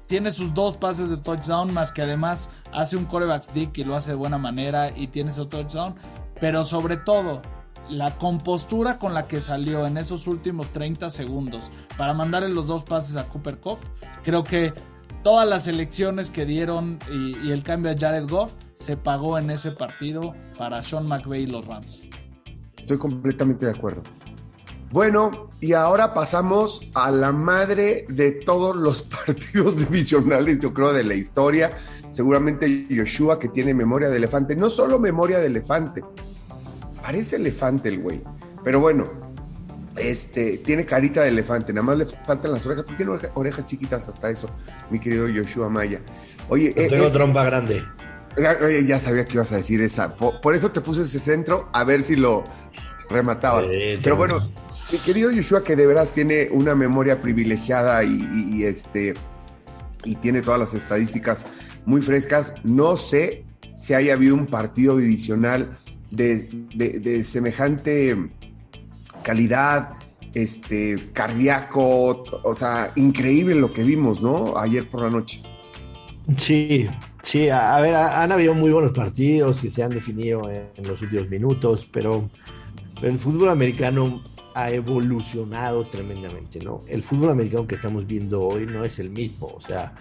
tiene 0.07 0.33
sus 0.33 0.53
dos 0.53 0.77
pases 0.77 1.09
de 1.09 1.19
touchdown, 1.19 1.73
más 1.73 1.93
que 1.93 2.03
además 2.03 2.51
hace 2.73 2.97
un 2.97 3.05
coreback 3.05 3.45
stick 3.45 3.79
y 3.79 3.85
lo 3.85 3.95
hace 3.95 4.11
de 4.11 4.17
buena 4.17 4.39
manera 4.39 4.91
y 4.97 5.07
tiene 5.07 5.33
su 5.33 5.47
touchdown, 5.47 5.95
pero 6.41 6.65
sobre 6.65 6.97
todo 6.97 7.43
la 7.91 8.17
compostura 8.17 8.99
con 8.99 9.15
la 9.15 9.27
que 9.27 9.41
salió 9.41 9.87
en 9.87 9.97
esos 9.97 10.27
últimos 10.27 10.69
30 10.69 11.11
segundos 11.11 11.71
para 11.97 12.15
mandarle 12.15 12.49
los 12.49 12.67
dos 12.67 12.85
pases 12.85 13.17
a 13.17 13.29
Cooper 13.29 13.59
Cup, 13.59 13.79
creo 14.23 14.45
que 14.45 14.73
todas 15.23 15.49
las 15.49 15.67
elecciones 15.67 16.31
que 16.31 16.47
dieron 16.47 16.99
y, 17.11 17.51
el 17.51 17.63
cambio 17.63 17.91
a 17.91 17.97
Jared 17.99 18.29
Goff 18.29 18.53
se 18.75 18.97
pagó 18.97 19.39
en 19.39 19.51
ese 19.51 19.73
partido 19.73 20.35
para 20.57 20.83
Sean 20.83 21.07
McVay 21.07 21.43
y 21.43 21.47
los 21.47 21.67
Rams. 21.67 22.03
Estoy 22.79 22.97
completamente 22.97 23.67
de 23.67 23.73
acuerdo. 23.73 24.03
Bueno, 24.91 25.51
y 25.61 25.75
ahora 25.75 26.15
pasamos 26.15 26.81
a 26.95 27.13
la 27.13 27.31
madre 27.31 28.07
de 28.09 28.33
todos 28.33 28.75
los 28.75 29.03
partidos 29.27 29.77
divisionales, 29.77 30.59
yo 30.59 30.73
creo, 30.73 30.93
de 30.93 31.05
la 31.05 31.15
historia. 31.15 31.77
Seguramente 32.11 32.89
Joshua, 32.91 33.39
que 33.39 33.49
tiene 33.49 33.73
memoria 33.73 34.09
de 34.09 34.17
elefante, 34.17 34.57
no 34.57 34.69
solo 34.69 34.99
memoria 34.99 35.39
de 35.39 35.47
elefante, 35.47 36.03
parece 37.03 37.37
elefante 37.37 37.89
el 37.89 38.01
güey, 38.01 38.23
pero 38.65 38.81
bueno, 38.81 39.05
este, 39.97 40.59
tiene 40.59 40.87
carita 40.87 41.23
de 41.23 41.29
elefante, 41.29 41.73
nada 41.73 41.85
más 41.85 41.99
le 41.99 42.07
faltan 42.07 42.53
las 42.53 42.65
orejas. 42.67 42.87
Tiene 42.97 43.13
orejas 43.35 43.67
chiquitas 43.67 44.09
hasta 44.09 44.31
eso, 44.31 44.51
mi 44.91 44.99
querido 44.99 45.27
Joshua 45.27 45.69
Maya. 45.69 46.01
Oye, 46.49 46.73
eh, 46.77 46.89
tengo 46.89 47.07
eh, 47.07 47.11
trompa 47.11 47.45
grande. 47.45 47.85
Ya, 48.87 49.01
sabía 49.01 49.25
que 49.25 49.35
ibas 49.35 49.51
a 49.53 49.57
decir 49.57 49.83
esa. 49.83 50.15
Por, 50.15 50.55
eso 50.55 50.71
te 50.71 50.81
puse 50.81 51.03
ese 51.03 51.19
centro, 51.19 51.69
a 51.73 51.83
ver 51.85 52.01
si 52.03 52.17
lo 52.17 52.45
rematabas. 53.09 53.67
Pero 54.03 54.17
bueno, 54.17 54.51
mi 54.93 54.99
querido 54.99 55.31
Joshua, 55.35 55.65
que 55.65 55.75
de 55.75 55.87
veras 55.87 56.13
tiene 56.13 56.49
una 56.53 56.75
memoria 56.75 57.21
privilegiada 57.21 58.03
y, 58.05 58.65
este 58.65 59.15
y 60.05 60.15
tiene 60.17 60.43
todas 60.43 60.61
las 60.61 60.75
estadísticas 60.75 61.45
muy 61.85 62.03
frescas. 62.03 62.55
No 62.63 62.97
sé 62.97 63.45
si 63.77 63.95
haya 63.95 64.15
habido 64.15 64.37
un 64.37 64.47
partido 64.47 64.97
divisional 64.97 65.77
de, 66.11 66.43
de 66.75 67.25
semejante 67.25 68.17
calidad, 69.23 69.91
este, 70.35 71.11
cardíaco, 71.13 72.23
o 72.45 72.55
sea, 72.55 72.93
increíble 72.97 73.55
lo 73.55 73.73
que 73.73 73.85
vimos, 73.85 74.23
¿no? 74.23 74.57
Ayer 74.57 74.89
por 74.89 75.03
la 75.03 75.11
noche. 75.11 75.43
Sí, 76.37 76.89
sí, 77.23 77.49
a, 77.49 77.81
ver, 77.81 77.95
han 77.95 78.31
habido 78.31 78.55
muy 78.55 78.71
buenos 78.71 78.93
partidos 78.93 79.61
que 79.61 79.71
se 79.71 79.83
han 79.83 79.91
definido 79.91 80.49
en, 80.49 80.87
los 80.87 81.03
últimos 81.03 81.29
minutos, 81.29 81.89
pero, 81.91 82.29
el 83.03 83.19
fútbol 83.19 83.49
americano 83.49 84.23
ha 84.55 84.71
evolucionado 84.71 85.87
tremendamente, 85.87 86.61
¿no? 86.61 86.81
El 86.89 87.03
fútbol 87.03 87.31
americano 87.31 87.67
que 87.67 87.77
estamos 87.77 88.07
viendo 88.07 88.43
hoy 88.43 88.67
no 88.67 88.85
es 88.85 88.99
el 88.99 89.11
mismo, 89.11 89.47
o 89.47 89.61
sea, 89.61 89.95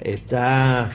está, 0.00 0.90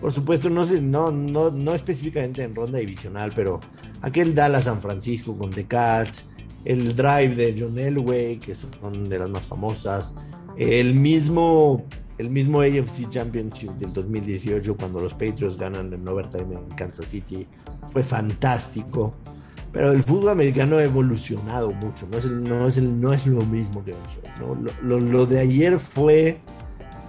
por 0.00 0.12
supuesto, 0.12 0.50
no, 0.50 0.66
no, 0.66 1.10
no, 1.10 1.50
no 1.50 1.74
específicamente 1.74 2.42
en 2.42 2.54
ronda 2.54 2.78
divisional, 2.78 3.32
pero 3.34 3.60
aquel 4.02 4.34
Dallas 4.34 4.64
San 4.64 4.80
Francisco 4.80 5.36
con 5.36 5.50
The 5.50 5.64
Cats, 5.64 6.24
el 6.64 6.94
drive 6.94 7.34
de 7.34 7.56
John 7.58 7.78
Elway, 7.78 8.38
que 8.38 8.54
son 8.54 9.08
de 9.08 9.18
las 9.18 9.30
más 9.30 9.46
famosas, 9.46 10.14
el 10.56 10.94
mismo, 10.94 11.84
el 12.18 12.30
mismo 12.30 12.60
AFC 12.60 13.08
Championship 13.08 13.70
del 13.72 13.92
2018 13.92 14.76
cuando 14.76 15.00
los 15.00 15.12
Patriots 15.12 15.56
ganan 15.56 15.92
en 15.92 16.06
overtime 16.06 16.56
en 16.56 16.68
Kansas 16.76 17.08
City, 17.08 17.46
fue 17.90 18.02
fantástico. 18.02 19.14
Pero 19.72 19.92
el 19.92 20.02
fútbol 20.02 20.30
americano 20.30 20.78
ha 20.78 20.84
evolucionado 20.84 21.70
mucho, 21.72 22.06
no 22.10 22.18
es, 22.18 22.24
no 22.24 22.66
es, 22.66 22.82
no 22.82 23.12
es 23.12 23.26
lo 23.26 23.42
mismo 23.42 23.84
que 23.84 23.92
nosotros. 23.92 24.74
Lo, 24.82 25.26
de 25.26 25.40
ayer 25.40 25.78
fue, 25.78 26.40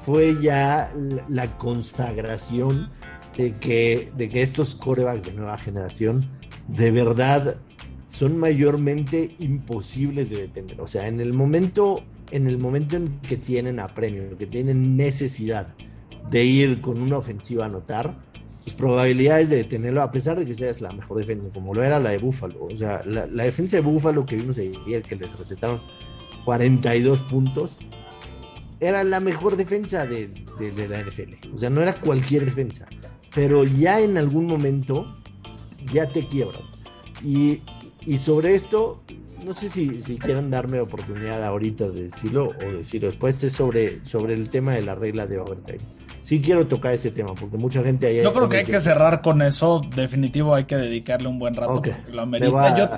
fue 0.06 0.36
ya 0.42 0.92
la 1.30 1.58
consagración 1.58 2.90
de 3.38 3.54
que, 3.54 4.12
de 4.18 4.28
que 4.28 4.42
estos 4.42 4.76
corebacks 4.76 5.24
de 5.24 5.34
nueva 5.34 5.58
generación 5.58 6.30
de 6.76 6.92
verdad 6.92 7.58
son 8.08 8.38
mayormente 8.38 9.36
imposibles 9.40 10.30
de 10.30 10.42
detener. 10.42 10.82
O 10.82 10.88
sea, 10.88 11.08
en 11.08 11.20
el 11.20 11.34
momento, 11.34 12.04
en 12.32 12.48
el 12.48 12.58
momento 12.58 12.96
en 12.96 13.20
que 13.22 13.38
tienen 13.38 13.80
apremio, 13.80 14.38
que 14.38 14.48
tienen 14.48 14.98
necesidad 14.98 15.74
de 16.30 16.44
ir 16.44 16.82
con 16.82 17.02
una 17.02 17.18
ofensiva 17.18 17.64
a 17.64 17.68
anotar, 17.68 18.16
sus 18.64 18.74
probabilidades 18.76 19.50
de 19.50 19.58
detenerlo, 19.58 20.02
a 20.02 20.12
pesar 20.12 20.38
de 20.38 20.46
que 20.46 20.54
sea 20.54 20.72
la 20.80 20.92
mejor 20.92 21.18
defensa, 21.18 21.48
como 21.54 21.74
lo 21.74 21.84
era 21.84 22.00
la 22.00 22.12
de 22.12 22.18
Búfalo. 22.18 22.66
O 22.66 22.76
sea, 22.76 23.02
la, 23.06 23.26
defensa 23.26 23.78
de 23.78 23.84
Búfalo 23.84 24.26
que 24.26 24.36
vimos 24.36 24.58
ayer, 24.58 25.02
que 25.02 25.16
les 25.16 25.38
recetaron 25.38 25.82
42 26.46 27.22
puntos, 27.24 27.78
era 28.80 29.04
la 29.04 29.20
mejor 29.20 29.56
defensa 29.56 30.06
de, 30.06 30.28
de 30.60 30.88
la 30.88 31.02
NFL. 31.02 31.56
O 31.56 31.58
sea, 31.58 31.70
no 31.70 31.82
era 31.82 32.00
cualquier 32.00 32.46
defensa. 32.46 32.86
Pero 33.34 33.64
ya 33.64 34.02
en 34.02 34.18
algún 34.18 34.46
momento 34.46 35.19
ya 35.92 36.08
te 36.08 36.28
quiebran. 36.28 36.62
Y 37.24 37.62
y 38.06 38.18
sobre 38.18 38.56
esto, 38.56 39.02
no 39.46 39.54
sé 39.54 39.70
si, 39.70 40.02
si 40.02 40.18
quieran 40.18 40.50
darme 40.50 40.80
oportunidad 40.80 41.44
ahorita 41.44 41.90
de 41.90 42.04
decirlo 42.04 42.50
o 42.50 42.78
decirlo 42.78 43.08
después, 43.08 43.44
es 43.44 43.54
sobre, 43.54 44.04
sobre 44.06 44.34
el 44.34 44.50
tema 44.50 44.74
de 44.74 44.82
la 44.82 44.96
regla 44.96 45.28
de 45.28 45.40
overtime. 45.40 45.80
Sí 46.22 46.42
quiero 46.42 46.68
tocar 46.68 46.94
ese 46.94 47.12
tema, 47.12 47.34
porque 47.36 47.58
mucha 47.58 47.84
gente 47.84 48.08
ahí... 48.08 48.24
Yo 48.24 48.34
creo 48.34 48.50
que 48.50 48.58
hay 48.58 48.66
que 48.66 48.82
cerrar 48.82 49.22
con 49.22 49.42
eso, 49.42 49.82
definitivo 49.96 50.56
hay 50.56 50.66
que 50.66 50.76
dedicarle 50.76 51.28
un 51.28 51.40
buen 51.40 51.54
rato, 51.54 51.82
lo 52.12 52.22
amerita. 52.22 52.78
yo 52.78 52.90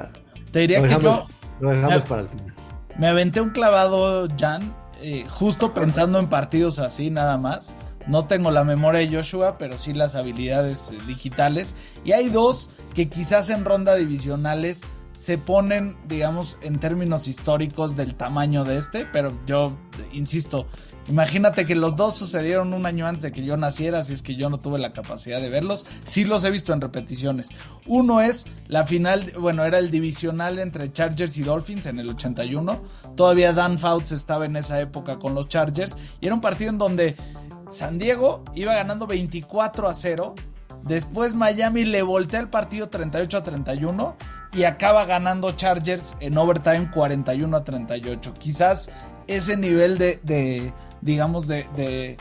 te 0.51 0.59
diría 0.59 0.81
que 0.81 0.89
yo... 0.89 1.27
Lo 1.59 1.69
dejamos 1.69 2.01
para 2.03 2.21
el 2.21 2.27
final. 2.27 2.53
Me 2.97 3.07
aventé 3.07 3.41
un 3.41 3.51
clavado, 3.51 4.27
Jan, 4.39 4.73
eh, 4.99 5.25
justo 5.29 5.71
pensando 5.73 6.19
en 6.19 6.27
partidos 6.27 6.79
así 6.79 7.09
nada 7.09 7.37
más. 7.37 7.75
No 8.07 8.25
tengo 8.25 8.49
la 8.49 8.63
memoria 8.63 9.01
de 9.01 9.15
Joshua, 9.15 9.57
pero 9.59 9.77
sí 9.77 9.93
las 9.93 10.15
habilidades 10.15 10.91
eh, 10.91 10.97
digitales. 11.05 11.75
Y 12.03 12.13
hay 12.13 12.29
dos 12.29 12.71
que 12.93 13.09
quizás 13.09 13.49
en 13.49 13.65
ronda 13.65 13.95
divisionales 13.95 14.81
se 15.13 15.37
ponen, 15.37 15.97
digamos, 16.07 16.57
en 16.61 16.79
términos 16.79 17.27
históricos 17.27 17.95
del 17.95 18.15
tamaño 18.15 18.63
de 18.63 18.77
este, 18.77 19.05
pero 19.05 19.37
yo 19.45 19.77
insisto, 20.13 20.67
imagínate 21.09 21.65
que 21.65 21.75
los 21.75 21.95
dos 21.95 22.15
sucedieron 22.15 22.73
un 22.73 22.85
año 22.85 23.05
antes 23.05 23.23
de 23.23 23.31
que 23.31 23.43
yo 23.43 23.57
naciera, 23.57 23.99
así 23.99 24.13
es 24.13 24.21
que 24.21 24.35
yo 24.35 24.49
no 24.49 24.59
tuve 24.59 24.79
la 24.79 24.93
capacidad 24.93 25.41
de 25.41 25.49
verlos, 25.49 25.85
sí 26.05 26.23
los 26.23 26.43
he 26.43 26.49
visto 26.49 26.73
en 26.73 26.81
repeticiones. 26.81 27.49
Uno 27.85 28.21
es 28.21 28.47
la 28.67 28.87
final, 28.87 29.33
bueno, 29.37 29.65
era 29.65 29.79
el 29.79 29.91
divisional 29.91 30.59
entre 30.59 30.91
Chargers 30.91 31.37
y 31.37 31.43
Dolphins 31.43 31.85
en 31.85 31.99
el 31.99 32.09
81, 32.09 32.81
todavía 33.15 33.53
Dan 33.53 33.79
Fouts 33.79 34.13
estaba 34.13 34.45
en 34.45 34.55
esa 34.55 34.79
época 34.79 35.19
con 35.19 35.35
los 35.35 35.49
Chargers, 35.49 35.95
y 36.21 36.25
era 36.25 36.35
un 36.35 36.41
partido 36.41 36.71
en 36.71 36.77
donde 36.77 37.15
San 37.69 37.99
Diego 37.99 38.43
iba 38.55 38.73
ganando 38.73 39.07
24 39.07 39.87
a 39.87 39.93
0, 39.93 40.35
Después 40.83 41.35
Miami 41.35 41.85
le 41.85 42.01
voltea 42.01 42.39
el 42.39 42.49
partido 42.49 42.89
38 42.89 43.37
a 43.37 43.43
31 43.43 44.15
y 44.53 44.63
acaba 44.63 45.05
ganando 45.05 45.51
Chargers 45.51 46.15
en 46.19 46.37
overtime 46.37 46.89
41 46.93 47.57
a 47.57 47.63
38. 47.63 48.33
Quizás 48.33 48.91
ese 49.27 49.57
nivel 49.57 49.97
de, 49.97 50.73
digamos, 51.01 51.47
de, 51.47 51.67
de, 51.75 52.17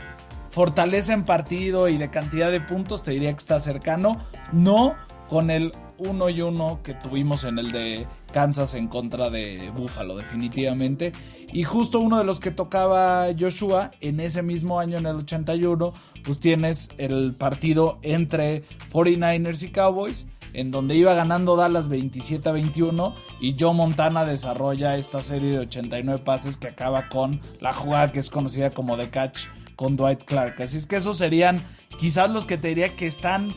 fortaleza 0.49 1.13
en 1.13 1.23
partido 1.23 1.87
y 1.87 1.97
de 1.97 2.09
cantidad 2.09 2.51
de 2.51 2.59
puntos 2.59 3.03
te 3.03 3.11
diría 3.11 3.31
que 3.31 3.39
está 3.39 3.59
cercano. 3.59 4.19
No 4.51 4.95
con 5.29 5.49
el 5.49 5.71
1 5.97 6.29
y 6.29 6.41
1 6.41 6.79
que 6.83 6.93
tuvimos 6.93 7.45
en 7.45 7.59
el 7.59 7.71
de 7.71 8.05
Kansas 8.33 8.73
en 8.75 8.87
contra 8.87 9.29
de 9.29 9.71
Buffalo, 9.75 10.15
definitivamente. 10.17 11.13
Y 11.53 11.63
justo 11.63 11.99
uno 11.99 12.17
de 12.17 12.23
los 12.23 12.39
que 12.39 12.51
tocaba 12.51 13.27
Joshua 13.37 13.91
en 13.99 14.19
ese 14.19 14.41
mismo 14.41 14.79
año, 14.79 14.97
en 14.97 15.05
el 15.05 15.17
81, 15.17 15.93
pues 16.23 16.39
tienes 16.39 16.89
el 16.97 17.33
partido 17.33 17.99
entre 18.03 18.63
49ers 18.91 19.63
y 19.63 19.71
Cowboys, 19.71 20.25
en 20.53 20.71
donde 20.71 20.95
iba 20.95 21.13
ganando 21.13 21.55
Dallas 21.55 21.87
27 21.87 22.47
a 22.47 22.51
21 22.51 23.15
y 23.39 23.55
Joe 23.59 23.73
Montana 23.73 24.25
desarrolla 24.25 24.97
esta 24.97 25.23
serie 25.23 25.51
de 25.51 25.59
89 25.59 26.21
pases 26.23 26.57
que 26.57 26.67
acaba 26.67 27.09
con 27.09 27.41
la 27.59 27.73
jugada 27.73 28.11
que 28.11 28.19
es 28.19 28.29
conocida 28.29 28.69
como 28.69 28.97
The 28.97 29.09
Catch 29.09 29.45
con 29.75 29.95
Dwight 29.95 30.23
Clark. 30.23 30.61
Así 30.61 30.77
es 30.77 30.85
que 30.85 30.97
esos 30.97 31.17
serían 31.17 31.61
quizás 31.97 32.29
los 32.29 32.45
que 32.45 32.57
te 32.57 32.69
diría 32.69 32.95
que 32.95 33.07
están 33.07 33.53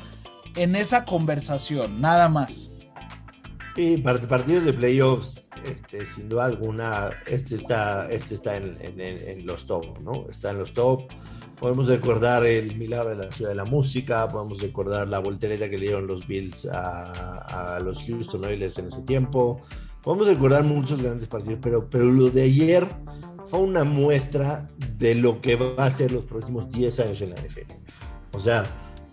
en 0.57 0.77
esa 0.77 1.05
conversación, 1.05 2.01
nada 2.01 2.29
más. 2.29 2.71
Y 3.77 3.97
partidos 3.97 4.65
de 4.65 4.73
playoffs, 4.73 5.44
este, 5.65 6.07
sin 6.07 6.29
duda 6.29 6.47
alguna, 6.47 7.11
este 7.27 7.55
está, 7.55 8.11
este 8.11 8.35
está 8.35 8.57
en, 8.57 9.47
los 9.47 9.67
top, 9.67 9.99
¿no? 10.01 10.27
Está 10.29 10.51
en 10.51 10.59
los 10.59 10.73
top. 10.73 11.11
Podemos 11.59 11.89
recordar 11.89 12.45
el 12.45 12.77
milagro 12.77 13.11
de 13.11 13.27
la 13.27 13.33
ciudad 13.33 13.51
de 13.51 13.57
la 13.57 13.65
música, 13.65 14.29
podemos 14.29 14.61
recordar 14.61 15.09
la 15.09 15.21
voltereta 15.21 15.71
que 15.71 15.79
le 15.79 15.87
dieron 15.87 16.07
los 16.07 16.27
Bills 16.27 16.67
a, 16.71 17.79
los 17.83 18.05
Houston 18.07 18.45
Oilers 18.45 18.79
en 18.79 18.89
ese 18.89 19.03
tiempo. 19.03 19.61
Podemos 20.03 20.27
recordar 20.27 20.65
muchos 20.65 21.01
grandes 21.01 21.29
partidos, 21.29 21.59
pero, 21.63 21.89
pero 21.89 22.05
lo 22.05 22.29
de 22.29 22.43
ayer 22.43 22.87
fue 23.45 23.61
una 23.61 23.85
muestra 23.85 24.71
de 24.99 25.15
lo 25.15 25.41
que 25.41 25.57
va 25.57 25.85
a 25.85 25.91
ser 25.91 26.13
los 26.13 26.25
próximos 26.25 26.71
10 26.71 27.01
años 27.01 27.21
en 27.23 27.31
la 27.31 27.37
NFL. 27.37 27.73
O 28.33 28.41
sea, 28.41 28.65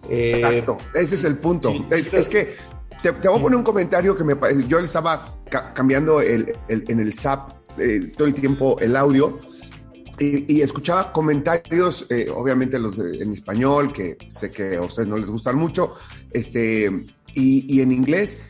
eh, 0.09 0.41
Exacto, 0.41 0.77
ese 0.93 1.15
es 1.15 1.23
el 1.23 1.37
punto. 1.37 1.73
es, 1.91 2.27
que 2.27 2.55
te, 3.01 3.11
voy 3.11 3.39
a 3.39 3.41
poner 3.41 3.57
un 3.57 3.63
comentario 3.63 4.15
que 4.15 4.23
me. 4.23 4.35
Yo 4.67 4.79
le 4.79 4.85
estaba 4.85 5.35
cambiando 5.73 6.21
el, 6.21 6.55
en 6.67 6.99
el 6.99 7.13
SAP 7.13 7.51
eh, 7.77 8.11
todo 8.17 8.27
el 8.27 8.33
tiempo 8.33 8.77
el 8.79 8.95
audio 8.95 9.39
y, 10.21 10.61
escuchaba 10.61 11.11
comentarios, 11.11 12.05
eh, 12.09 12.27
obviamente 12.29 12.77
los 12.77 12.99
en 12.99 13.31
español, 13.31 13.91
que 13.91 14.17
sé 14.29 14.51
que 14.51 14.75
a 14.75 14.81
ustedes 14.81 15.07
no 15.07 15.17
les 15.17 15.29
gustan 15.29 15.55
mucho, 15.55 15.95
este, 16.31 16.91
y, 17.33 17.81
en 17.81 17.91
inglés. 17.91 18.41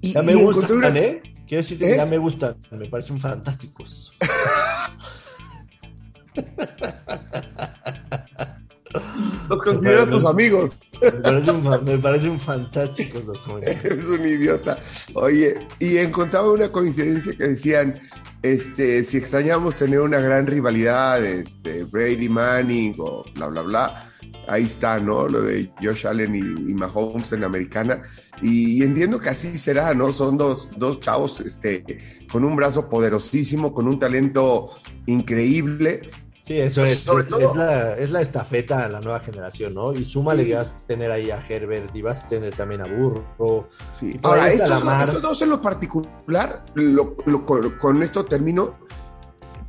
Y, 0.00 0.14
me 0.24 0.34
gustan, 0.34 0.96
¿eh? 0.96 1.22
Quiero 1.46 1.62
decirte 1.62 1.84
que 1.84 1.92
¿Eh? 1.92 1.96
ya 1.96 2.06
me 2.06 2.18
gustan, 2.18 2.56
me 2.72 2.88
parecen 2.88 3.20
fantásticos. 3.20 4.12
Los 9.56 9.62
consideras 9.74 10.10
tus 10.10 10.24
amigos. 10.26 10.78
Me 11.02 11.10
parecen, 11.20 11.62
fa- 11.62 11.80
me 11.80 11.98
los 13.24 13.38
comentarios. 13.40 13.84
Eres 13.84 14.04
un 14.06 14.26
idiota. 14.26 14.78
Oye, 15.14 15.58
y 15.78 15.96
encontraba 15.98 16.52
una 16.52 16.68
coincidencia 16.68 17.34
que 17.36 17.48
decían, 17.48 17.98
este, 18.42 19.02
si 19.04 19.16
extrañamos 19.16 19.76
tener 19.76 20.00
una 20.00 20.18
gran 20.20 20.46
rivalidad, 20.46 21.24
este, 21.24 21.84
Brady 21.84 22.28
Manning 22.28 22.94
o 22.98 23.24
bla, 23.34 23.48
bla, 23.48 23.62
bla, 23.62 24.12
ahí 24.48 24.64
está, 24.64 24.98
¿no? 25.00 25.26
Lo 25.26 25.42
de 25.42 25.70
Josh 25.82 26.06
Allen 26.06 26.34
y, 26.34 26.38
y 26.70 26.74
Mahomes 26.74 27.32
en 27.32 27.40
la 27.40 27.46
americana. 27.46 28.02
Y, 28.42 28.82
entiendo 28.82 29.18
que 29.18 29.30
así 29.30 29.56
será, 29.56 29.94
¿no? 29.94 30.12
Son 30.12 30.36
dos, 30.36 30.68
dos 30.76 31.00
chavos, 31.00 31.40
este, 31.40 31.98
con 32.30 32.44
un 32.44 32.54
brazo 32.54 32.88
poderosísimo, 32.90 33.72
con 33.72 33.88
un 33.88 33.98
talento 33.98 34.70
increíble. 35.06 36.10
Sí, 36.46 36.60
eso 36.60 36.84
es, 36.84 37.00
Sobre 37.00 37.24
es, 37.24 37.28
todo- 37.28 37.40
es 37.40 37.56
la, 37.56 37.96
es 37.98 38.10
la 38.12 38.20
estafeta 38.22 38.84
a 38.84 38.88
la 38.88 39.00
nueva 39.00 39.18
generación, 39.18 39.74
¿no? 39.74 39.92
Y 39.92 40.04
súmale 40.04 40.44
Sí. 40.44 40.50
que 40.50 40.54
vas 40.54 40.76
a 40.80 40.86
tener 40.86 41.10
ahí 41.10 41.30
a 41.32 41.40
Herbert 41.46 41.94
y 41.96 42.02
vas 42.02 42.24
a 42.24 42.28
tener 42.28 42.54
también 42.54 42.82
a 42.82 42.84
Burro. 42.84 43.68
Sí. 43.98 44.16
Ahora, 44.22 44.52
estos, 44.52 45.20
dos 45.20 45.42
en 45.42 45.50
lo 45.50 45.60
particular, 45.60 46.64
lo- 46.74 47.16
lo- 47.26 47.44
con, 47.44 47.70
con 47.72 48.00
esto 48.02 48.24
termino, 48.24 48.74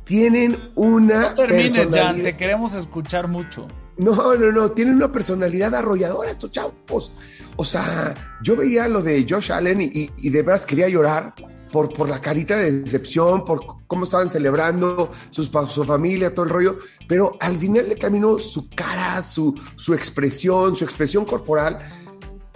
tienen 0.04 0.56
una 0.76 1.30
No 1.30 1.34
termines, 1.34 1.74
Jan, 1.74 1.90
personalidad- 1.90 2.24
te 2.24 2.36
queremos 2.36 2.74
escuchar 2.74 3.28
mucho. 3.28 3.66
No, 3.96 4.34
no, 4.36 4.52
no, 4.52 4.70
tienen 4.70 4.94
una 4.94 5.10
personalidad 5.10 5.74
arrolladora 5.74 6.30
estos 6.30 6.52
chavos. 6.52 7.12
O 7.56 7.64
sea, 7.64 8.14
yo 8.40 8.54
veía 8.54 8.86
lo 8.86 9.02
de 9.02 9.26
Josh 9.28 9.50
Allen 9.52 9.80
y, 9.80 9.86
y- 9.86 10.10
y 10.16 10.30
de 10.30 10.42
veras 10.42 10.64
quería 10.64 10.88
llorar 10.88 11.34
por, 11.72 11.92
por 11.92 12.08
la 12.08 12.20
carita 12.20 12.56
de 12.56 12.82
decepción, 12.82 13.44
por 13.44 13.64
cómo 13.86 14.04
estaban 14.04 14.30
celebrando 14.30 15.10
sus, 15.30 15.50
su 15.68 15.84
familia, 15.84 16.34
todo 16.34 16.46
el 16.46 16.50
rollo. 16.50 16.78
Pero 17.06 17.32
al 17.40 17.56
final 17.56 17.88
de 17.88 17.96
camino, 17.96 18.38
su 18.38 18.68
cara, 18.68 19.22
su, 19.22 19.54
su 19.76 19.94
expresión, 19.94 20.76
su 20.76 20.84
expresión 20.84 21.24
corporal, 21.24 21.78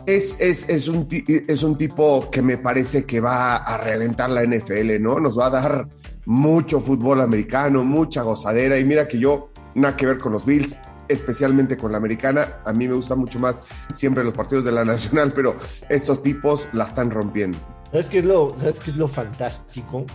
es, 0.06 0.40
es, 0.40 0.68
es, 0.68 0.88
un, 0.88 1.06
es 1.10 1.62
un 1.62 1.78
tipo 1.78 2.28
que 2.30 2.42
me 2.42 2.58
parece 2.58 3.04
que 3.04 3.20
va 3.20 3.56
a 3.56 3.78
reventar 3.78 4.30
la 4.30 4.42
NFL, 4.44 5.00
¿no? 5.00 5.20
Nos 5.20 5.38
va 5.38 5.46
a 5.46 5.50
dar 5.50 5.88
mucho 6.24 6.80
fútbol 6.80 7.20
americano, 7.20 7.84
mucha 7.84 8.22
gozadera. 8.22 8.78
Y 8.78 8.84
mira 8.84 9.06
que 9.06 9.18
yo, 9.18 9.50
nada 9.74 9.96
que 9.96 10.06
ver 10.06 10.18
con 10.18 10.32
los 10.32 10.44
Bills, 10.44 10.76
especialmente 11.08 11.76
con 11.76 11.92
la 11.92 11.98
americana. 11.98 12.60
A 12.64 12.72
mí 12.72 12.88
me 12.88 12.94
gustan 12.94 13.18
mucho 13.18 13.38
más 13.38 13.62
siempre 13.94 14.24
los 14.24 14.34
partidos 14.34 14.64
de 14.64 14.72
la 14.72 14.84
nacional, 14.86 15.32
pero 15.34 15.56
estos 15.88 16.22
tipos 16.22 16.68
la 16.72 16.84
están 16.84 17.10
rompiendo. 17.10 17.58
¿Sabes 17.92 18.08
qué 18.08 18.18
es 18.20 18.24
lo, 18.24 18.56
¿sabes 18.58 18.80
qué 18.80 18.90
es 18.90 18.96
lo 18.96 19.06
fantástico? 19.06 20.06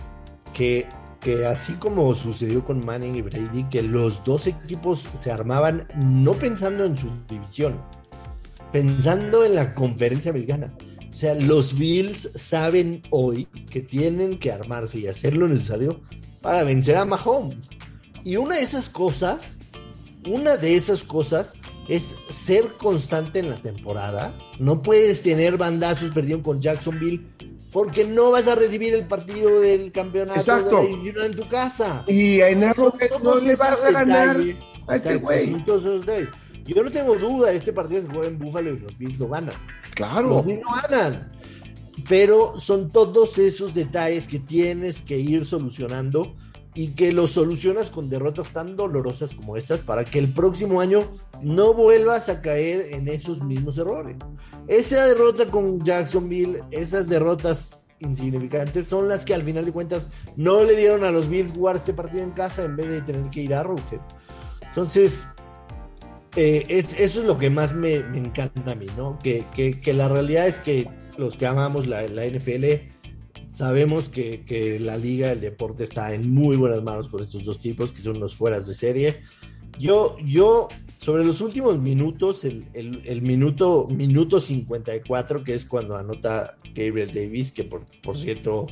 Que, 0.52 0.88
que 1.20 1.46
así 1.46 1.74
como 1.74 2.12
sucedió 2.16 2.64
con 2.64 2.84
Manning 2.84 3.14
y 3.14 3.22
Brady, 3.22 3.64
que 3.70 3.82
los 3.82 4.24
dos 4.24 4.48
equipos 4.48 5.06
se 5.14 5.30
armaban 5.30 5.86
no 6.04 6.32
pensando 6.32 6.84
en 6.84 6.98
su 6.98 7.08
división, 7.28 7.80
pensando 8.72 9.44
en 9.44 9.54
la 9.54 9.74
conferencia 9.76 10.32
americana. 10.32 10.74
O 11.08 11.16
sea, 11.16 11.34
los 11.34 11.78
Bills 11.78 12.30
saben 12.34 13.02
hoy 13.10 13.46
que 13.70 13.80
tienen 13.80 14.40
que 14.40 14.50
armarse 14.50 14.98
y 14.98 15.06
hacer 15.06 15.36
lo 15.36 15.46
necesario 15.46 16.00
para 16.40 16.64
vencer 16.64 16.96
a 16.96 17.04
Mahomes. 17.04 17.58
Y 18.24 18.36
una 18.36 18.56
de 18.56 18.62
esas 18.62 18.88
cosas, 18.88 19.60
una 20.26 20.56
de 20.56 20.74
esas 20.74 21.04
cosas 21.04 21.54
es 21.88 22.16
ser 22.28 22.72
constante 22.72 23.38
en 23.38 23.50
la 23.50 23.62
temporada. 23.62 24.36
No 24.58 24.82
puedes 24.82 25.22
tener 25.22 25.56
bandazos 25.56 26.10
perdidos 26.10 26.42
con 26.42 26.60
Jacksonville 26.60 27.24
porque 27.72 28.04
no 28.04 28.30
vas 28.30 28.48
a 28.48 28.54
recibir 28.54 28.94
el 28.94 29.06
partido 29.06 29.60
del 29.60 29.92
campeonato 29.92 30.40
Exacto. 30.40 30.82
de 30.82 31.12
la 31.12 31.26
en 31.26 31.36
tu 31.36 31.48
casa. 31.48 32.04
Y 32.06 32.40
en 32.40 32.64
Arrowhead 32.64 33.10
no 33.22 33.36
le 33.36 33.56
vas 33.56 33.82
a 33.82 33.90
ganar 33.90 34.36
a 34.86 34.96
este 34.96 35.16
güey. 35.16 35.56
Yo 36.64 36.82
no 36.82 36.90
tengo 36.90 37.16
duda, 37.16 37.52
este 37.52 37.72
partido 37.72 38.02
se 38.02 38.08
juega 38.08 38.26
en 38.28 38.38
Búfalo 38.38 38.74
y 38.74 38.78
los 38.78 38.98
Bills 38.98 39.18
lo 39.18 39.28
ganan. 39.28 39.54
Claro. 39.94 40.28
Los 40.28 40.46
Bills 40.46 40.60
no 40.62 40.70
ganan. 40.82 41.32
Pero 42.08 42.58
son 42.60 42.90
todos 42.90 43.38
esos 43.38 43.74
detalles 43.74 44.28
que 44.28 44.38
tienes 44.38 45.02
que 45.02 45.18
ir 45.18 45.46
solucionando 45.46 46.36
y 46.78 46.90
que 46.90 47.12
los 47.12 47.32
solucionas 47.32 47.90
con 47.90 48.08
derrotas 48.08 48.52
tan 48.52 48.76
dolorosas 48.76 49.34
como 49.34 49.56
estas 49.56 49.80
para 49.80 50.04
que 50.04 50.20
el 50.20 50.32
próximo 50.32 50.80
año 50.80 51.00
no 51.42 51.74
vuelvas 51.74 52.28
a 52.28 52.40
caer 52.40 52.94
en 52.94 53.08
esos 53.08 53.42
mismos 53.42 53.78
errores. 53.78 54.16
Esa 54.68 55.06
derrota 55.06 55.46
con 55.46 55.84
Jacksonville, 55.84 56.62
esas 56.70 57.08
derrotas 57.08 57.80
insignificantes 57.98 58.86
son 58.86 59.08
las 59.08 59.24
que 59.24 59.34
al 59.34 59.42
final 59.42 59.64
de 59.64 59.72
cuentas 59.72 60.06
no 60.36 60.62
le 60.62 60.76
dieron 60.76 61.02
a 61.02 61.10
los 61.10 61.28
Bills 61.28 61.50
jugar 61.52 61.74
este 61.74 61.92
partido 61.92 62.22
en 62.22 62.30
casa 62.30 62.62
en 62.62 62.76
vez 62.76 62.88
de 62.88 63.00
tener 63.00 63.28
que 63.30 63.40
ir 63.42 63.54
a 63.54 63.60
Arrowhead. 63.60 63.98
Entonces, 64.68 65.26
eh, 66.36 66.64
es, 66.68 66.92
eso 66.96 67.20
es 67.22 67.26
lo 67.26 67.38
que 67.38 67.50
más 67.50 67.74
me, 67.74 68.04
me 68.04 68.18
encanta 68.18 68.70
a 68.70 68.74
mí, 68.76 68.86
¿no? 68.96 69.18
Que, 69.20 69.44
que- 69.52 69.80
que 69.80 69.94
la 69.94 70.06
realidad 70.08 70.46
es 70.46 70.60
que 70.60 70.88
los 71.16 71.36
que 71.36 71.44
amamos 71.48 71.88
la, 71.88 72.02
la 72.06 72.24
NFL 72.24 72.64
sabemos 73.58 74.08
que, 74.08 74.44
que 74.44 74.78
la 74.78 74.96
liga, 74.96 75.32
el 75.32 75.40
deporte 75.40 75.82
está 75.84 76.14
en 76.14 76.32
muy 76.32 76.56
buenas 76.56 76.82
manos 76.82 77.08
por 77.08 77.22
estos 77.22 77.44
dos 77.44 77.60
tipos 77.60 77.90
que 77.92 78.00
son 78.02 78.20
los 78.20 78.36
fueras 78.36 78.66
de 78.68 78.74
serie. 78.74 79.20
Yo, 79.80 80.16
yo, 80.24 80.68
sobre 80.98 81.24
los 81.24 81.40
últimos 81.40 81.78
minutos, 81.78 82.44
el, 82.44 82.64
el- 82.74 83.02
el 83.04 83.20
minuto, 83.22 83.86
minuto 83.90 84.40
54, 84.40 85.42
que 85.44 85.54
es 85.54 85.66
cuando 85.66 85.96
anota 85.96 86.54
Gabriel 86.74 87.12
Davis, 87.12 87.50
que 87.52 87.64
por, 87.64 87.84
por 88.02 88.16
cierto... 88.16 88.66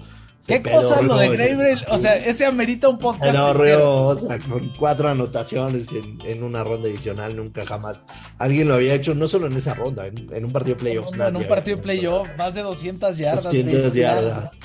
¿Qué 0.46 0.62
cosa 0.62 1.02
lo 1.02 1.16
de 1.18 1.26
Gabriel? 1.36 1.78
O 1.90 1.98
sea, 1.98 2.14
ese 2.14 2.46
amerita 2.46 2.88
un 2.88 3.00
podcast. 3.00 3.34
el 3.34 3.40
horreo, 3.40 4.06
o 4.06 4.16
sea, 4.16 4.38
con 4.38 4.68
cuatro 4.78 5.08
anotaciones 5.08 5.88
en, 5.90 6.18
en 6.24 6.44
una 6.44 6.62
ronda 6.62 6.88
adicional, 6.88 7.34
nunca 7.34 7.66
jamás 7.66 8.06
alguien 8.38 8.68
lo 8.68 8.74
había 8.74 8.94
hecho, 8.94 9.12
no 9.16 9.26
solo 9.26 9.48
en 9.48 9.56
esa 9.56 9.74
ronda, 9.74 10.06
en, 10.06 10.28
en 10.32 10.44
un 10.44 10.52
partido 10.52 10.76
de 10.76 10.80
playoffs. 10.82 11.16
No, 11.16 11.26
en 11.26 11.34
un 11.36 11.48
partido 11.48 11.76
de 11.78 11.82
playoff, 11.82 12.28
más 12.38 12.54
de 12.54 12.62
200 12.62 13.18
yardas. 13.18 13.42
200 13.42 13.82
base 13.86 13.98
yardas. 13.98 14.58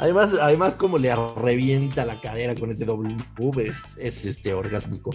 Además, 0.00 0.30
además, 0.40 0.76
como 0.76 0.96
le 0.96 1.14
revienta 1.36 2.06
la 2.06 2.18
cadera 2.22 2.54
con 2.54 2.70
ese 2.70 2.86
doble 2.86 3.14
move, 3.38 3.68
es, 3.68 3.76
es 3.98 4.24
este 4.24 4.54
orgásmico. 4.54 5.10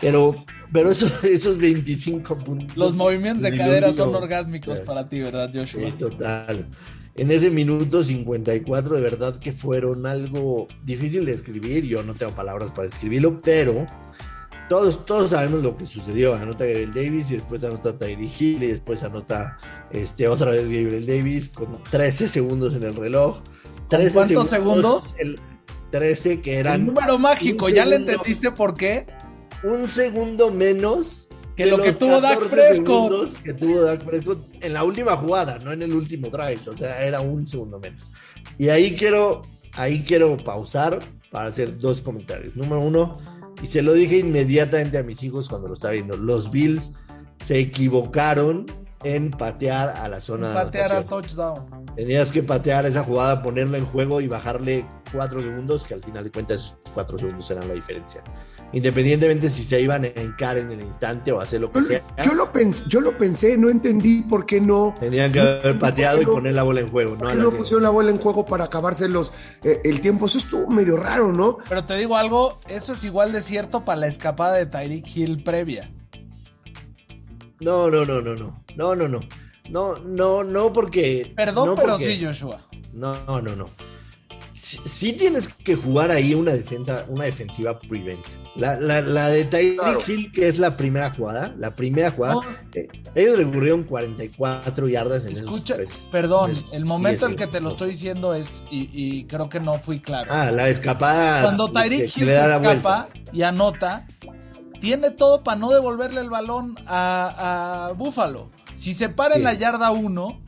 Pero, 0.00 0.46
pero 0.72 0.90
esos, 0.90 1.22
esos 1.24 1.58
25 1.58 2.38
puntos. 2.38 2.74
Los 2.74 2.96
movimientos 2.96 3.42
de 3.42 3.54
cadera 3.54 3.92
son 3.92 4.08
último- 4.08 4.24
orgásmicos 4.24 4.80
para 4.80 5.06
ti, 5.10 5.20
¿verdad, 5.20 5.50
Joshua? 5.52 5.82
Sí, 5.84 5.92
total. 5.92 6.66
En 7.16 7.30
ese 7.30 7.50
minuto 7.50 8.02
54, 8.02 8.96
de 8.96 9.02
verdad 9.02 9.38
que 9.38 9.52
fueron 9.52 10.06
algo 10.06 10.66
difícil 10.84 11.26
de 11.26 11.32
escribir. 11.32 11.84
Yo 11.84 12.02
no 12.02 12.14
tengo 12.14 12.32
palabras 12.32 12.70
para 12.70 12.88
escribirlo, 12.88 13.38
pero 13.44 13.84
todos, 14.70 15.04
todos 15.04 15.30
sabemos 15.30 15.62
lo 15.62 15.76
que 15.76 15.84
sucedió. 15.84 16.34
Anota 16.34 16.64
Gabriel 16.64 16.94
Davis 16.94 17.30
y 17.30 17.34
después 17.34 17.62
anota 17.62 17.98
Tyree 17.98 18.30
Hill 18.38 18.62
y 18.62 18.68
después 18.68 19.02
anota 19.02 19.58
este, 19.90 20.28
otra 20.28 20.52
vez 20.52 20.62
Gabriel 20.62 21.04
Davis 21.04 21.50
con 21.50 21.82
13 21.90 22.26
segundos 22.26 22.74
en 22.74 22.84
el 22.84 22.94
reloj. 22.96 23.42
13 23.90 24.12
cuántos 24.12 24.50
segundos? 24.50 25.04
El 25.18 25.38
13 25.90 26.40
que 26.40 26.54
El 26.54 26.60
eran 26.60 26.86
número 26.86 27.18
mágico, 27.18 27.68
¿ya 27.68 27.84
le 27.84 27.96
entendiste 27.96 28.50
por 28.52 28.74
qué? 28.74 29.06
un 29.62 29.88
segundo 29.88 30.50
menos 30.50 31.28
Que 31.56 31.66
lo 31.66 31.78
que 31.78 31.92
tuvo 31.92 32.20
Dak 32.20 32.38
14 32.40 32.56
Prescott. 32.56 33.10
segundos 33.10 33.36
Que 33.38 33.52
tuvo 33.52 33.82
Dak 33.82 34.04
Prescott 34.04 34.38
en 34.62 34.72
la 34.72 34.84
última 34.84 35.16
jugada, 35.16 35.58
no 35.58 35.72
en 35.72 35.82
el 35.82 35.92
último 35.92 36.28
drive. 36.28 36.60
O 36.66 36.76
sea, 36.76 37.04
era 37.04 37.20
un 37.20 37.46
segundo 37.46 37.78
menos. 37.78 38.02
Y 38.56 38.68
ahí 38.68 38.94
quiero, 38.94 39.42
ahí 39.74 40.02
quiero 40.02 40.36
pausar 40.36 40.98
para 41.30 41.48
hacer 41.48 41.78
dos 41.78 42.00
comentarios. 42.00 42.56
Número 42.56 42.80
uno, 42.80 43.20
y 43.62 43.66
se 43.66 43.82
lo 43.82 43.92
dije 43.92 44.18
inmediatamente 44.18 44.98
a 44.98 45.02
mis 45.02 45.22
hijos 45.22 45.48
cuando 45.48 45.68
lo 45.68 45.74
estaba 45.74 45.92
viendo. 45.92 46.16
Los 46.16 46.50
Bills 46.50 46.92
se 47.44 47.58
equivocaron 47.58 48.66
en 49.04 49.30
patear 49.30 49.90
a 49.90 50.08
la 50.08 50.20
zona 50.20 50.48
de 50.50 50.54
Patear 50.54 50.92
a 50.92 51.02
touchdown. 51.04 51.86
Tenías 51.96 52.30
que 52.30 52.42
patear 52.42 52.86
esa 52.86 53.02
jugada, 53.02 53.42
ponerla 53.42 53.78
en 53.78 53.86
juego 53.86 54.20
y 54.20 54.26
bajarle 54.28 54.84
cuatro 55.12 55.40
segundos, 55.40 55.82
que 55.84 55.94
al 55.94 56.02
final 56.02 56.24
de 56.24 56.30
cuentas 56.30 56.76
cuatro 56.94 57.18
segundos 57.18 57.50
eran 57.50 57.66
la 57.68 57.74
diferencia. 57.74 58.22
Independientemente 58.72 59.50
si 59.50 59.64
se 59.64 59.80
iban 59.80 60.04
a 60.04 60.06
encar 60.08 60.56
en 60.56 60.70
el 60.70 60.80
instante 60.80 61.32
o 61.32 61.40
hacer 61.40 61.60
lo 61.60 61.72
que 61.72 61.80
Yo, 61.80 61.86
sea, 61.86 62.02
yo 62.24 62.34
lo 62.34 62.52
pensé, 62.52 62.84
yo 62.88 63.00
lo 63.00 63.18
pensé, 63.18 63.58
no 63.58 63.68
entendí 63.68 64.22
por 64.22 64.46
qué 64.46 64.60
no. 64.60 64.94
tenían 65.00 65.32
que 65.32 65.40
haber 65.40 65.78
pateado 65.78 66.22
y 66.22 66.24
no- 66.26 66.32
poner 66.32 66.54
la 66.54 66.62
bola 66.62 66.80
en 66.80 66.88
juego. 66.88 67.16
¿Por 67.16 67.34
No, 67.34 67.42
no 67.42 67.50
pusieron 67.50 67.82
la 67.82 67.90
bola 67.90 68.10
en 68.10 68.18
juego 68.18 68.46
para 68.46 68.64
acabarse 68.64 69.08
los, 69.08 69.32
eh, 69.64 69.80
el 69.84 70.00
tiempo? 70.00 70.26
Eso 70.26 70.38
estuvo 70.38 70.68
medio 70.68 70.96
raro, 70.96 71.32
¿no? 71.32 71.56
Pero 71.68 71.84
te 71.84 71.94
digo 71.94 72.16
algo, 72.16 72.60
eso 72.68 72.92
es 72.92 73.02
igual 73.02 73.32
de 73.32 73.40
cierto 73.42 73.80
para 73.84 73.98
la 74.00 74.06
escapada 74.06 74.54
de 74.56 74.66
Tyreek 74.66 75.16
Hill 75.16 75.42
previa. 75.42 75.90
No, 77.60 77.90
no, 77.90 78.04
no, 78.04 78.20
no, 78.20 78.34
no. 78.34 78.64
No, 78.76 78.94
no, 78.94 79.08
no. 79.08 79.20
No, 79.68 79.96
no, 79.98 80.42
no, 80.42 80.72
porque. 80.72 81.32
Perdón, 81.36 81.74
pero 81.76 81.98
sí, 81.98 82.18
Joshua. 82.22 82.60
No, 82.92 83.14
no, 83.40 83.54
no. 83.54 83.66
Sí, 84.52 85.14
tienes 85.14 85.48
que 85.48 85.74
jugar 85.74 86.10
ahí 86.10 86.34
una 86.34 86.52
defensa, 86.52 87.06
una 87.08 87.24
defensiva 87.24 87.78
prevent. 87.78 88.20
La, 88.56 88.78
la, 88.78 89.00
la 89.00 89.28
de 89.28 89.44
Tyreek. 89.44 90.06
Hill, 90.06 90.32
que 90.32 90.48
es 90.48 90.58
la 90.58 90.76
primera 90.76 91.10
jugada, 91.10 91.54
la 91.56 91.74
primera 91.74 92.10
jugada, 92.10 92.36
eh, 92.74 92.86
ellos 93.14 93.38
recurrieron 93.38 93.84
44 93.84 94.88
yardas 94.88 95.24
en 95.24 95.38
Escucha, 95.38 95.76
esos 95.76 95.88
tres, 95.88 95.90
Perdón, 96.12 96.52
el 96.72 96.84
momento 96.84 97.26
en 97.26 97.36
que 97.36 97.46
te 97.46 97.60
lo 97.60 97.70
estoy 97.70 97.92
diciendo 97.92 98.34
es, 98.34 98.62
y, 98.70 99.24
creo 99.24 99.48
que 99.48 99.60
no 99.60 99.74
fui 99.78 100.00
claro. 100.00 100.30
Ah, 100.30 100.50
la 100.50 100.68
escapada. 100.68 101.42
Cuando 101.42 101.72
Tyreek 101.72 102.14
Hill 102.14 102.26
se 102.26 102.32
escapa 102.32 102.58
vuelta. 102.58 103.08
y 103.32 103.42
anota, 103.42 104.06
tiene 104.80 105.10
todo 105.10 105.42
para 105.44 105.58
no 105.58 105.70
devolverle 105.70 106.20
el 106.20 106.30
balón 106.30 106.76
a, 106.86 107.88
a 107.88 107.92
Buffalo. 107.92 108.50
Si 108.76 108.94
se 108.94 109.08
para 109.08 109.36
en 109.36 109.44
la 109.44 109.54
yarda 109.54 109.90
1. 109.90 110.40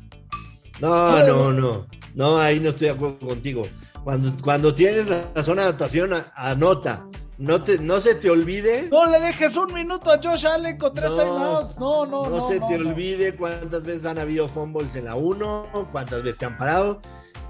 No, 0.80 1.26
no, 1.26 1.53
no. 1.53 1.87
No, 2.14 2.39
ahí 2.39 2.61
no 2.61 2.70
estoy 2.70 2.89
de 2.89 2.95
acuerdo 2.95 3.18
contigo. 3.18 3.66
Cuando, 4.05 4.33
cuando 4.43 4.74
tienes 4.74 5.07
la, 5.07 5.43
zona 5.43 5.62
de 5.62 5.68
anotación, 5.68 6.11
anota. 6.35 7.07
No, 7.39 7.62
te, 7.62 7.78
no 7.78 8.01
se 8.01 8.14
te 8.14 8.30
olvide. 8.30 8.89
No 8.91 9.07
le 9.07 9.18
dejes 9.20 9.57
un 9.57 9.72
minuto 9.72 10.12
a 10.12 10.20
Josh 10.22 10.47
Allen 10.47 10.76
con 10.76 10.95
tres 10.95 11.11
timeouts. 11.11 11.78
No, 11.78 12.07
no, 12.07 12.24
no. 12.24 12.30
No 12.30 12.49
se 12.49 12.61
te 12.61 12.74
olvide 12.76 13.35
cuántas 13.37 13.83
veces 13.85 14.07
han 14.07 14.18
habido 14.18 14.49
fumbles 14.49 14.95
en 14.95 15.07
la 15.07 15.14
1, 15.14 15.89
cuántas 15.91 16.22
veces 16.22 16.39
te 16.39 16.45
han 16.45 16.57
parado. 16.57 17.01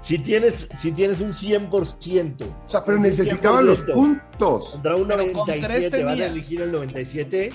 Si 0.03 0.19
tienes, 0.19 0.67
si 0.77 0.91
tienes 0.91 1.21
un 1.21 1.31
100%. 1.31 2.43
O 2.43 2.69
sea, 2.69 2.83
pero 2.83 2.99
necesitaban 2.99 3.65
los 3.65 3.81
puntos. 3.83 4.71
Contra 4.71 4.97
un 4.97 5.07
97, 5.07 6.03
¿vas 6.03 6.19
a 6.19 6.25
elegir 6.25 6.61
el 6.61 6.73
97? 6.73 7.53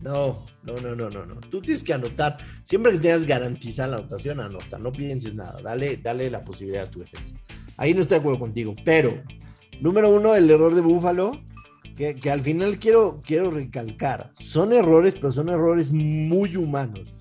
No, 0.00 0.44
no, 0.64 0.74
no, 0.74 0.96
no, 0.96 1.10
no, 1.10 1.24
no. 1.24 1.36
Tú 1.48 1.60
tienes 1.60 1.84
que 1.84 1.94
anotar. 1.94 2.38
Siempre 2.64 2.90
que 2.90 2.98
tengas 2.98 3.24
garantizar 3.24 3.88
la 3.88 3.98
anotación, 3.98 4.40
anota. 4.40 4.76
No 4.78 4.90
pienses 4.90 5.36
nada. 5.36 5.62
Dale, 5.62 5.98
dale 5.98 6.28
la 6.28 6.44
posibilidad 6.44 6.88
a 6.88 6.90
tu 6.90 6.98
defensa. 6.98 7.36
Ahí 7.76 7.94
no 7.94 8.02
estoy 8.02 8.16
de 8.16 8.20
acuerdo 8.20 8.40
contigo. 8.40 8.74
Pero, 8.84 9.22
número 9.80 10.10
uno, 10.10 10.34
el 10.34 10.50
error 10.50 10.74
de 10.74 10.80
Búfalo. 10.80 11.40
Que, 11.96 12.16
que 12.16 12.32
al 12.32 12.40
final 12.40 12.80
quiero, 12.80 13.20
quiero 13.24 13.52
recalcar. 13.52 14.32
Son 14.40 14.72
errores, 14.72 15.14
pero 15.14 15.30
son 15.30 15.50
errores 15.50 15.92
muy 15.92 16.56
humanos. 16.56 17.14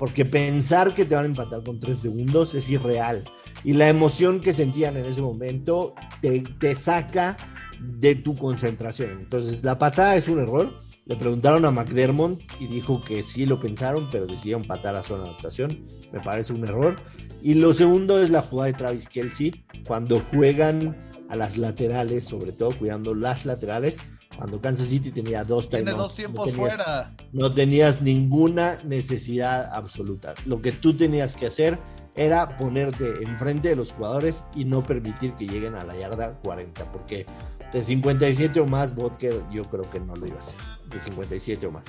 Porque 0.00 0.24
pensar 0.24 0.94
que 0.94 1.04
te 1.04 1.14
van 1.14 1.26
a 1.26 1.28
empatar 1.28 1.62
con 1.62 1.78
tres 1.78 2.00
segundos 2.00 2.56
es 2.56 2.68
irreal. 2.68 3.22
Y 3.62 3.74
la 3.74 3.88
emoción 3.88 4.40
que 4.40 4.52
sentían 4.52 4.96
en 4.96 5.04
ese 5.04 5.22
momento 5.22 5.94
te, 6.20 6.74
saca 6.74 7.36
de 7.78 8.16
tu 8.16 8.34
concentración. 8.36 9.10
Entonces, 9.20 9.62
la 9.62 9.78
patada 9.78 10.16
es 10.16 10.26
un 10.26 10.40
error 10.40 10.76
le 11.10 11.16
preguntaron 11.16 11.64
a 11.64 11.72
McDermott 11.72 12.40
y 12.60 12.68
dijo 12.68 13.02
que 13.02 13.24
sí 13.24 13.44
lo 13.44 13.58
pensaron, 13.58 14.08
pero 14.12 14.26
decidieron 14.26 14.64
patar 14.64 14.94
a 14.94 15.02
zona 15.02 15.24
de 15.24 15.30
anotación. 15.30 15.86
Me 16.12 16.20
parece 16.20 16.52
un 16.52 16.62
error. 16.62 16.94
Y 17.42 17.54
lo 17.54 17.74
segundo 17.74 18.22
es 18.22 18.30
la 18.30 18.42
jugada 18.42 18.70
de 18.70 18.78
Travis 18.78 19.08
Kelsey, 19.08 19.64
cuando 19.88 20.20
juegan 20.20 20.96
a 21.28 21.34
las 21.34 21.56
laterales, 21.56 22.22
sobre 22.22 22.52
todo 22.52 22.70
cuidando 22.70 23.16
las 23.16 23.44
laterales, 23.44 23.98
cuando 24.40 24.58
Kansas 24.58 24.88
City 24.88 25.10
tenía 25.10 25.44
dos 25.44 25.68
Tiene 25.68 25.90
dos 25.90 26.14
tiempos 26.14 26.50
fuera. 26.52 27.14
No 27.30 27.52
tenías 27.52 28.00
ninguna 28.00 28.78
necesidad 28.84 29.70
absoluta. 29.70 30.32
Lo 30.46 30.62
que 30.62 30.72
tú 30.72 30.94
tenías 30.94 31.36
que 31.36 31.48
hacer 31.48 31.78
era 32.14 32.56
ponerte 32.56 33.22
enfrente 33.22 33.68
de 33.68 33.76
los 33.76 33.92
jugadores 33.92 34.46
y 34.54 34.64
no 34.64 34.82
permitir 34.82 35.34
que 35.34 35.46
lleguen 35.46 35.74
a 35.74 35.84
la 35.84 35.94
yarda 35.94 36.38
40, 36.42 36.90
porque 36.90 37.26
de 37.70 37.84
57 37.84 38.60
o 38.60 38.66
más, 38.66 38.94
Vodker 38.94 39.42
yo 39.52 39.64
creo 39.64 39.88
que 39.90 40.00
no 40.00 40.16
lo 40.16 40.26
iba 40.26 40.36
a 40.36 40.38
hacer. 40.38 40.54
De 40.88 41.00
57 41.00 41.66
o 41.66 41.70
más. 41.70 41.84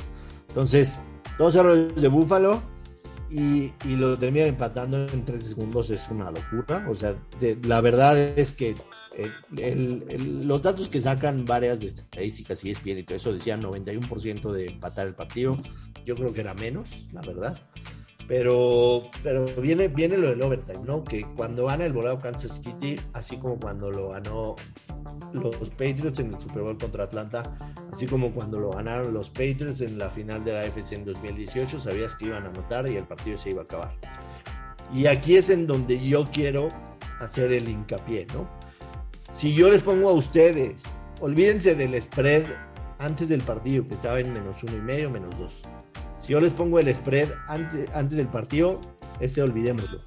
Entonces, 0.50 1.00
dos 1.38 1.56
errores 1.56 1.96
de 1.96 2.08
Búfalo 2.10 2.62
y, 3.32 3.72
y 3.86 3.96
lo 3.96 4.18
terminan 4.18 4.50
empatando 4.50 5.08
en 5.08 5.24
13 5.24 5.50
segundos 5.50 5.90
es 5.90 6.10
una 6.10 6.32
locura. 6.32 6.86
O 6.90 6.96
sea, 6.96 7.16
la 7.64 7.80
verdad 7.82 8.18
es 8.18 8.54
que 8.54 8.76
eh, 9.16 10.18
los 10.20 10.62
datos 10.62 10.90
que 10.90 11.02
sacan 11.02 11.46
varias 11.46 11.80
de 11.80 11.88
estadísticas 11.88 12.64
y 12.66 12.72
es 12.72 12.84
bien 12.84 12.98
y 12.98 13.04
todo 13.04 13.18
eso 13.18 13.34
decían 13.34 13.64
91% 13.64 14.52
de 14.52 14.66
empatar 14.66 15.08
el 15.08 15.16
partido. 15.16 15.58
Yo 16.06 16.16
creo 16.16 16.34
que 16.34 16.42
era 16.42 16.54
menos, 16.54 16.90
la 17.14 17.22
verdad. 17.22 17.58
Pero, 18.28 19.10
pero 19.24 19.46
viene, 19.58 19.88
viene 19.88 20.18
lo 20.18 20.30
del 20.30 20.42
overtime, 20.42 20.86
¿no? 20.86 21.04
Que 21.04 21.26
cuando 21.36 21.66
gana 21.66 21.86
el 21.86 21.94
volado 21.94 22.20
Kansas 22.20 22.62
City, 22.64 23.00
así 23.14 23.38
como 23.38 23.60
cuando 23.60 23.92
lo 23.92 24.10
ganó 24.10 24.56
los 25.34 25.70
Patriots 25.72 26.20
en 26.20 26.34
el 26.34 26.40
Super 26.40 26.64
Bowl 26.64 26.78
contra 26.78 27.04
Atlanta, 27.06 27.74
así 27.92 28.06
como 28.06 28.32
cuando 28.32 28.60
lo 28.60 28.72
ganaron 28.72 29.14
los 29.14 29.30
Patriots 29.30 29.82
en 29.82 29.98
la 29.98 30.10
final 30.10 30.44
de 30.46 30.54
la 30.54 30.62
AFC 30.62 30.94
en 30.94 31.06
2018, 31.06 31.80
sabías 31.80 32.16
que 32.16 32.28
iban 32.28 32.46
a 32.46 32.50
anotar 32.50 32.88
y 32.90 32.96
el 32.96 33.06
partido 33.06 33.38
se 33.38 33.52
iba 33.52 33.62
a 33.62 33.66
acabar. 33.66 33.94
Y 34.94 35.08
aquí 35.08 35.36
es 35.36 35.50
en 35.50 35.68
donde 35.68 36.00
yo 36.00 36.26
quiero 36.26 36.70
hacer 37.20 37.52
el 37.52 37.68
hincapié, 37.68 38.28
¿no? 38.34 38.48
Si 39.32 39.54
yo 39.54 39.70
les 39.70 39.82
pongo 39.82 40.10
a 40.10 40.14
ustedes, 40.14 40.84
olvídense 41.22 41.76
del 41.76 42.02
spread 42.02 42.44
antes 43.00 43.30
del 43.30 43.42
partido, 43.42 43.86
que 43.88 43.94
estaba 43.94 44.20
en 44.20 44.34
menos 44.34 44.62
uno 44.64 44.76
y 44.76 44.82
medio, 44.82 45.10
menos 45.10 45.38
dos 45.40 45.54
si 46.22 46.34
yo 46.34 46.40
les 46.40 46.52
pongo 46.54 46.80
el 46.80 46.94
spread 46.94 47.30
antes, 47.48 47.90
antes 47.94 48.18
del 48.18 48.28
partido, 48.28 48.80
ese 49.20 49.42
olvidémoslo. 49.42 50.02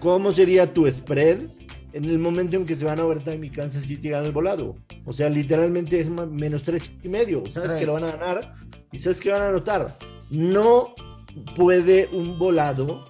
¿Cómo 0.00 0.32
sería 0.32 0.72
tu 0.72 0.90
spread 0.90 1.40
en 1.92 2.04
el 2.04 2.18
momento 2.18 2.56
en 2.56 2.66
que 2.66 2.76
se 2.76 2.84
van 2.84 3.00
a 3.00 3.04
overtime 3.04 3.46
y 3.46 3.50
Kansas 3.50 3.84
City 3.84 4.10
gana 4.10 4.26
el 4.26 4.32
volado? 4.32 4.76
O 5.04 5.12
sea, 5.12 5.28
literalmente 5.28 5.98
es 5.98 6.10
menos 6.10 6.62
tres 6.62 6.92
y 7.02 7.08
medio. 7.08 7.44
Sabes 7.50 7.72
que 7.72 7.86
lo 7.86 7.94
van 7.94 8.04
a 8.04 8.12
ganar 8.12 8.54
y 8.92 8.98
sabes 8.98 9.20
que 9.20 9.30
van 9.30 9.42
a 9.42 9.48
anotar. 9.48 9.98
No 10.30 10.94
puede 11.56 12.08
un 12.12 12.38
volado 12.38 13.06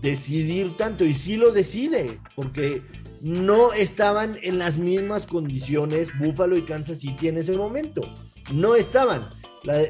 decidir 0.00 0.76
tanto 0.76 1.04
y 1.04 1.14
sí 1.14 1.36
lo 1.36 1.52
decide 1.52 2.18
porque 2.34 2.82
no 3.20 3.72
estaban 3.72 4.36
en 4.42 4.58
las 4.58 4.78
mismas 4.78 5.26
condiciones 5.26 6.10
Buffalo 6.18 6.56
y 6.56 6.62
Kansas 6.62 6.98
City 6.98 7.28
en 7.28 7.38
ese 7.38 7.56
momento. 7.56 8.02
No 8.52 8.74
estaban. 8.74 9.28
La 9.64 9.82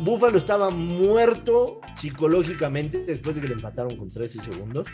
Búfalo 0.00 0.38
estaba 0.38 0.70
muerto 0.70 1.80
psicológicamente 1.96 3.04
después 3.04 3.36
de 3.36 3.42
que 3.42 3.48
le 3.48 3.54
empataron 3.54 3.96
con 3.96 4.08
13 4.08 4.42
segundos. 4.42 4.88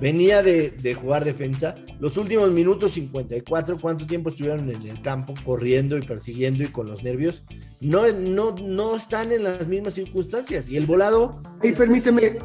Venía 0.00 0.42
de, 0.42 0.94
jugar 0.94 1.24
defensa. 1.24 1.74
Los 2.00 2.16
últimos 2.18 2.50
minutos 2.52 2.92
54, 2.92 3.78
¿cuánto 3.80 4.06
tiempo 4.06 4.28
estuvieron 4.28 4.68
en 4.70 4.82
el 4.82 5.00
campo 5.00 5.32
corriendo 5.44 5.96
y 5.96 6.02
persiguiendo 6.02 6.64
y 6.64 6.68
con 6.68 6.86
los 6.86 7.02
nervios? 7.02 7.42
No, 7.80 8.10
no, 8.12 8.54
no 8.54 8.96
están 8.96 9.32
en 9.32 9.44
las 9.44 9.66
mismas 9.66 9.94
circunstancias. 9.94 10.68
Y 10.68 10.76
el 10.76 10.84
volado. 10.84 11.40
Hey, 11.62 11.72
permíteme, 11.76 12.38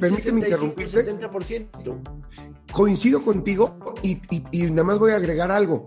permíteme 0.00 0.40
interrumpirte. 0.40 1.06
70%. 1.06 2.00
Coincido 2.72 3.22
contigo 3.22 3.94
y, 4.02 4.20
y 4.50 4.62
nada 4.70 4.84
más 4.84 4.98
voy 4.98 5.12
a 5.12 5.16
agregar 5.16 5.52
algo 5.52 5.86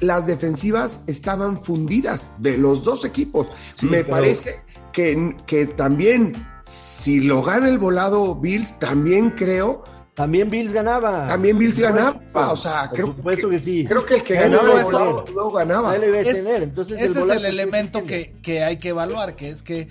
las 0.00 0.26
defensivas 0.26 1.04
estaban 1.06 1.56
fundidas 1.56 2.32
de 2.38 2.58
los 2.58 2.84
dos 2.84 3.04
equipos. 3.04 3.46
Me 3.82 4.04
parece 4.04 4.60
que, 4.92 5.36
que 5.46 5.66
también, 5.66 6.32
si 6.62 7.20
lo 7.20 7.42
gana 7.42 7.68
el 7.68 7.78
volado 7.78 8.34
Bills, 8.34 8.78
también 8.78 9.30
creo 9.30 9.84
también 10.14 10.50
Bills 10.50 10.74
ganaba. 10.74 11.28
También 11.28 11.56
Bills 11.56 11.78
ganaba. 11.78 12.20
O 12.34 12.56
sea, 12.56 12.90
creo 12.92 13.16
que, 13.16 13.58
sí. 13.58 13.86
Creo 13.86 14.04
que 14.04 14.16
el 14.16 14.22
que 14.22 14.34
ganaba 14.34 14.78
el 14.78 14.84
volado 14.84 15.24
no 15.34 15.50
ganaba. 15.50 15.96
Entonces, 15.96 17.00
ese 17.00 17.20
es 17.20 17.28
el 17.30 17.44
elemento 17.46 18.04
que, 18.04 18.36
que, 18.42 18.62
hay 18.62 18.76
que 18.76 18.90
evaluar, 18.90 19.34
que 19.34 19.48
es 19.48 19.62
que 19.62 19.88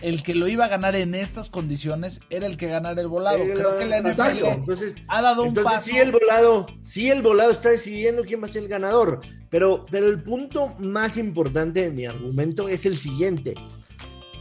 el 0.00 0.22
que 0.22 0.34
lo 0.34 0.48
iba 0.48 0.64
a 0.64 0.68
ganar 0.68 0.96
en 0.96 1.14
estas 1.14 1.50
condiciones 1.50 2.20
era 2.30 2.46
el 2.46 2.56
que 2.56 2.68
ganara 2.68 3.00
el 3.00 3.08
volado. 3.08 3.44
Creo 3.44 3.78
que 3.78 3.86
la 3.86 4.00
NFL 4.00 4.46
entonces, 4.46 5.02
ha 5.08 5.22
dado 5.22 5.42
un 5.42 5.48
entonces, 5.48 5.72
paso. 5.72 5.90
Sí, 5.90 5.98
el 5.98 6.12
volado, 6.12 6.66
sí, 6.82 7.08
el 7.08 7.22
volado 7.22 7.50
está 7.50 7.70
decidiendo 7.70 8.24
quién 8.24 8.42
va 8.42 8.46
a 8.46 8.50
ser 8.50 8.62
el 8.62 8.68
ganador. 8.68 9.20
Pero, 9.50 9.84
pero 9.90 10.08
el 10.08 10.22
punto 10.22 10.74
más 10.78 11.16
importante 11.16 11.82
de 11.82 11.90
mi 11.90 12.06
argumento 12.06 12.68
es 12.68 12.86
el 12.86 12.98
siguiente. 12.98 13.54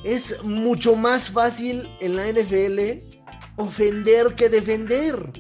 Es 0.04 0.44
mucho 0.44 0.96
más 0.96 1.30
fácil 1.30 1.90
en 2.00 2.16
la 2.16 2.28
NFL 2.32 3.04
ofender 3.58 4.36
que 4.36 4.50
defender. 4.50 5.32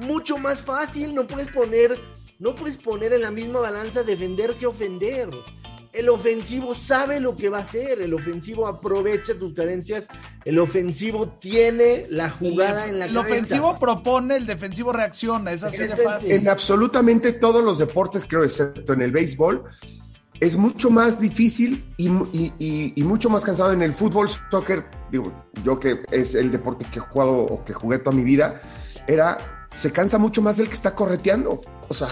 Mucho 0.00 0.38
más 0.38 0.62
fácil, 0.62 1.14
no 1.14 1.26
puedes 1.26 1.48
poner, 1.48 1.98
no 2.38 2.54
puedes 2.54 2.78
poner 2.78 3.12
en 3.12 3.22
la 3.22 3.30
misma 3.30 3.60
balanza 3.60 4.02
defender 4.02 4.54
que 4.54 4.66
ofender 4.66 5.28
el 5.92 6.08
ofensivo 6.08 6.74
sabe 6.74 7.20
lo 7.20 7.36
que 7.36 7.50
va 7.50 7.58
a 7.58 7.62
hacer, 7.62 8.00
el 8.00 8.14
ofensivo 8.14 8.66
aprovecha 8.66 9.34
tus 9.34 9.54
carencias, 9.54 10.06
el 10.44 10.58
ofensivo 10.58 11.28
tiene 11.38 12.06
la 12.08 12.30
jugada 12.30 12.86
en 12.86 12.98
la 12.98 13.06
cabeza. 13.06 13.20
El 13.20 13.32
ofensivo 13.32 13.78
propone, 13.78 14.36
el 14.36 14.46
defensivo 14.46 14.92
reacciona, 14.92 15.52
es 15.52 15.62
así 15.62 15.82
de 15.82 15.96
fácil. 15.96 16.32
En 16.32 16.48
absolutamente 16.48 17.34
todos 17.34 17.62
los 17.62 17.78
deportes, 17.78 18.24
creo, 18.26 18.42
excepto 18.42 18.94
en 18.94 19.02
el 19.02 19.12
béisbol, 19.12 19.64
es 20.40 20.56
mucho 20.56 20.90
más 20.90 21.20
difícil 21.20 21.84
y, 21.98 22.08
mucho 22.08 23.28
más 23.28 23.44
cansado 23.44 23.72
en 23.72 23.82
el 23.82 23.92
fútbol, 23.92 24.28
soccer, 24.50 24.84
digo, 25.10 25.32
yo 25.62 25.78
que 25.78 26.02
es 26.10 26.34
el 26.34 26.50
deporte 26.50 26.86
que 26.90 27.00
he 27.00 27.02
jugado 27.02 27.32
o 27.32 27.64
que 27.64 27.74
jugué 27.74 27.98
toda 27.98 28.16
mi 28.16 28.24
vida, 28.24 28.60
era, 29.06 29.66
se 29.72 29.92
cansa 29.92 30.16
mucho 30.16 30.40
más 30.40 30.58
el 30.58 30.68
que 30.68 30.74
está 30.74 30.94
correteando, 30.94 31.60
o 31.86 31.94
sea 31.94 32.08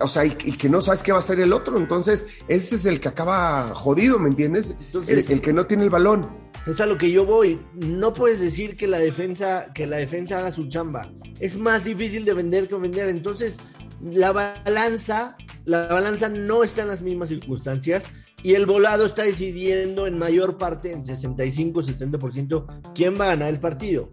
o 0.00 0.08
sea, 0.08 0.24
y, 0.24 0.30
que 0.30 0.68
no 0.68 0.80
sabes 0.80 1.02
qué 1.02 1.12
va 1.12 1.18
a 1.18 1.20
hacer 1.20 1.40
el 1.40 1.52
otro. 1.52 1.76
Entonces, 1.76 2.26
ese 2.48 2.76
es 2.76 2.86
el 2.86 3.00
que 3.00 3.08
acaba 3.08 3.74
jodido, 3.74 4.18
¿me 4.18 4.28
entiendes? 4.28 4.74
el, 5.06 5.40
que 5.40 5.52
no 5.52 5.66
tiene 5.66 5.84
el 5.84 5.90
balón. 5.90 6.28
Es 6.66 6.80
a 6.80 6.86
lo 6.86 6.98
que 6.98 7.10
yo 7.10 7.24
voy. 7.24 7.60
No 7.74 8.12
puedes 8.12 8.40
decir 8.40 8.76
que 8.76 8.86
la 8.86 8.98
defensa, 8.98 9.72
que 9.74 9.86
la 9.86 9.98
defensa 9.98 10.38
haga 10.38 10.50
su 10.50 10.68
chamba. 10.68 11.12
Es 11.40 11.56
más 11.56 11.84
difícil 11.84 12.24
de 12.24 12.34
vender 12.34 12.68
que 12.68 12.76
vender. 12.76 13.08
Entonces, 13.08 13.58
la 14.02 14.32
balanza, 14.32 15.36
la 15.64 15.86
balanza 15.86 16.28
no 16.28 16.64
está 16.64 16.82
en 16.82 16.88
las 16.88 17.02
mismas 17.02 17.28
circunstancias 17.28 18.12
y 18.42 18.54
el 18.54 18.66
volado 18.66 19.06
está 19.06 19.24
decidiendo 19.24 20.06
en 20.06 20.18
mayor 20.18 20.56
parte, 20.56 20.92
en 20.92 21.04
65-70%, 21.04 22.92
quién 22.94 23.18
va 23.18 23.24
a 23.24 23.28
ganar 23.28 23.48
el 23.48 23.60
partido. 23.60 24.08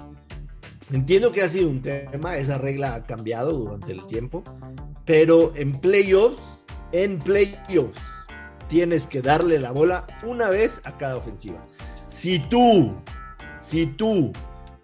Entiendo 0.92 1.32
que 1.32 1.42
ha 1.42 1.50
sido 1.50 1.70
un 1.70 1.82
tema, 1.82 2.38
esa 2.38 2.58
regla 2.58 2.96
ha 2.96 3.04
cambiado 3.04 3.54
durante 3.54 3.92
el 3.92 4.06
tiempo, 4.08 4.44
pero 5.06 5.52
en 5.56 5.72
playoffs, 5.72 6.66
en 6.92 7.20
playoffs, 7.20 8.00
tienes 8.70 9.08
que 9.08 9.22
darle 9.22 9.60
la 9.60 9.72
bola 9.72 10.08
una 10.24 10.50
vez 10.50 10.82
a 10.86 10.98
cada 10.98 11.18
ofensiva. 11.18 11.62
Si 12.06 12.40
tú, 12.40 12.96
si 13.62 13.86
tú, 13.86 14.32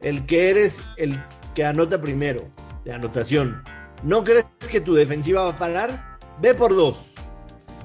el 0.01 0.25
que 0.25 0.49
eres 0.49 0.81
el 0.97 1.17
que 1.55 1.65
anota 1.65 2.01
primero 2.01 2.47
de 2.85 2.93
anotación, 2.93 3.63
no 4.03 4.23
crees 4.23 4.45
que 4.69 4.81
tu 4.81 4.93
defensiva 4.93 5.43
va 5.43 5.49
a 5.49 5.57
parar, 5.57 6.17
ve 6.41 6.53
por 6.53 6.75
dos. 6.75 6.97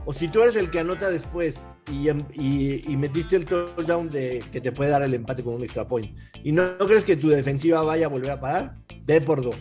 O 0.06 0.12
si 0.12 0.28
tú 0.28 0.42
eres 0.42 0.56
el 0.56 0.70
que 0.70 0.80
anota 0.80 1.08
después 1.08 1.64
y, 1.90 2.96
metiste 2.96 3.36
el 3.36 3.44
touchdown 3.44 4.10
de, 4.10 4.44
que 4.52 4.60
te 4.60 4.72
puede 4.72 4.90
dar 4.90 5.02
el 5.02 5.14
empate 5.14 5.42
con 5.42 5.54
un 5.54 5.62
extra 5.62 5.86
point 5.86 6.16
y 6.42 6.52
no, 6.52 6.76
crees 6.78 7.04
que 7.04 7.16
tu 7.16 7.28
defensiva 7.28 7.82
vaya 7.82 8.06
a 8.06 8.08
volver 8.08 8.32
a 8.32 8.40
parar, 8.40 8.76
ve 9.04 9.20
por 9.20 9.42
dos. 9.42 9.56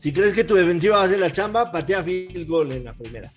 Si 0.00 0.14
crees 0.14 0.32
que 0.32 0.44
tu 0.44 0.54
defensiva 0.54 0.96
va 0.96 1.02
a 1.02 1.04
hacer 1.04 1.18
la 1.18 1.30
chamba, 1.30 1.70
patea 1.70 2.02
field 2.02 2.48
goal 2.48 2.72
en 2.72 2.84
la 2.84 2.94
primera. 2.94 3.30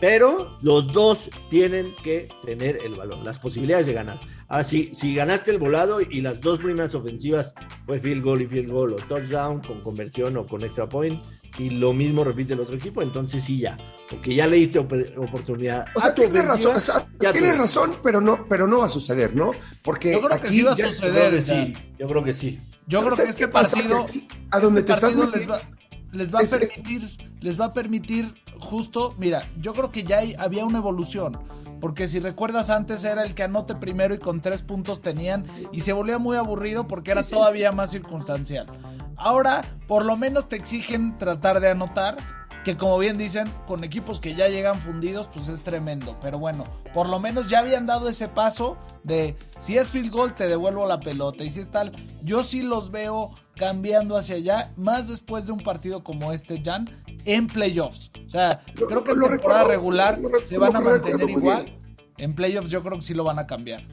Pero 0.00 0.56
los 0.62 0.92
dos 0.92 1.28
tienen 1.50 1.96
que 2.04 2.28
tener 2.44 2.78
el 2.84 2.94
balón, 2.94 3.24
las 3.24 3.40
posibilidades 3.40 3.86
de 3.86 3.94
ganar. 3.94 4.20
Así, 4.46 4.94
si 4.94 5.16
ganaste 5.16 5.50
el 5.50 5.58
volado 5.58 6.00
y 6.00 6.20
las 6.20 6.40
dos 6.40 6.60
primeras 6.60 6.94
ofensivas 6.94 7.54
fue 7.86 7.98
field 7.98 8.22
goal 8.22 8.42
y 8.42 8.46
field 8.46 8.70
goal 8.70 8.92
o 8.92 8.96
touchdown 8.96 9.60
con 9.62 9.80
conversión 9.80 10.36
o 10.36 10.46
con 10.46 10.62
extra 10.62 10.88
point, 10.88 11.20
y 11.58 11.70
lo 11.70 11.92
mismo 11.92 12.22
repite 12.22 12.52
el 12.52 12.60
otro 12.60 12.76
equipo, 12.76 13.02
entonces 13.02 13.42
sí 13.42 13.58
ya, 13.58 13.76
porque 14.08 14.32
ya 14.32 14.46
le 14.46 14.58
diste 14.58 14.78
oportunidad. 14.78 15.86
O 15.96 16.00
sea, 16.00 16.14
tienes 16.14 16.44
razón, 16.44 16.76
tienes 17.18 17.58
razón, 17.58 17.96
pero 18.04 18.20
no, 18.20 18.46
pero 18.48 18.68
no 18.68 18.78
va 18.78 18.86
a 18.86 18.90
suceder, 18.90 19.34
¿no? 19.34 19.50
Porque 19.82 20.12
yo 20.12 20.20
creo 20.20 20.34
aquí 20.34 20.42
que 20.42 20.48
sí 20.50 20.62
va 20.62 20.72
a 20.72 20.76
suceder. 20.76 21.34
Yo 21.34 21.42
sí, 21.42 21.72
yo 21.98 22.06
creo 22.06 22.22
que 22.22 22.32
sí. 22.32 22.60
Yo 22.86 23.04
creo 23.04 23.16
que 23.16 23.22
este 23.24 23.48
partido, 23.48 24.06
a 24.52 24.60
donde 24.60 24.84
te 24.84 24.92
estás 24.92 25.16
metiendo, 25.16 25.36
les 25.36 25.50
va, 25.50 25.60
a 26.20 26.42
permitir, 26.42 27.02
les 27.40 27.60
va 27.60 27.66
a 27.66 27.72
permitir 27.72 28.34
justo, 28.58 29.14
mira, 29.18 29.42
yo 29.60 29.72
creo 29.72 29.90
que 29.90 30.04
ya 30.04 30.20
había 30.38 30.64
una 30.64 30.78
evolución. 30.78 31.38
Porque 31.80 32.08
si 32.08 32.20
recuerdas 32.20 32.70
antes 32.70 33.04
era 33.04 33.22
el 33.22 33.34
que 33.34 33.42
anote 33.42 33.74
primero 33.74 34.14
y 34.14 34.18
con 34.18 34.40
tres 34.40 34.62
puntos 34.62 35.02
tenían 35.02 35.44
y 35.72 35.80
se 35.80 35.92
volvía 35.92 36.18
muy 36.18 36.36
aburrido 36.36 36.88
porque 36.88 37.10
era 37.10 37.22
todavía 37.22 37.70
más 37.70 37.90
circunstancial. 37.90 38.66
Ahora, 39.16 39.62
por 39.86 40.04
lo 40.04 40.16
menos 40.16 40.48
te 40.48 40.56
exigen 40.56 41.18
tratar 41.18 41.60
de 41.60 41.70
anotar, 41.70 42.16
que 42.66 42.76
como 42.76 42.98
bien 42.98 43.16
dicen, 43.16 43.44
con 43.68 43.84
equipos 43.84 44.18
que 44.18 44.34
ya 44.34 44.48
llegan 44.48 44.80
fundidos, 44.80 45.30
pues 45.32 45.46
es 45.46 45.62
tremendo. 45.62 46.16
Pero 46.20 46.40
bueno, 46.40 46.64
por 46.92 47.08
lo 47.08 47.20
menos 47.20 47.48
ya 47.48 47.60
habían 47.60 47.86
dado 47.86 48.08
ese 48.08 48.26
paso 48.26 48.76
de 49.04 49.36
si 49.60 49.78
es 49.78 49.92
field 49.92 50.10
goal, 50.10 50.34
te 50.34 50.48
devuelvo 50.48 50.84
la 50.84 50.98
pelota. 50.98 51.44
Y 51.44 51.50
si 51.50 51.60
es 51.60 51.70
tal, 51.70 51.92
yo 52.24 52.42
sí 52.42 52.64
los 52.64 52.90
veo 52.90 53.30
cambiando 53.54 54.16
hacia 54.16 54.34
allá, 54.34 54.72
más 54.76 55.06
después 55.06 55.46
de 55.46 55.52
un 55.52 55.60
partido 55.60 56.02
como 56.02 56.32
este, 56.32 56.60
Jan, 56.60 56.90
en 57.24 57.46
playoffs. 57.46 58.10
O 58.26 58.30
sea, 58.30 58.60
creo 58.74 59.04
que 59.04 59.12
en 59.12 59.20
temporada 59.20 59.62
regular 59.62 60.18
se 60.44 60.58
van 60.58 60.74
a 60.74 60.80
mantener 60.80 61.30
igual. 61.30 61.78
En 62.18 62.34
playoffs 62.34 62.68
yo 62.68 62.82
creo 62.82 62.96
que 62.96 63.02
sí 63.02 63.14
lo 63.14 63.22
van 63.22 63.38
a 63.38 63.46
cambiar. 63.46 63.86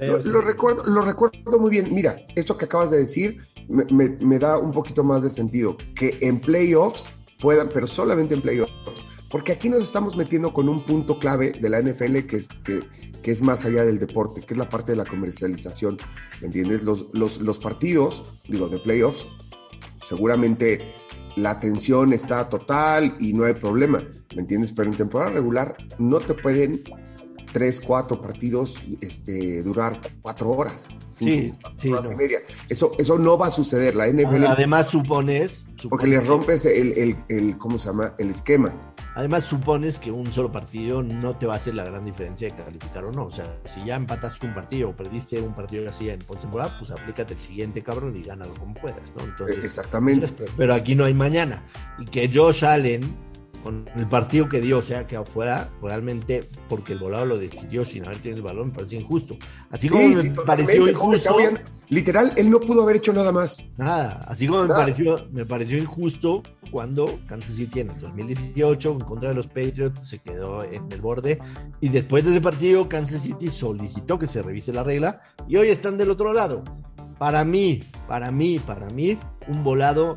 Lo, 0.00 0.40
recuerdo, 0.40 0.82
lo 0.86 1.02
recuerdo 1.02 1.60
muy 1.60 1.70
bien. 1.70 1.94
Mira, 1.94 2.16
esto 2.34 2.56
que 2.56 2.64
acabas 2.64 2.90
de 2.90 2.98
decir 2.98 3.46
me, 3.68 4.38
da 4.40 4.58
un 4.58 4.72
poquito 4.72 5.04
más 5.04 5.22
de 5.22 5.30
sentido. 5.30 5.76
Que 5.94 6.18
en 6.20 6.40
playoffs 6.40 7.06
puedan, 7.40 7.68
pero 7.68 7.86
solamente 7.86 8.34
en 8.34 8.42
playoffs. 8.42 8.72
Porque 9.30 9.52
aquí 9.52 9.68
nos 9.68 9.82
estamos 9.82 10.16
metiendo 10.16 10.52
con 10.52 10.68
un 10.68 10.82
punto 10.84 11.18
clave 11.18 11.52
de 11.52 11.68
la 11.68 11.82
NFL 11.82 12.20
que 12.20 12.36
es, 12.36 12.48
que, 12.48 12.82
que 13.22 13.30
es 13.30 13.42
más 13.42 13.64
allá 13.64 13.84
del 13.84 13.98
deporte, 13.98 14.40
que 14.40 14.54
es 14.54 14.58
la 14.58 14.68
parte 14.68 14.92
de 14.92 14.96
la 14.96 15.04
comercialización. 15.04 15.98
¿Me 16.40 16.46
entiendes? 16.46 16.82
Los, 16.82 17.06
los, 17.12 17.40
los 17.40 17.58
partidos, 17.58 18.22
digo, 18.48 18.68
de 18.68 18.78
playoffs, 18.78 19.26
seguramente 20.06 20.94
la 21.36 21.50
atención 21.50 22.12
está 22.12 22.48
total 22.48 23.16
y 23.20 23.32
no 23.34 23.44
hay 23.44 23.54
problema. 23.54 24.02
¿Me 24.34 24.42
entiendes? 24.42 24.72
Pero 24.72 24.90
en 24.90 24.96
temporada 24.96 25.30
regular 25.30 25.76
no 25.98 26.18
te 26.18 26.34
pueden 26.34 26.82
tres, 27.52 27.80
cuatro 27.80 28.20
partidos 28.20 28.76
este, 29.00 29.62
durar 29.62 30.00
cuatro 30.22 30.50
horas. 30.50 30.88
sí, 31.10 31.52
sí. 31.76 31.88
y 31.88 32.16
media. 32.16 32.40
Eso, 32.68 32.92
eso 32.98 33.18
no 33.18 33.38
va 33.38 33.48
a 33.48 33.50
suceder. 33.50 33.94
La 33.94 34.08
NFL. 34.08 34.46
Además, 34.46 34.88
supones. 34.88 35.66
porque 35.88 36.06
le 36.06 36.20
rompes 36.20 36.64
el, 36.66 36.92
el, 36.92 37.16
el, 37.28 37.58
¿cómo 37.58 37.78
se 37.78 37.86
llama? 37.86 38.14
El 38.18 38.30
esquema. 38.30 38.74
Además, 39.14 39.44
supones 39.44 39.98
que 39.98 40.12
un 40.12 40.32
solo 40.32 40.52
partido 40.52 41.02
no 41.02 41.34
te 41.34 41.46
va 41.46 41.54
a 41.54 41.56
hacer 41.56 41.74
la 41.74 41.84
gran 41.84 42.04
diferencia 42.04 42.48
de 42.48 42.54
calificar 42.54 43.04
o 43.04 43.10
no. 43.10 43.24
O 43.24 43.32
sea, 43.32 43.58
si 43.64 43.84
ya 43.84 43.96
empataste 43.96 44.46
un 44.46 44.54
partido 44.54 44.90
o 44.90 44.96
perdiste 44.96 45.40
un 45.40 45.54
partido 45.54 45.88
así 45.90 46.08
en 46.08 46.20
postemporada, 46.20 46.78
pues 46.78 46.92
aplícate 46.92 47.34
el 47.34 47.40
siguiente 47.40 47.82
cabrón 47.82 48.16
y 48.16 48.22
gánalo 48.22 48.54
como 48.54 48.74
puedas, 48.74 49.12
¿no? 49.16 49.24
Entonces, 49.24 49.64
Exactamente. 49.64 50.32
Pero 50.56 50.72
aquí 50.72 50.94
no 50.94 51.04
hay 51.04 51.14
mañana. 51.14 51.64
Y 51.98 52.04
que 52.04 52.30
Josh 52.32 52.64
Allen 52.64 53.27
con 53.62 53.88
el 53.94 54.06
partido 54.08 54.48
que 54.48 54.60
dio, 54.60 54.78
o 54.78 54.82
sea, 54.82 55.06
que 55.06 55.16
afuera, 55.16 55.70
realmente, 55.82 56.48
porque 56.68 56.92
el 56.92 56.98
volado 56.98 57.26
lo 57.26 57.38
decidió 57.38 57.84
sin 57.84 58.04
haber 58.04 58.18
tenido 58.18 58.38
el 58.38 58.42
balón, 58.42 58.68
me 58.68 58.74
pareció 58.74 59.00
injusto. 59.00 59.36
Así 59.70 59.88
como 59.88 60.08
me 60.08 60.30
pareció 60.30 60.88
injusto. 60.88 61.36
literal, 61.88 62.32
él 62.36 62.50
no 62.50 62.60
pudo 62.60 62.82
haber 62.82 62.96
hecho 62.96 63.12
nada 63.12 63.32
más. 63.32 63.58
Nada, 63.76 64.24
así 64.28 64.46
como 64.46 64.62
me 64.62 64.68
pareció, 64.68 65.26
me 65.30 65.44
pareció 65.44 65.78
injusto 65.78 66.42
cuando 66.70 67.18
Kansas 67.26 67.56
City 67.56 67.80
en 67.80 67.90
el 67.90 68.00
2018, 68.00 68.92
en 68.92 69.00
contra 69.00 69.30
de 69.30 69.34
los 69.34 69.46
Patriots, 69.46 70.08
se 70.08 70.18
quedó 70.18 70.64
en 70.64 70.90
el 70.92 71.00
borde. 71.00 71.38
Y 71.80 71.88
después 71.88 72.24
de 72.24 72.30
ese 72.30 72.40
partido, 72.40 72.88
Kansas 72.88 73.22
City 73.22 73.48
solicitó 73.48 74.18
que 74.18 74.26
se 74.26 74.42
revise 74.42 74.72
la 74.72 74.84
regla 74.84 75.20
y 75.46 75.56
hoy 75.56 75.68
están 75.68 75.98
del 75.98 76.10
otro 76.10 76.32
lado. 76.32 76.64
Para 77.18 77.44
mí, 77.44 77.80
para 78.06 78.30
mí, 78.30 78.58
para 78.58 78.88
mí, 78.90 79.18
un 79.48 79.64
volado 79.64 80.14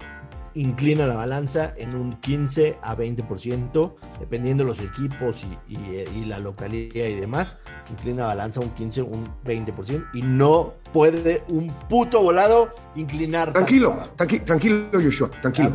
inclina 0.53 1.07
la 1.07 1.15
balanza 1.15 1.73
en 1.77 1.95
un 1.95 2.17
15 2.19 2.77
a 2.81 2.95
20%, 2.95 3.95
dependiendo 4.19 4.63
de 4.63 4.69
los 4.69 4.79
equipos 4.79 5.45
y, 5.67 6.25
la 6.25 6.39
localidad 6.39 7.07
y 7.07 7.15
demás, 7.15 7.57
inclina 7.89 8.21
la 8.21 8.27
balanza 8.27 8.59
un 8.59 8.69
15, 8.71 9.01
un 9.01 9.27
20%, 9.45 10.09
y 10.13 10.21
no 10.21 10.73
puede 10.93 11.43
un 11.49 11.67
puto 11.89 12.21
volado 12.21 12.73
inclinar. 12.95 13.53
Tranquilo, 13.53 13.97
tranquilo, 14.15 14.89
Joshua, 14.93 15.31
tranquilo. 15.41 15.73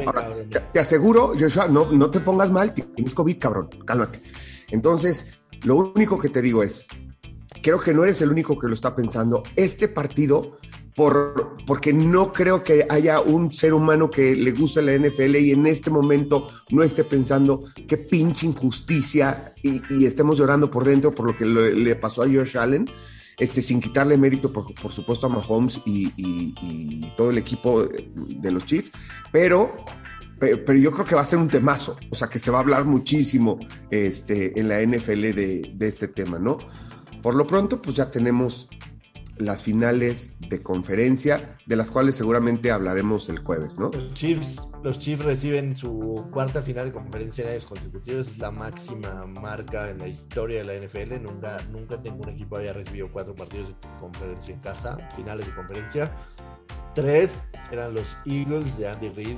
te, 0.73 0.81
aseguro, 0.81 1.35
Joshua, 1.39 1.69
no, 1.69 1.91
no 1.93 2.11
te 2.11 2.21
pongas 2.21 2.51
mal, 2.51 2.73
tienes 2.73 3.15
COVID, 3.15 3.39
cabrón, 3.39 3.69
cálmate. 3.85 4.23
Entonces, 4.71 5.41
lo 5.65 5.77
único 5.77 6.19
que 6.19 6.29
te 6.29 6.43
digo 6.43 6.63
es, 6.63 6.87
creo 7.63 7.81
que 7.81 7.95
no 7.95 8.05
eres 8.05 8.21
el 8.23 8.31
único 8.31 8.59
que 8.59 8.69
lo 8.69 8.75
está 8.75 8.95
pensando. 8.95 9.43
Este 9.57 9.89
partido 9.89 10.59
por, 10.97 11.59
porque 11.67 11.93
no 11.93 12.33
creo 12.33 12.65
que 12.65 12.87
haya 12.89 13.21
un 13.21 13.53
ser 13.53 13.75
humano 13.75 14.11
que 14.11 14.35
le 14.35 14.51
guste 14.53 14.81
la 14.81 14.97
NFL 14.97 15.37
y 15.37 15.51
en 15.51 15.67
este 15.67 15.91
momento 15.91 16.49
no 16.71 16.83
esté 16.83 17.05
pensando 17.05 17.65
qué 17.87 17.99
pinche 17.99 18.47
injusticia 18.47 19.55
y, 19.63 20.07
estemos 20.07 20.39
llorando 20.39 20.71
por 20.71 20.85
dentro 20.85 21.15
por 21.15 21.27
lo 21.27 21.37
que 21.37 21.45
le, 21.45 21.97
pasó 21.97 22.23
a 22.23 22.27
Josh 22.27 22.57
Allen, 22.57 22.87
este, 23.39 23.61
sin 23.61 23.81
quitarle 23.81 24.17
mérito, 24.17 24.51
por, 24.51 24.73
por 24.73 24.91
supuesto, 24.91 25.27
a 25.27 25.29
Mahomes 25.29 25.83
y, 25.85 26.13
y, 26.17 27.13
todo 27.15 27.29
el 27.29 27.37
equipo 27.37 27.85
de 27.85 28.51
los 28.51 28.65
Chiefs, 28.65 28.93
pero 29.31 29.85
pero, 30.39 30.75
yo 30.75 30.93
creo 30.93 31.07
que 31.07 31.15
va 31.15 31.23
a 31.23 31.27
ser 31.27 31.39
un 31.39 31.49
temazo, 31.49 31.97
o 32.11 32.15
sea 32.15 32.29
que 32.29 32.39
se 32.39 32.51
va 32.51 32.59
a 32.59 32.61
hablar 32.61 32.85
muchísimo 32.85 33.59
este, 33.91 34.59
en 34.61 34.69
la 34.69 34.83
NFL 34.83 35.23
de, 35.33 35.73
de, 35.75 35.89
este 35.89 36.09
tema, 36.09 36.39
¿no? 36.39 36.59
Por 37.23 37.35
lo 37.35 37.47
pronto, 37.47 37.81
pues 37.81 37.97
ya 37.97 38.11
tenemos 38.11 38.69
las 39.39 39.63
finales 39.63 40.35
de 40.49 40.63
conferencia, 40.63 41.57
de 41.67 41.77
las 41.77 41.91
cuales 41.91 42.15
seguramente 42.15 42.71
hablaremos 42.71 43.29
el 43.29 43.39
jueves, 43.41 43.79
¿no? 43.79 43.91
Los 43.93 44.15
Chiefs, 44.15 44.69
los 44.83 44.99
Chiefs 44.99 45.25
reciben 45.25 45.77
su 45.77 46.29
cuarta 46.33 46.63
final 46.63 46.87
de 46.87 46.93
conferencia 46.93 47.45
en 47.45 47.51
años 47.51 47.67
consecutivos, 47.67 48.29
es 48.29 48.39
la 48.39 48.51
máxima 48.51 49.27
marca 49.27 49.91
en 49.91 49.99
la 49.99 50.09
historia 50.09 50.63
de 50.63 50.65
la 50.65 50.87
NFL. 50.87 51.23
Nunca, 51.23 51.57
nunca 51.71 51.97
ningún 51.99 52.29
equipo 52.31 52.57
había 52.57 52.73
recibido 52.73 53.11
cuatro 53.13 53.35
partidos 53.35 53.69
de 53.69 53.75
conferencia 53.99 54.55
en 54.55 54.61
casa, 54.61 54.97
finales 55.17 55.47
de 55.47 55.55
conferencia. 55.55 56.13
Tres 56.95 57.47
eran 57.71 57.95
los 57.95 58.17
Eagles 58.25 58.79
de 58.79 58.89
Andy 58.89 59.11
Reid, 59.11 59.37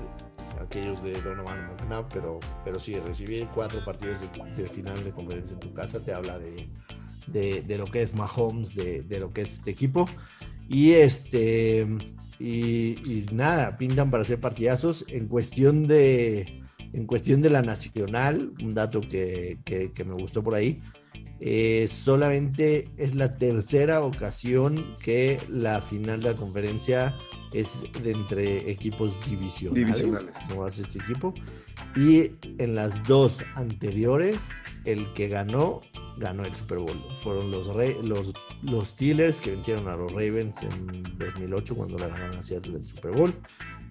aquellos 0.60 1.02
de 1.02 1.20
Donovan 1.22 1.68
McNabb, 1.68 2.08
pero, 2.12 2.38
pero 2.64 2.78
sí, 2.78 2.94
recibir 2.94 3.48
cuatro 3.54 3.84
partidos 3.84 4.16
de 4.56 4.66
final 4.66 5.02
de 5.02 5.10
conferencia 5.10 5.54
en 5.54 5.60
tu 5.60 5.72
casa 5.72 5.98
te 6.00 6.12
habla 6.12 6.38
de 6.38 6.68
de, 7.32 7.64
lo 7.78 7.86
que 7.86 8.02
es 8.02 8.14
Mahomes, 8.14 8.74
de, 8.74 9.02
de, 9.02 9.20
lo 9.20 9.32
que 9.32 9.42
es 9.42 9.54
este 9.54 9.70
equipo. 9.70 10.06
Y 10.68 10.92
este 10.92 11.86
y, 12.38 13.26
nada, 13.32 13.76
pintan 13.76 14.10
para 14.10 14.22
hacer 14.22 14.40
partidazos. 14.40 15.04
En 15.08 15.26
cuestión 15.26 15.86
de 15.86 16.62
en 16.92 17.06
cuestión 17.06 17.42
de 17.42 17.50
la 17.50 17.60
nacional, 17.60 18.52
un 18.62 18.74
dato 18.74 19.00
que, 19.02 19.58
que, 19.64 20.04
me 20.04 20.14
gustó 20.14 20.42
por 20.42 20.54
ahí. 20.54 20.80
Eh, 21.40 21.86
solamente 21.90 22.88
es 22.96 23.14
la 23.14 23.36
tercera 23.36 24.02
ocasión 24.02 24.94
que 25.02 25.38
la 25.48 25.82
final 25.82 26.20
de 26.22 26.30
la 26.30 26.34
conferencia 26.34 27.14
es 27.52 27.82
de 28.02 28.12
entre 28.12 28.70
equipos 28.70 29.12
divisionales. 29.26 29.86
Divisionales. 29.86 30.32
No 30.48 30.64
hace 30.64 30.82
este 30.82 30.98
equipo. 30.98 31.34
Y 31.96 32.32
en 32.58 32.74
las 32.74 33.02
dos 33.04 33.44
anteriores, 33.54 34.60
el 34.84 35.12
que 35.14 35.28
ganó, 35.28 35.80
ganó 36.18 36.44
el 36.44 36.54
Super 36.54 36.78
Bowl. 36.78 37.00
Fueron 37.22 37.50
los, 37.50 37.68
los, 38.04 38.32
los 38.62 38.88
Steelers 38.88 39.40
que 39.40 39.52
vencieron 39.52 39.88
a 39.88 39.96
los 39.96 40.10
Ravens 40.12 40.62
en 40.62 41.02
2008 41.18 41.74
cuando 41.74 41.98
la 41.98 42.08
ganaron 42.08 42.38
hacia 42.38 42.58
el 42.58 42.84
Super 42.84 43.12
Bowl. 43.12 43.34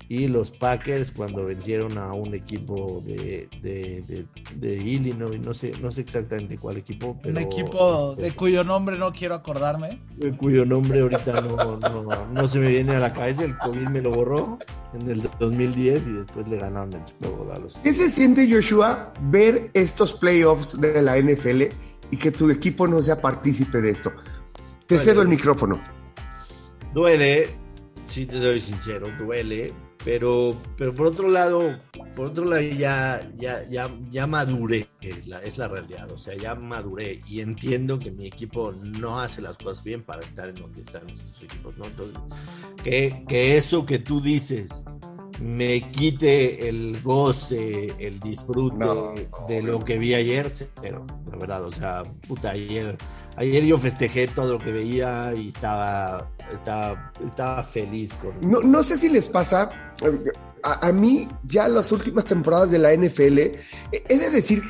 Y 0.10 0.28
los 0.28 0.52
Packers 0.52 1.12
cuando 1.12 1.44
vencieron 1.46 1.98
a 1.98 2.14
un 2.14 2.34
equipo 2.34 3.04
de, 3.06 3.50
de, 3.62 4.02
de, 4.08 4.26
de 4.56 4.76
Illinois, 4.76 5.40
no 5.40 5.54
sé, 5.54 5.74
no 5.82 5.92
sé 5.92 6.02
exactamente 6.02 6.58
cuál 6.58 6.78
equipo, 6.78 7.20
pero 7.22 7.36
Un 7.38 7.44
equipo 7.44 8.16
de 8.16 8.28
este, 8.28 8.38
cuyo 8.38 8.64
nombre 8.64 8.98
no 8.98 9.12
quiero 9.12 9.36
acordarme. 9.36 10.00
cuyo 10.38 10.66
nombre 10.66 11.02
ahorita 11.02 11.42
no, 11.42 11.78
no, 11.78 12.28
no 12.32 12.48
se 12.48 12.60
me 12.60 12.70
viene 12.70 12.96
a 12.96 13.00
la 13.00 13.12
cabeza, 13.12 13.44
el 13.44 13.58
COVID 13.58 13.90
me 13.90 14.02
lo 14.02 14.12
borró 14.12 14.60
en 14.94 15.10
el 15.10 15.30
2010 15.40 16.08
y 16.08 16.12
después 16.12 16.48
le 16.48 16.58
ganaron 16.58 16.94
el 16.94 17.06
Super 17.08 17.56
a 17.56 17.60
los 17.60 17.76
¿Qué 17.76 17.94
se 17.94 18.10
siente, 18.10 18.50
Joshua, 18.50 19.12
ver 19.24 19.70
estos 19.74 20.14
playoffs 20.14 20.80
de 20.80 21.02
la 21.02 21.18
NFL 21.20 21.64
y 22.12 22.18
que 22.18 22.32
tu 22.32 22.50
equipo 22.50 22.88
no 22.88 23.02
sea 23.02 23.22
partícipe 23.22 23.82
de 23.82 23.90
esto? 23.90 24.12
Te 24.86 24.98
cedo 24.98 25.22
el 25.22 25.28
micrófono. 25.28 25.80
Duele, 26.94 27.50
si 28.08 28.26
te 28.26 28.40
soy 28.40 28.62
sincero, 28.62 29.08
duele, 29.20 29.74
pero, 30.04 30.56
pero 30.78 30.94
por 30.94 31.08
otro 31.08 31.30
lado, 31.30 31.78
por 32.16 32.28
otro 32.28 32.46
lado 32.46 32.62
ya, 32.62 33.30
ya, 33.38 33.68
ya, 33.70 33.90
ya 34.12 34.28
maduré, 34.28 34.88
es 35.02 35.28
la, 35.28 35.42
es 35.42 35.58
la 35.58 35.68
realidad, 35.68 36.12
o 36.12 36.18
sea, 36.18 36.36
ya 36.36 36.56
maduré 36.56 37.22
y 37.28 37.42
entiendo 37.42 38.00
que 38.00 38.12
mi 38.12 38.28
equipo 38.28 38.74
no 38.74 39.20
hace 39.20 39.42
las 39.42 39.58
cosas 39.58 39.84
bien 39.84 40.04
para 40.04 40.22
estar 40.22 40.50
en 40.50 40.56
donde 40.56 40.82
están 40.82 41.06
nuestros 41.08 41.44
equipos, 41.44 41.78
¿no? 41.78 41.86
Entonces, 41.86 42.18
que, 42.84 43.24
que 43.28 43.58
eso 43.58 43.86
que 43.86 44.00
tú 44.00 44.22
dices 44.22 44.86
me 45.40 45.92
quite 45.92 46.68
el 46.68 47.00
goce, 47.02 47.94
el 48.00 48.20
disfrute 48.20 48.80
No, 48.80 49.14
de 49.48 49.62
no, 49.62 49.74
lo 49.74 49.80
que 49.80 49.98
vi 49.98 50.14
ayer, 50.14 50.52
pero 50.82 51.06
la 51.30 51.38
verdad, 51.38 51.64
o 51.66 51.72
sea, 51.72 52.04
puta, 52.28 52.52
ayer, 52.52 52.98
ayer 53.36 53.66
yo 53.66 53.78
festejé 53.78 54.28
todo 54.28 54.54
lo 54.54 54.60
que 54.60 54.72
veía 54.72 55.34
y 55.36 55.50
estaba, 55.50 56.32
estaba, 56.54 57.12
estaba 57.26 57.64
feliz 57.64 58.14
con... 58.16 58.34
No, 58.50 58.62
no 58.62 58.84
sé 58.84 58.98
si 58.98 59.10
les 59.10 59.28
pasa, 59.28 59.70
a, 60.64 60.88
a 60.88 60.92
mí 60.92 61.28
ya 61.44 61.68
las 61.68 61.92
últimas 61.92 62.26
temporadas 62.26 62.72
de 62.72 62.80
la 62.80 62.94
NFL, 62.94 63.38
he 63.92 64.18
de 64.18 64.30
decir 64.30 64.64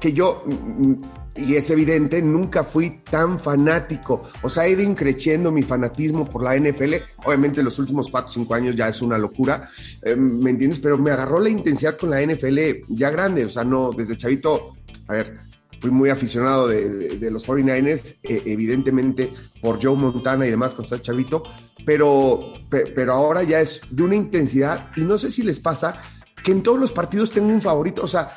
que 0.00 0.12
yo, 0.12 0.42
mm, 0.46 0.94
y 1.36 1.54
es 1.54 1.70
evidente, 1.70 2.20
nunca 2.20 2.62
fui 2.64 3.00
tan 3.10 3.38
fanático. 3.38 4.22
O 4.42 4.50
sea, 4.50 4.66
he 4.66 4.72
ido 4.72 4.82
increciendo 4.82 5.50
mi 5.50 5.62
fanatismo 5.62 6.28
por 6.28 6.42
la 6.42 6.56
NFL. 6.56 6.94
Obviamente 7.24 7.62
los 7.62 7.78
últimos 7.78 8.10
4 8.10 8.28
o 8.28 8.32
5 8.32 8.54
años 8.54 8.76
ya 8.76 8.88
es 8.88 9.00
una 9.00 9.16
locura, 9.16 9.68
eh, 10.02 10.16
¿me 10.16 10.50
entiendes? 10.50 10.78
Pero 10.80 10.98
me 10.98 11.10
agarró 11.10 11.40
la 11.40 11.48
intensidad 11.48 11.96
con 11.96 12.10
la 12.10 12.20
NFL 12.20 12.58
ya 12.88 13.10
grande. 13.10 13.44
O 13.44 13.48
sea, 13.48 13.64
no, 13.64 13.90
desde 13.92 14.16
chavito, 14.16 14.76
a 15.08 15.12
ver, 15.14 15.38
fui 15.82 15.90
muy 15.90 16.10
aficionado 16.10 16.68
de, 16.68 16.88
de- 16.88 17.18
de 17.18 17.30
los 17.32 17.44
49ers, 17.44 18.18
eh, 18.22 18.40
evidentemente 18.46 19.32
por 19.60 19.82
Joe 19.82 19.96
Montana 19.96 20.46
y 20.46 20.50
demás 20.50 20.76
con 20.76 20.86
Sal 20.86 21.02
Chavito, 21.02 21.42
pero, 21.84 22.52
pe- 22.70 22.86
pero 22.94 23.12
ahora 23.14 23.42
ya 23.42 23.60
es 23.60 23.80
de 23.90 24.04
una 24.04 24.14
intensidad 24.14 24.90
y 24.96 25.00
no 25.00 25.18
sé 25.18 25.32
si 25.32 25.42
les 25.42 25.58
pasa 25.58 26.00
que 26.44 26.52
en 26.52 26.62
todos 26.62 26.78
los 26.78 26.92
partidos 26.92 27.32
tengo 27.32 27.48
un 27.48 27.60
favorito, 27.60 28.02
o 28.04 28.06
sea, 28.08 28.30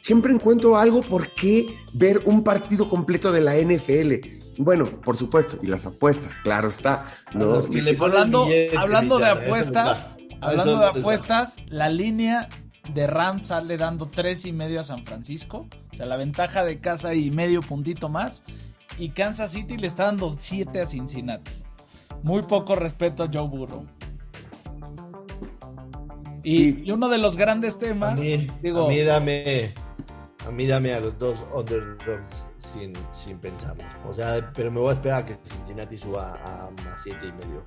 siempre 0.00 0.32
encuentro 0.34 0.76
algo 0.76 1.02
por 1.02 1.28
qué 1.28 1.68
ver 1.92 2.20
un 2.24 2.42
partido 2.42 2.88
completo 2.88 3.30
de 3.30 3.42
la 3.42 3.54
NFL. 3.56 4.14
Bueno, 4.58 4.84
por 4.86 5.16
supuesto, 5.16 5.56
y 5.62 5.68
las 5.68 5.86
apuestas, 5.86 6.36
claro 6.38 6.66
está. 6.66 7.06
Hablando, 7.26 7.60
billete, 8.48 8.76
hablando 8.76 9.18
de 9.18 9.24
apuestas, 9.46 10.16
hablando 10.40 10.78
de 10.80 10.86
apuestas, 11.00 11.56
la 11.68 11.88
línea 11.88 12.48
de 12.94 13.06
Rams 13.06 13.46
sale 13.46 13.76
dando 13.76 14.08
tres 14.08 14.44
y 14.44 14.52
medio 14.52 14.80
a 14.80 14.84
San 14.84 15.04
Francisco. 15.04 15.66
O 15.92 15.94
sea, 15.94 16.06
la 16.06 16.16
ventaja 16.16 16.64
de 16.64 16.80
casa 16.80 17.14
y 17.14 17.30
medio 17.30 17.60
puntito 17.60 18.08
más. 18.08 18.44
Y 18.98 19.10
Kansas 19.10 19.52
City 19.52 19.76
le 19.76 19.86
está 19.86 20.04
dando 20.04 20.30
siete 20.30 20.80
a 20.80 20.86
Cincinnati. 20.86 21.52
Muy 22.22 22.42
poco 22.42 22.74
respeto 22.74 23.22
a 23.22 23.30
Joe 23.32 23.48
Burrow. 23.48 23.86
Y, 26.42 26.88
y 26.88 26.90
uno 26.90 27.08
de 27.08 27.18
los 27.18 27.36
grandes 27.36 27.76
A 27.76 27.78
temas, 27.78 28.18
mí, 28.18 28.46
digo, 28.62 28.86
a 28.86 28.88
mí 28.88 29.00
dame 29.00 29.74
a 30.46 30.50
mí 30.50 30.66
dame 30.66 30.94
a 30.94 31.00
los 31.00 31.18
dos 31.18 31.38
underdogs 31.54 32.46
sin, 32.72 32.92
sin 33.12 33.38
pensarlo. 33.38 33.82
O 34.06 34.14
sea, 34.14 34.50
pero 34.54 34.70
me 34.70 34.80
voy 34.80 34.90
a 34.90 34.92
esperar 34.92 35.22
a 35.22 35.26
que 35.26 35.36
Cincinnati 35.44 35.96
suba 35.98 36.34
a 36.44 36.70
más 36.84 37.02
siete 37.02 37.26
y 37.26 37.32
medio. 37.32 37.64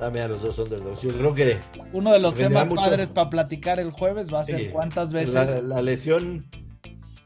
Dame 0.00 0.20
a 0.20 0.28
los 0.28 0.42
dos 0.42 0.58
underdogs. 0.58 1.02
Yo 1.02 1.10
creo 1.10 1.34
que 1.34 1.58
uno 1.92 2.12
de 2.12 2.18
los 2.18 2.34
temas 2.34 2.66
mucho. 2.68 2.82
padres 2.82 3.08
para 3.08 3.30
platicar 3.30 3.78
el 3.78 3.90
jueves 3.90 4.32
va 4.32 4.40
a 4.40 4.44
ser 4.44 4.60
Sí. 4.60 4.68
cuántas 4.72 5.12
veces 5.12 5.34
la, 5.34 5.60
la 5.62 5.82
lesión 5.82 6.46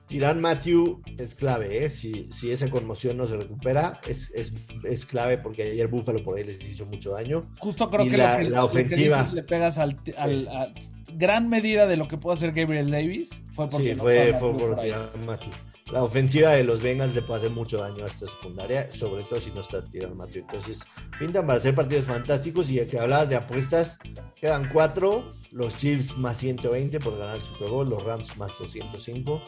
Tiran 0.07 0.41
Matthew 0.41 1.03
es 1.19 1.35
clave, 1.35 1.85
¿eh? 1.85 1.91
Si, 1.91 2.31
si 2.33 2.51
esa 2.51 2.71
conmoción 2.71 3.19
no 3.19 3.27
se 3.27 3.37
recupera, 3.37 4.01
es, 4.09 4.31
es, 4.35 4.55
es 4.85 5.05
clave 5.05 5.37
porque 5.37 5.65
ayer 5.65 5.87
Búfalo 5.89 6.23
por 6.25 6.39
ahí 6.39 6.45
les 6.45 6.59
hizo 6.67 6.87
mucho 6.87 7.11
daño. 7.13 7.51
Justo 7.59 7.91
creo 7.91 8.07
Y 8.07 8.11
que, 8.11 8.17
la- 8.17 8.39
lo 8.39 8.45
que 8.45 8.51
la 8.51 8.61
lo 8.63 8.71
que 8.71 8.79
ofensiva. 8.79 9.19
dices 9.19 9.33
le 9.35 9.43
pegas 9.43 9.77
al, 9.79 9.99
al- 10.17 10.49
a 10.49 10.69
gran 11.13 11.49
medida 11.51 11.87
de 11.87 11.97
lo 11.99 12.09
que 12.09 12.17
puede 12.17 12.37
hacer 12.39 12.53
Gabriel 12.53 12.91
Davis 12.91 13.31
fue 13.53 13.69
porque 13.69 13.91
Sí, 13.91 13.97
no 13.97 14.03
fue, 14.03 14.35
fue 14.39 14.57
por. 14.57 14.77
Tyrann 14.81 15.09
Matthew. 15.27 15.51
La 15.91 16.03
ofensiva 16.03 16.51
de 16.51 16.65
los 16.65 16.83
Bengals 16.83 17.15
le 17.15 17.23
puede 17.23 17.39
hacer 17.39 17.51
mucho 17.51 17.79
daño 17.79 18.05
a 18.05 18.09
esta 18.09 18.27
secundaria, 18.27 18.93
sobre 18.93 19.25
todo 19.25 19.41
si 19.41 19.51
no 19.53 19.63
está 19.63 19.83
Tyrann 19.83 20.17
Matthew. 20.19 20.43
Entonces, 20.43 20.81
pintan 21.19 21.47
para 21.47 21.59
hacer 21.59 21.75
partidos 21.75 22.05
fantásticos. 22.05 22.69
Y 22.71 22.75
ya 22.75 22.87
que 22.87 22.99
hablabas 22.99 23.31
de 23.31 23.37
apuestas, 23.37 23.99
quedan 24.37 24.69
cuatro: 24.71 25.31
los 25.51 25.77
Chiefs 25.79 26.17
más 26.19 26.37
120 26.39 27.01
por 27.01 27.17
ganar 27.17 27.37
el 27.37 27.43
Super 27.43 27.71
Bowl, 27.71 27.89
los 27.89 28.05
Rams 28.05 28.37
más 28.37 28.53
205, 28.59 29.41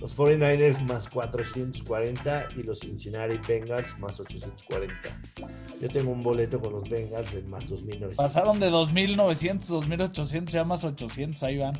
los 0.00 0.16
49ers 0.16 0.80
más 0.86 1.08
440 1.10 2.48
y 2.56 2.62
los 2.62 2.80
Cincinnati 2.80 3.38
Bengals 3.46 3.98
más 3.98 4.18
840. 4.18 4.94
Yo 5.80 5.88
tengo 5.88 6.10
un 6.10 6.22
boleto 6.22 6.58
con 6.58 6.72
los 6.72 6.88
Bengals 6.88 7.34
en 7.34 7.50
más 7.50 7.68
2900. 7.68 8.16
Pasaron 8.16 8.58
de 8.58 8.70
2900, 8.70 9.68
2800, 9.68 10.52
ya 10.52 10.64
más 10.64 10.84
800, 10.84 11.42
ahí 11.42 11.58
van. 11.58 11.78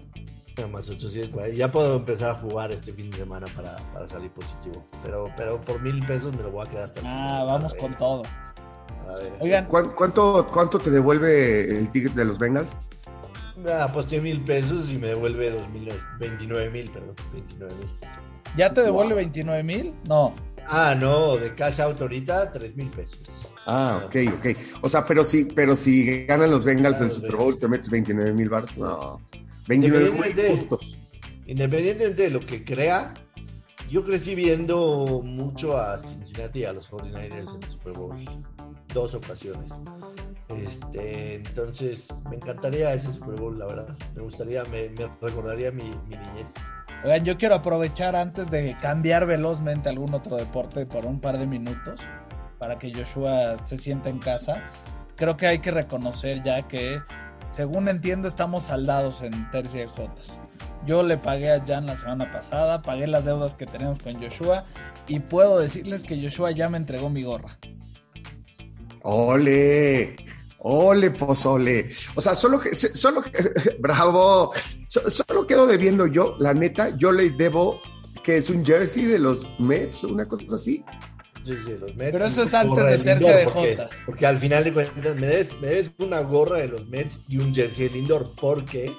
Más 0.70 0.88
800 0.88 1.30
por 1.30 1.42
ahí. 1.42 1.57
Ya 1.57 1.70
puedo 1.72 1.96
empezar 1.96 2.30
a 2.30 2.34
jugar 2.34 2.72
este 2.72 2.92
fin 2.92 3.11
de 3.11 3.16
semana 3.18 3.46
para, 3.57 3.76
para 3.92 4.07
salir 4.07 4.30
positivo. 4.30 4.84
Pero, 5.03 5.28
pero 5.36 5.61
por 5.61 5.80
mil 5.80 6.05
pesos 6.07 6.34
me 6.36 6.42
lo 6.42 6.50
voy 6.50 6.66
a 6.66 6.70
quedar 6.70 6.84
hasta 6.84 7.00
el 7.00 7.07
Ah, 7.07 7.11
final. 7.11 7.46
vamos 7.46 7.74
A 7.74 7.76
con 7.78 7.94
todo. 7.94 8.22
a 9.09 9.14
ver. 9.16 9.32
Oigan, 9.40 9.66
¿Cuán- 9.66 9.90
¿Cuánto, 9.94 10.46
cuánto 10.53 10.78
te 10.78 10.90
devuelve 10.90 11.78
el 11.78 11.90
ticket 11.90 12.12
de 12.14 12.24
los 12.24 12.38
Bengals? 12.38 12.90
Me 13.57 13.72
aposté 13.72 14.20
mil 14.20 14.40
pesos 14.42 14.90
y 14.90 14.96
me 14.96 15.09
devuelve 15.09 15.50
dos 15.50 15.68
mil, 15.70 15.88
29 16.18 16.70
mil, 16.70 16.90
perdón, 16.90 17.14
29 17.32 17.74
mil. 17.78 17.88
¿ya 18.57 18.72
te 18.72 18.82
devuelve 18.82 19.14
Wow. 19.14 19.16
29 19.22 19.62
mil? 19.62 19.94
No. 20.09 20.34
Ah, 20.68 20.94
no, 20.98 21.36
de 21.36 21.55
cash 21.55 21.80
out 21.80 22.00
ahorita, 22.00 22.53
3 22.53 22.76
mil 22.76 22.88
pesos. 22.88 23.18
Ah, 23.66 24.00
ok, 24.07 24.16
ok. 24.38 24.46
O 24.82 24.88
sea, 24.88 25.05
pero 25.05 25.22
si, 25.24 25.44
pero 25.44 25.74
si 25.76 26.24
ganan 26.24 26.50
los 26.50 26.64
Bengals 26.64 26.96
Ah, 26.96 27.00
del 27.00 27.09
los 27.09 27.16
Super. 27.16 27.36
Bowl, 27.36 27.59
te 27.59 27.68
metes 27.68 27.90
29 27.90 28.32
mil 28.32 28.48
baros. 28.48 28.76
No, 28.78 29.20
29 29.68 30.04
mil 30.10 30.14
Independientemente- 30.16 30.66
puntos. 30.68 30.98
Independientemente 31.46 32.22
de 32.22 32.30
lo 32.30 32.40
que 32.40 32.64
crea, 32.64 33.12
yo 33.90 34.04
crecí 34.04 34.34
viendo 34.34 35.20
mucho 35.24 35.76
a 35.76 35.98
Cincinnati 35.98 36.60
y 36.60 36.64
a 36.64 36.72
los 36.72 36.90
49ers 36.90 37.54
en 37.56 37.62
el 37.62 37.68
Super 37.70 37.92
Bowl. 37.94 38.16
Dos 38.94 39.14
ocasiones. 39.14 39.72
Este, 40.48 41.36
entonces, 41.36 42.08
me 42.28 42.36
encantaría 42.36 42.92
ese 42.94 43.12
Super 43.12 43.36
Bowl, 43.40 43.58
la 43.58 43.66
verdad. 43.66 43.96
Me 44.14 44.22
gustaría, 44.22 44.62
me, 44.64 44.90
me 44.90 45.08
recordaría 45.20 45.70
mi, 45.72 45.84
mi 46.08 46.16
niñez. 46.16 46.54
Oigan, 47.04 47.24
yo 47.24 47.36
quiero 47.36 47.56
aprovechar 47.56 48.14
antes 48.16 48.50
de 48.50 48.76
cambiar 48.80 49.26
velozmente 49.26 49.88
a 49.88 49.92
algún 49.92 50.14
otro 50.14 50.36
deporte 50.36 50.86
por 50.86 51.04
un 51.06 51.20
par 51.20 51.38
de 51.38 51.46
minutos 51.46 52.00
para 52.58 52.76
que 52.76 52.92
Joshua 52.94 53.56
se 53.64 53.76
sienta 53.78 54.08
en 54.08 54.18
casa. 54.18 54.62
Creo 55.16 55.36
que 55.36 55.46
hay 55.46 55.58
que 55.58 55.70
reconocer 55.70 56.42
ya 56.44 56.68
que, 56.68 57.00
según 57.49 57.88
entiendo, 57.88 58.28
estamos 58.28 58.64
saldados 58.64 59.22
en 59.22 59.51
Tercia 59.51 59.80
de 59.80 59.86
Jotas. 59.88 60.38
Yo 60.86 61.03
le 61.03 61.16
pagué 61.16 61.53
a 61.53 61.64
Jan 61.64 61.86
la 61.86 61.97
semana 61.97 62.30
pasada, 62.30 62.82
pagué 62.82 63.07
las 63.07 63.24
deudas 63.24 63.55
que 63.55 63.66
tenemos 63.66 63.99
con 64.01 64.20
Joshua 64.20 64.64
y 65.07 65.20
puedo 65.20 65.59
decirles 65.61 66.03
que 66.03 66.20
Joshua 66.20 66.51
ya 66.51 66.68
me 66.68 66.76
entregó 66.78 67.09
mi 67.09 67.22
gorra. 67.22 67.57
Ole, 69.03 70.16
ole, 70.59 71.11
pozole. 71.11 71.90
O 72.14 72.20
sea, 72.20 72.34
solo 72.34 72.61
solo 72.95 73.22
bravo. 73.80 74.53
So- 74.88 75.11
solo 75.11 75.47
quedo 75.47 75.66
debiendo 75.66 76.07
yo, 76.07 76.36
la 76.38 76.55
neta, 76.55 76.90
yo 76.97 77.12
le 77.12 77.30
debo 77.30 77.80
que 78.22 78.36
es 78.36 78.49
un 78.51 78.64
jersey 78.64 79.05
de 79.07 79.18
los 79.18 79.45
Mets, 79.59 80.05
una 80.05 80.26
cosa 80.26 80.55
así. 80.57 80.84
Los 81.45 81.95
Mets. 81.97 82.12
Pero 82.12 82.24
eso 82.24 82.43
es 82.43 82.55
antes 82.55 82.84
de 82.84 82.99
tercia 82.99 83.36
de 83.36 83.45
porque, 83.45 83.76
Jotas. 83.76 83.99
porque 84.07 84.26
al 84.26 84.38
final 84.38 84.64
de 84.64 84.72
cuentas 84.72 85.16
me 85.16 85.26
debes, 85.26 85.61
me 85.61 85.68
debes 85.68 85.93
una 85.99 86.20
gorra 86.20 86.59
de 86.59 86.68
los 86.68 86.88
Mets 86.88 87.20
y 87.28 87.38
un 87.38 87.55
jersey 87.55 87.88
de 87.88 87.95
Lindor, 87.95 88.30
porque 88.40 88.93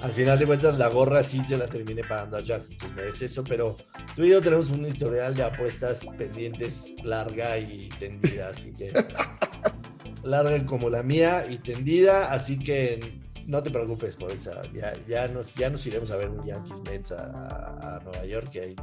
al 0.00 0.12
final 0.12 0.38
de 0.38 0.46
cuentas 0.46 0.78
la 0.78 0.88
gorra 0.88 1.22
sí 1.22 1.42
se 1.48 1.56
la 1.56 1.66
terminé 1.66 2.02
pagando 2.04 2.36
a 2.36 2.40
Jack. 2.40 2.62
Entonces 2.70 2.96
me 2.96 3.02
debes 3.02 3.22
eso, 3.22 3.44
pero 3.44 3.76
tú 4.16 4.24
y 4.24 4.30
yo 4.30 4.40
tenemos 4.40 4.70
un 4.70 4.86
historial 4.86 5.34
de 5.34 5.42
apuestas 5.42 6.00
pendientes 6.18 6.92
larga 7.04 7.58
y 7.58 7.88
tendida. 7.98 8.48
Así 8.48 8.72
que 8.72 8.92
larga 10.24 10.64
como 10.66 10.90
la 10.90 11.02
mía 11.02 11.46
y 11.48 11.56
tendida, 11.58 12.32
así 12.32 12.58
que 12.58 13.21
no 13.46 13.62
te 13.62 13.70
preocupes 13.70 14.14
por 14.16 14.30
esa. 14.30 14.60
Ya, 14.72 14.92
ya, 15.06 15.28
nos, 15.28 15.54
ya 15.54 15.70
nos 15.70 15.86
iremos 15.86 16.10
a 16.10 16.16
ver 16.16 16.28
un 16.28 16.42
Yankees 16.42 16.80
Mets 16.88 17.12
a, 17.12 18.00
Nueva 18.04 18.24
York. 18.24 18.50
ahí 18.54 18.74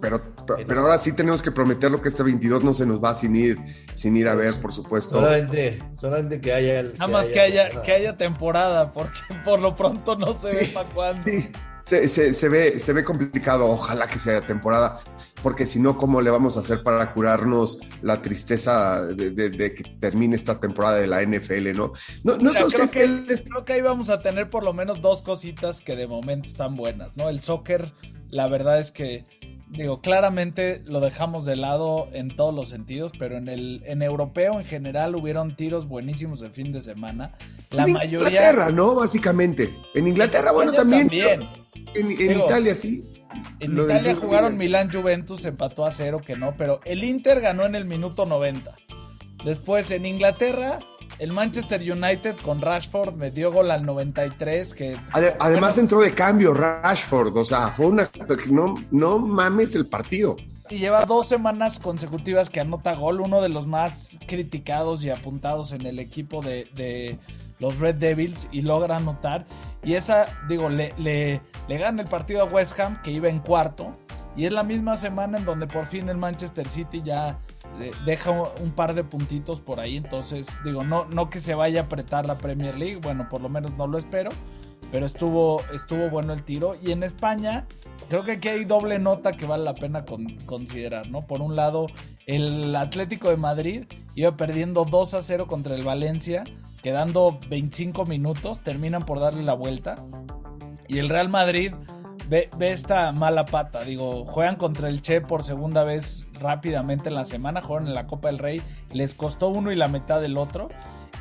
pero, 0.00 0.22
pero 0.66 0.80
ahora 0.80 0.98
sí 0.98 1.12
tenemos 1.12 1.42
que 1.42 1.50
prometerlo 1.50 2.00
que 2.00 2.08
este 2.08 2.22
22 2.22 2.64
no 2.64 2.74
se 2.74 2.86
nos 2.86 3.02
va 3.02 3.14
sin 3.14 3.36
ir, 3.36 3.56
sin 3.94 4.16
ir 4.16 4.28
a 4.28 4.34
ver, 4.34 4.60
por 4.60 4.72
supuesto. 4.72 5.12
Solamente, 5.12 5.78
solamente 5.94 6.40
que 6.40 6.52
haya. 6.52 6.82
Nada 6.82 7.08
más 7.08 7.28
que 7.28 7.40
haya, 7.40 7.82
que 7.82 7.92
haya 7.92 8.16
temporada, 8.16 8.92
porque 8.92 9.18
por 9.44 9.60
lo 9.60 9.74
pronto 9.76 10.16
no 10.16 10.34
se 10.38 10.48
ve 10.48 10.70
para 10.72 10.88
cuándo. 10.88 11.22
Sí 11.24 11.50
se, 11.86 12.48
ve, 12.48 12.80
se 12.80 12.92
ve 12.92 13.04
complicado. 13.04 13.66
Ojalá 13.66 14.06
que 14.06 14.18
sea 14.18 14.40
temporada, 14.40 14.98
porque 15.42 15.66
si 15.66 15.78
no, 15.78 15.96
¿cómo 15.96 16.20
le 16.20 16.30
vamos 16.30 16.56
a 16.56 16.60
hacer 16.60 16.82
para 16.82 17.12
curarnos 17.12 17.78
la 18.02 18.20
tristeza 18.20 19.04
de, 19.06 19.74
que 19.74 19.84
termine 20.00 20.34
esta 20.34 20.58
temporada 20.58 20.96
de 20.96 21.06
la 21.06 21.22
NFL, 21.22 21.76
no? 21.76 21.92
No, 22.24 22.36
no 22.38 22.52
sé 22.52 22.64
creo, 22.64 22.90
que, 22.90 23.42
creo 23.42 23.64
que 23.64 23.72
ahí 23.74 23.82
vamos 23.82 24.10
a 24.10 24.20
tener 24.20 24.50
por 24.50 24.64
lo 24.64 24.72
menos 24.72 25.00
dos 25.00 25.22
cositas 25.22 25.80
que 25.80 25.94
de 25.94 26.08
momento 26.08 26.48
están 26.48 26.76
buenas, 26.76 27.16
¿no? 27.16 27.28
El 27.28 27.40
soccer, 27.40 27.92
la 28.30 28.48
verdad 28.48 28.80
es 28.80 28.90
que 28.90 29.24
digo, 29.68 30.00
claramente 30.00 30.82
lo 30.84 31.00
dejamos 31.00 31.44
de 31.44 31.56
lado 31.56 32.08
en 32.12 32.34
todos 32.34 32.54
los 32.54 32.68
sentidos, 32.68 33.12
pero 33.18 33.36
en 33.36 33.48
el 33.48 33.82
en 33.86 34.02
europeo 34.02 34.58
en 34.58 34.64
general 34.64 35.14
hubieron 35.14 35.56
tiros 35.56 35.86
buenísimos 35.86 36.42
el 36.42 36.50
fin 36.50 36.72
de 36.72 36.82
semana. 36.82 37.36
La 37.70 37.84
en 37.84 37.92
mayoría. 37.92 38.28
Inglaterra, 38.28 38.70
¿no? 38.70 38.94
Básicamente. 38.94 39.74
En 39.94 40.08
Inglaterra, 40.08 40.52
bueno, 40.52 40.72
también. 40.72 41.08
En, 41.94 42.10
Italia 42.10 42.74
sí. 42.74 43.02
En 43.60 43.78
Italia 43.78 44.14
jugaron 44.14 44.56
Milán 44.56 44.92
Juventus, 44.92 45.44
empató 45.44 45.86
a 45.86 45.90
cero, 45.90 46.20
que 46.24 46.36
no, 46.36 46.54
pero 46.56 46.80
el 46.84 47.04
Inter 47.04 47.40
ganó 47.40 47.64
en 47.64 47.74
el 47.74 47.86
minuto 47.86 48.26
90. 48.26 48.74
Después 49.44 49.90
en 49.90 50.06
Inglaterra, 50.06 50.78
el 51.18 51.32
Manchester 51.32 51.80
United 51.80 52.36
con 52.42 52.60
Rashford 52.60 53.14
me 53.14 53.30
dio 53.30 53.52
gol 53.52 53.70
al 53.70 53.84
93. 53.84 54.74
Que, 54.74 54.96
además 55.12 55.78
entró 55.78 56.00
de 56.00 56.12
cambio 56.12 56.52
Rashford, 56.52 57.36
o 57.36 57.44
sea, 57.44 57.68
fue 57.68 57.86
una. 57.86 58.10
No, 58.50 58.74
no 58.90 59.18
mames 59.18 59.74
el 59.74 59.86
partido. 59.86 60.36
Y 60.68 60.78
lleva 60.78 61.04
dos 61.04 61.28
semanas 61.28 61.78
consecutivas 61.78 62.50
que 62.50 62.60
anota 62.60 62.94
gol, 62.94 63.20
uno 63.20 63.40
de 63.40 63.48
los 63.48 63.66
más 63.66 64.18
criticados 64.26 65.04
y 65.04 65.10
apuntados 65.10 65.72
en 65.72 65.86
el 65.86 66.00
equipo 66.00 66.42
de, 66.42 66.68
de 66.74 67.18
los 67.60 67.78
Red 67.78 67.96
Devils 67.96 68.48
y 68.50 68.62
logra 68.62 68.96
anotar. 68.96 69.44
Y 69.86 69.94
esa, 69.94 70.26
digo, 70.48 70.68
le, 70.68 70.92
le, 70.98 71.40
le 71.68 71.78
gana 71.78 72.02
el 72.02 72.08
partido 72.08 72.42
a 72.42 72.44
West 72.44 72.78
Ham, 72.80 73.00
que 73.02 73.12
iba 73.12 73.28
en 73.28 73.38
cuarto. 73.38 73.92
Y 74.36 74.44
es 74.44 74.52
la 74.52 74.64
misma 74.64 74.96
semana 74.96 75.38
en 75.38 75.44
donde 75.44 75.68
por 75.68 75.86
fin 75.86 76.08
el 76.08 76.16
Manchester 76.16 76.66
City 76.66 77.02
ya 77.04 77.38
eh, 77.80 77.92
deja 78.04 78.32
un 78.32 78.72
par 78.72 78.94
de 78.94 79.04
puntitos 79.04 79.60
por 79.60 79.78
ahí. 79.78 79.96
Entonces, 79.96 80.58
digo, 80.64 80.82
no, 80.82 81.04
no 81.04 81.30
que 81.30 81.38
se 81.38 81.54
vaya 81.54 81.82
a 81.82 81.84
apretar 81.84 82.26
la 82.26 82.34
Premier 82.34 82.76
League, 82.76 82.96
bueno, 82.96 83.28
por 83.30 83.40
lo 83.40 83.48
menos 83.48 83.74
no 83.74 83.86
lo 83.86 83.96
espero. 83.96 84.30
Pero 84.90 85.06
estuvo, 85.06 85.62
estuvo 85.72 86.10
bueno 86.10 86.32
el 86.32 86.42
tiro. 86.42 86.74
Y 86.82 86.90
en 86.90 87.04
España, 87.04 87.68
creo 88.08 88.24
que 88.24 88.32
aquí 88.32 88.48
hay 88.48 88.64
doble 88.64 88.98
nota 88.98 89.34
que 89.34 89.46
vale 89.46 89.62
la 89.62 89.74
pena 89.74 90.04
considerar, 90.46 91.10
¿no? 91.10 91.28
Por 91.28 91.42
un 91.42 91.54
lado, 91.54 91.86
el 92.26 92.74
Atlético 92.74 93.30
de 93.30 93.36
Madrid 93.36 93.84
iba 94.16 94.36
perdiendo 94.36 94.84
2 94.84 95.14
a 95.14 95.22
0 95.22 95.46
contra 95.46 95.76
el 95.76 95.84
Valencia, 95.84 96.42
quedando 96.86 97.40
25 97.48 98.04
minutos, 98.04 98.60
terminan 98.60 99.04
por 99.04 99.18
darle 99.18 99.42
la 99.42 99.54
vuelta. 99.54 99.96
Y 100.86 101.00
el 101.00 101.08
Real 101.08 101.28
Madrid 101.28 101.74
ve, 102.28 102.48
esta 102.60 103.10
mala 103.10 103.44
pata, 103.44 103.80
digo, 103.80 104.24
juegan 104.24 104.54
contra 104.54 104.88
el 104.88 105.02
Che 105.02 105.20
por 105.20 105.42
segunda 105.42 105.82
vez 105.82 106.28
rápidamente 106.40 107.08
en 107.08 107.16
la 107.16 107.24
semana, 107.24 107.60
jugaron 107.60 107.88
en 107.88 107.94
la 107.94 108.06
Copa 108.06 108.28
del 108.28 108.38
Rey, 108.38 108.62
les 108.92 109.16
costó 109.16 109.48
uno 109.48 109.72
y 109.72 109.74
la 109.74 109.88
mitad 109.88 110.20
del 110.20 110.38
otro. 110.38 110.68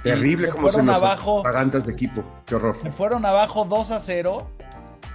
Terrible 0.03 0.49
como 0.49 0.69
se 0.69 0.83
nos 0.83 1.01
abajo, 1.01 1.41
de 1.41 1.91
equipo, 1.91 2.23
qué 2.45 2.53
horror. 2.53 2.77
Me 2.83 2.91
fueron 2.91 3.25
abajo 3.25 3.65
2 3.65 3.89
a 3.89 3.99
0. 3.99 4.47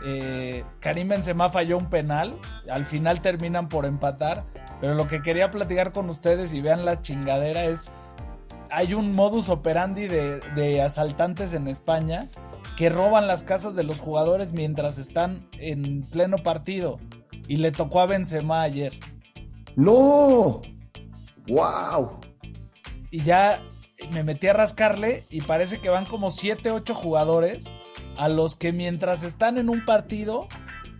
Eh, 0.04 0.64
Karim 0.80 1.10
Benzema 1.10 1.48
falló 1.50 1.78
un 1.78 1.88
penal. 1.88 2.34
Al 2.68 2.86
final 2.86 3.20
terminan 3.20 3.68
por 3.68 3.86
empatar. 3.86 4.42
Pero 4.80 4.94
lo 4.94 5.06
que 5.06 5.22
quería 5.22 5.52
platicar 5.52 5.92
con 5.92 6.10
ustedes 6.10 6.52
y 6.54 6.60
vean 6.60 6.84
la 6.84 7.02
chingadera 7.02 7.66
es. 7.66 7.92
Hay 8.70 8.94
un 8.94 9.12
modus 9.12 9.48
operandi 9.48 10.06
de, 10.06 10.40
de 10.54 10.82
asaltantes 10.82 11.52
en 11.54 11.68
España 11.68 12.28
que 12.76 12.88
roban 12.88 13.26
las 13.26 13.42
casas 13.42 13.74
de 13.74 13.84
los 13.84 14.00
jugadores 14.00 14.52
mientras 14.52 14.98
están 14.98 15.48
en 15.58 16.02
pleno 16.02 16.38
partido. 16.38 16.98
Y 17.48 17.56
le 17.56 17.72
tocó 17.72 18.00
a 18.00 18.06
Benzema 18.06 18.62
ayer. 18.62 18.92
¡No! 19.76 20.60
¡Wow! 21.48 22.20
Y 23.10 23.22
ya 23.22 23.60
me 24.12 24.22
metí 24.22 24.46
a 24.46 24.52
rascarle 24.52 25.24
y 25.30 25.40
parece 25.42 25.78
que 25.80 25.88
van 25.88 26.06
como 26.06 26.30
7, 26.30 26.70
8 26.70 26.94
jugadores 26.94 27.64
a 28.16 28.28
los 28.28 28.56
que 28.56 28.72
mientras 28.72 29.22
están 29.22 29.58
en 29.58 29.68
un 29.68 29.84
partido, 29.84 30.46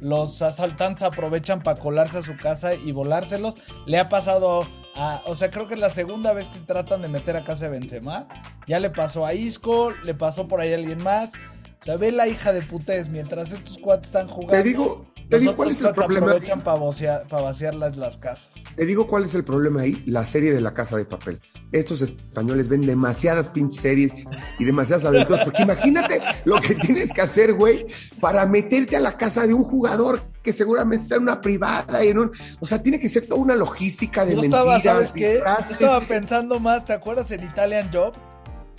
los 0.01 0.43
asaltantes 0.43 1.03
aprovechan 1.03 1.63
para 1.63 1.81
colarse 1.81 2.19
a 2.19 2.23
su 2.23 2.37
casa 2.37 2.75
y 2.75 2.93
volárselos. 2.93 3.55
Le 3.87 3.99
ha 3.99 4.09
pasado 4.09 4.67
a, 4.95 5.23
o 5.27 5.35
sea, 5.35 5.51
creo 5.51 5.69
que 5.69 5.75
es 5.75 5.81
la 5.81 5.91
segunda 5.91 6.33
vez 6.33 6.49
que 6.49 6.59
se 6.59 6.65
tratan 6.65 7.03
de 7.03 7.09
meter 7.09 7.37
a 7.37 7.45
casa 7.45 7.67
de 7.67 7.71
Benzema. 7.71 8.27
Ya 8.67 8.79
le 8.79 8.91
pasó 8.91 9.27
a 9.27 9.35
Isco, 9.35 9.93
le 10.05 10.15
pasó 10.15 10.49
por 10.49 10.61
ahí 10.61 10.73
a 10.73 10.77
alguien 10.77 11.03
más. 11.03 11.33
O 11.81 11.85
sea, 11.85 11.97
ve 11.97 12.13
la 12.13 12.29
hija 12.29 12.53
de 12.53 12.63
putés 12.63 13.09
mientras 13.09 13.53
estos 13.53 13.79
cuates 13.79 14.09
están 14.09 14.29
jugando. 14.29 14.53
Te 14.53 14.63
digo, 14.63 15.07
te 15.31 15.39
digo 15.39 15.57
cuál 15.57 15.71
es 15.71 15.81
el 15.81 15.93
problema. 15.93 16.27
Aprovechan 16.27 16.61
para 16.63 16.81
vaciar, 16.81 17.29
vaciar 17.29 17.75
las, 17.75 17.97
las, 17.97 18.17
casas. 18.17 18.51
Te 18.75 18.85
digo 18.85 19.07
cuál 19.07 19.25
es 19.25 19.35
el 19.35 19.45
problema 19.45 19.83
ahí. 19.83 20.03
La 20.07 20.27
serie 20.27 20.53
de 20.53 20.61
la 20.61 20.75
casa 20.75 20.97
de 20.97 21.05
papel. 21.05 21.41
Estos 21.73 22.03
españoles 22.03 22.69
ven 22.69 22.83
demasiadas 22.83 23.49
pinches 23.49 23.81
series 23.81 24.13
y 24.59 24.65
demasiadas 24.65 25.05
aventuras. 25.05 25.45
Porque 25.45 25.63
imagínate 25.63 26.21
lo 26.45 26.61
que 26.61 26.75
tienes 26.75 27.13
que 27.13 27.23
hacer, 27.23 27.55
güey, 27.55 27.87
para 28.21 28.45
meterte 28.47 28.97
a 28.97 29.01
la 29.01 29.17
casa 29.17 29.47
de 29.47 29.55
un 29.55 29.63
jugador 29.63 30.21
que 30.43 30.53
seguramente 30.53 31.05
está 31.05 31.17
en 31.17 31.23
una 31.23 31.41
privada 31.41 32.05
y 32.05 32.09
en 32.09 32.19
un. 32.19 32.33
O 32.59 32.67
sea, 32.67 32.83
tiene 32.83 32.99
que 32.99 33.09
ser 33.09 33.27
toda 33.27 33.41
una 33.41 33.55
logística 33.55 34.25
de 34.25 34.35
mentiras, 34.35 34.61
estaba, 34.61 34.81
¿sabes 34.81 35.13
qué? 35.13 35.43
estaba 35.71 36.01
pensando 36.01 36.59
más. 36.59 36.85
¿Te 36.85 36.93
acuerdas 36.93 37.31
en 37.31 37.45
Italian 37.45 37.89
Job? 37.93 38.15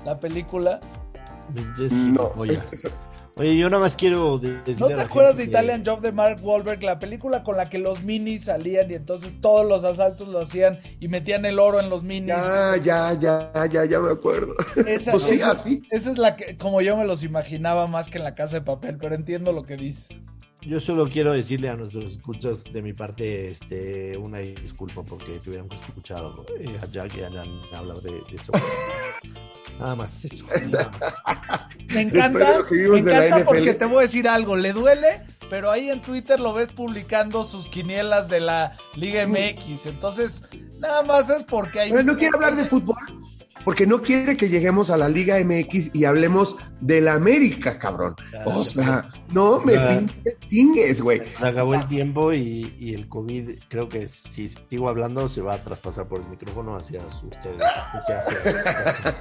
La 0.04 0.20
película 0.20 0.80
no, 1.92 2.34
Oye, 3.36 3.58
yo 3.58 3.70
nada 3.70 3.82
más 3.82 3.96
quiero 3.96 4.42
¿No 4.80 4.88
te 4.88 5.02
acuerdas 5.02 5.38
de 5.38 5.46
Italian 5.46 5.84
Job 5.86 6.02
de 6.02 6.12
Mark 6.12 6.40
Wahlberg? 6.44 6.84
La 6.84 7.00
película 7.00 7.44
con 7.44 7.56
la 7.56 7.70
que 7.70 7.80
los 7.80 8.04
minis 8.04 8.46
salían 8.46 8.92
y 8.92 8.96
entonces 8.96 9.40
todos 9.40 9.66
los 9.66 9.84
asaltos 9.84 10.28
lo 10.28 10.40
hacían 10.40 10.80
y 11.00 11.08
metían 11.08 11.46
el 11.46 11.58
oro 11.60 11.80
en 11.80 11.90
los 11.90 12.04
minis. 12.04 12.36
Ya, 12.36 12.76
ya, 12.84 13.14
ya, 13.14 13.66
ya, 13.68 13.86
ya 13.86 14.00
me 14.00 14.12
acuerdo. 14.12 14.54
Esa, 14.86 15.12
pues 15.12 15.24
sí, 15.24 15.42
así. 15.42 15.84
Esa 15.90 16.12
es 16.12 16.18
la 16.18 16.36
que, 16.36 16.58
como 16.58 16.82
yo 16.82 16.98
me 16.98 17.06
los 17.06 17.24
imaginaba 17.24 17.88
más 17.88 18.10
que 18.10 18.18
en 18.18 18.26
la 18.26 18.36
casa 18.36 18.58
de 18.58 18.66
papel, 18.66 18.98
pero 18.98 19.16
entiendo 19.16 19.54
lo 19.54 19.64
que 19.64 19.78
dices. 19.78 20.20
Yo 20.62 20.80
solo 20.80 21.08
quiero 21.08 21.34
decirle 21.34 21.70
a 21.70 21.76
nuestros 21.76 22.06
escuchas 22.14 22.64
de 22.66 22.82
mi 22.82 22.94
parte 22.94 23.52
este, 23.52 24.16
una 24.16 24.38
disculpa 24.40 25.02
porque 25.04 25.40
tuviéramos 25.44 25.74
escuchado 25.74 26.46
eh, 26.60 26.78
a 26.82 26.86
Jack 26.86 27.18
y 27.18 27.22
a 27.22 27.78
hablar 27.78 27.98
de, 27.98 28.12
de 28.12 28.36
eso. 28.36 28.52
Nada 29.80 29.96
más 29.96 30.24
eso. 30.24 30.46
Me 31.92 32.02
encanta, 32.02 32.64
me 32.70 33.00
encanta 33.00 33.44
porque 33.44 33.74
te 33.74 33.86
voy 33.86 33.98
a 33.98 34.02
decir 34.02 34.28
algo, 34.28 34.56
le 34.56 34.74
duele, 34.74 35.24
pero 35.50 35.72
ahí 35.72 35.90
en 35.90 36.02
Twitter 36.02 36.40
lo 36.40 36.54
ves 36.54 36.72
publicando 36.72 37.44
sus 37.44 37.68
quinielas 37.68 38.30
de 38.30 38.42
la 38.42 38.78
Liga 38.96 39.26
MX. 39.28 39.88
Entonces, 39.88 40.44
nada 40.80 41.02
más 41.02 41.30
es 41.32 41.44
porque 41.44 41.80
hay... 41.80 41.92
no 41.92 42.16
quiero 42.16 42.38
hablar 42.38 42.56
de 42.56 42.66
fútbol, 42.66 42.96
porque 43.64 43.86
no 43.86 44.02
quiere 44.02 44.38
que 44.38 44.50
lleguemos 44.50 44.90
a 44.90 44.98
la 44.98 45.10
Liga 45.10 45.38
MX 45.44 45.96
y 45.96 46.06
hablemos 46.06 46.56
de 46.80 47.02
la 47.02 47.14
América, 47.14 47.78
cabrón. 47.78 48.16
o 48.46 48.64
sea, 48.64 49.08
no 49.32 49.62
me 49.62 50.06
pinches 50.50 51.02
güey. 51.02 51.22
Acabó 51.42 51.76
el 51.76 51.88
tiempo 51.88 52.34
y, 52.34 52.94
el 52.94 53.08
COVID, 53.08 53.50
creo 53.68 53.88
que 53.88 54.08
si 54.08 54.50
sigo 54.50 54.90
hablando, 54.90 55.30
se 55.30 55.42
va 55.42 55.54
a 55.54 55.64
traspasar 55.64 56.08
por 56.08 56.20
el 56.20 56.28
micrófono 56.28 56.76
hacia 56.76 57.00
ustedes. 57.00 57.62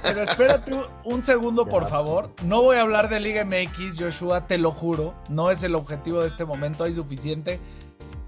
Pero 0.03 0.23
espérate 0.23 0.71
un 1.03 1.23
segundo, 1.23 1.65
por 1.65 1.89
favor. 1.89 2.31
No 2.45 2.61
voy 2.61 2.77
a 2.77 2.81
hablar 2.81 3.09
de 3.09 3.19
Liga 3.19 3.45
MX, 3.45 3.99
Joshua, 3.99 4.47
te 4.47 4.57
lo 4.57 4.71
juro. 4.71 5.13
No 5.29 5.51
es 5.51 5.63
el 5.63 5.75
objetivo 5.75 6.21
de 6.21 6.27
este 6.27 6.45
momento, 6.45 6.83
hay 6.83 6.93
suficiente. 6.93 7.59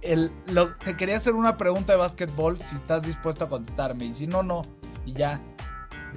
El, 0.01 0.31
te 0.83 0.97
quería 0.97 1.17
hacer 1.17 1.33
una 1.33 1.57
pregunta 1.57 1.93
de 1.93 1.99
básquetbol, 1.99 2.59
si 2.61 2.75
estás 2.75 3.03
dispuesto 3.03 3.45
a 3.45 3.49
contestarme. 3.49 4.05
Y 4.05 4.13
si 4.13 4.27
no, 4.27 4.43
no. 4.43 4.63
Y 5.05 5.13
ya. 5.13 5.41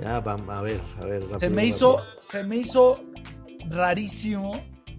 Ya, 0.00 0.20
vamos, 0.20 0.48
a 0.48 0.62
ver, 0.62 0.80
a 1.00 1.06
ver. 1.06 1.22
se, 1.38 1.50
me 1.50 1.64
hizo, 1.64 1.98
se 2.18 2.42
me 2.44 2.56
hizo 2.56 3.00
rarísimo 3.68 4.52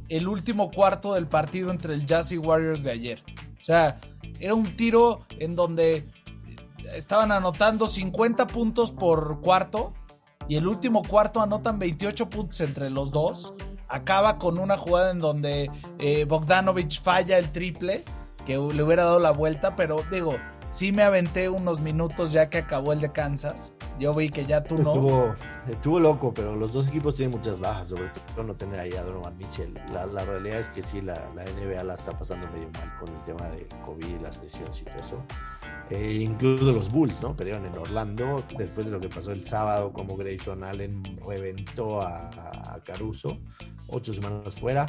el 0.09 0.27
último 0.27 0.71
cuarto 0.71 1.13
del 1.13 1.27
partido 1.27 1.71
entre 1.71 1.93
el 1.93 2.05
Jazz 2.05 2.31
y 2.31 2.37
Warriors 2.37 2.83
de 2.83 2.91
ayer. 2.91 3.23
O 3.59 3.63
sea, 3.63 3.99
era 4.39 4.53
un 4.53 4.75
tiro 4.75 5.25
en 5.39 5.55
donde 5.55 6.07
estaban 6.95 7.31
anotando 7.31 7.87
50 7.87 8.47
puntos 8.47 8.91
por 8.91 9.41
cuarto 9.41 9.93
y 10.47 10.55
el 10.55 10.67
último 10.67 11.03
cuarto 11.03 11.41
anotan 11.41 11.79
28 11.79 12.29
puntos 12.29 12.61
entre 12.61 12.89
los 12.89 13.11
dos. 13.11 13.53
Acaba 13.89 14.37
con 14.37 14.57
una 14.57 14.77
jugada 14.77 15.11
en 15.11 15.19
donde 15.19 15.69
eh, 15.99 16.25
Bogdanovich 16.25 17.01
falla 17.01 17.37
el 17.37 17.51
triple, 17.51 18.03
que 18.45 18.53
le 18.53 18.83
hubiera 18.83 19.05
dado 19.05 19.19
la 19.19 19.31
vuelta, 19.31 19.75
pero 19.75 19.97
digo, 20.11 20.35
sí 20.69 20.91
me 20.91 21.03
aventé 21.03 21.49
unos 21.49 21.79
minutos 21.79 22.31
ya 22.31 22.49
que 22.49 22.59
acabó 22.59 22.93
el 22.93 22.99
de 22.99 23.11
Kansas. 23.11 23.73
Yo 23.99 24.13
vi 24.13 24.29
que 24.29 24.45
ya 24.45 24.63
tú 24.63 24.77
no. 24.77 24.91
Estuvo, 24.91 25.35
estuvo 25.67 25.99
loco, 25.99 26.33
pero 26.33 26.55
los 26.55 26.71
dos 26.71 26.87
equipos 26.87 27.15
tienen 27.15 27.35
muchas 27.35 27.59
bajas, 27.59 27.89
sobre 27.89 28.09
todo 28.35 28.43
no 28.43 28.55
tener 28.55 28.79
ahí 28.79 28.93
a 28.93 29.01
Donovan 29.01 29.35
Mitchell. 29.37 29.73
La, 29.91 30.05
realidad 30.23 30.59
es 30.59 30.69
que 30.69 30.83
sí, 30.83 31.01
la, 31.01 31.15
la, 31.35 31.43
NBA 31.43 31.83
la 31.83 31.95
está 31.95 32.17
pasando 32.17 32.47
medio 32.51 32.69
mal 32.73 32.95
con 32.99 33.09
el 33.15 33.21
tema 33.23 33.49
de 33.49 33.67
COVID, 33.85 34.21
las 34.21 34.41
lesiones 34.43 34.79
y 34.81 34.85
todo 34.85 34.97
eso. 34.97 35.23
Eh, 35.89 36.19
incluso 36.21 36.71
los 36.71 36.91
Bulls, 36.91 37.21
¿no? 37.21 37.35
Perdieron 37.35 37.65
en 37.65 37.75
Orlando 37.75 38.43
después 38.57 38.85
de 38.85 38.91
lo 38.91 38.99
que 38.99 39.09
pasó 39.09 39.31
el 39.31 39.47
sábado, 39.47 39.91
como 39.91 40.15
Grayson 40.15 40.63
Allen 40.63 41.01
reventó 41.25 42.01
a 42.01 42.79
Caruso, 42.85 43.39
ocho 43.87 44.13
semanas 44.13 44.53
fuera. 44.55 44.85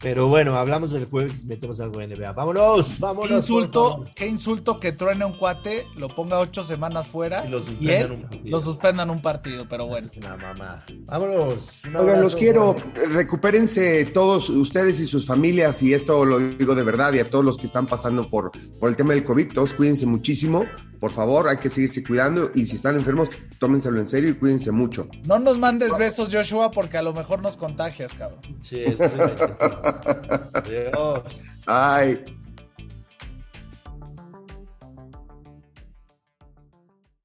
Pero 0.00 0.28
bueno, 0.28 0.54
hablamos 0.54 0.92
del 0.92 1.06
jueves, 1.06 1.44
metemos 1.44 1.80
algo 1.80 2.00
en 2.00 2.10
NBA. 2.10 2.32
Vámonos, 2.32 2.98
vámonos. 3.00 3.28
Qué 3.28 3.34
insulto, 3.34 4.06
qué 4.14 4.26
insulto 4.26 4.78
que 4.78 4.92
truene 4.92 5.24
un 5.24 5.32
cuate, 5.32 5.86
lo 5.96 6.08
ponga 6.08 6.38
ocho 6.38 6.62
semanas 6.62 7.08
fuera 7.08 7.44
y 7.44 7.50
lo 7.50 7.58
y 7.58 7.62
suspendan 7.62 7.90
él 7.90 8.12
un 8.12 8.22
partido. 8.22 8.50
lo 8.50 8.60
suspendan 8.60 9.10
un 9.10 9.22
partido, 9.22 9.66
pero 9.68 9.86
bueno. 9.86 10.08
Una 10.16 10.36
mamá. 10.36 10.84
Vámonos. 11.06 11.54
Un 11.84 11.96
Oigan, 11.96 12.00
abrazo, 12.00 12.22
los 12.22 12.36
quiero, 12.36 12.76
recupérense 13.10 14.04
todos 14.06 14.50
ustedes 14.50 15.00
y 15.00 15.06
sus 15.06 15.26
familias, 15.26 15.82
y 15.82 15.94
esto 15.94 16.24
lo 16.24 16.38
digo 16.38 16.74
de 16.74 16.84
verdad, 16.84 17.12
y 17.14 17.18
a 17.18 17.28
todos 17.28 17.44
los 17.44 17.58
que 17.58 17.66
están 17.66 17.86
pasando 17.86 18.30
por, 18.30 18.52
por 18.78 18.88
el 18.88 18.96
tema 18.96 19.14
del 19.14 19.24
COVID, 19.24 19.52
todos 19.52 19.74
cuídense 19.74 20.06
muchísimo, 20.06 20.64
por 21.00 21.10
favor, 21.10 21.48
hay 21.48 21.58
que 21.58 21.68
seguirse 21.70 22.02
cuidando, 22.02 22.50
y 22.54 22.66
si 22.66 22.76
están 22.76 22.96
enfermos, 22.96 23.30
tómenselo 23.58 23.98
en 23.98 24.06
serio 24.06 24.30
y 24.30 24.34
cuídense 24.34 24.70
mucho. 24.72 25.08
No 25.26 25.38
nos 25.38 25.58
mandes 25.58 25.96
besos, 25.96 26.30
Joshua, 26.32 26.70
porque 26.70 26.96
a 26.98 27.02
lo 27.02 27.12
mejor 27.12 27.40
nos 27.42 27.56
contagias, 27.56 28.14
cabrón. 28.14 28.40
Sí, 28.60 28.80
estoy- 28.80 29.08
Adiós. 30.54 31.22
Ay. 31.66 32.24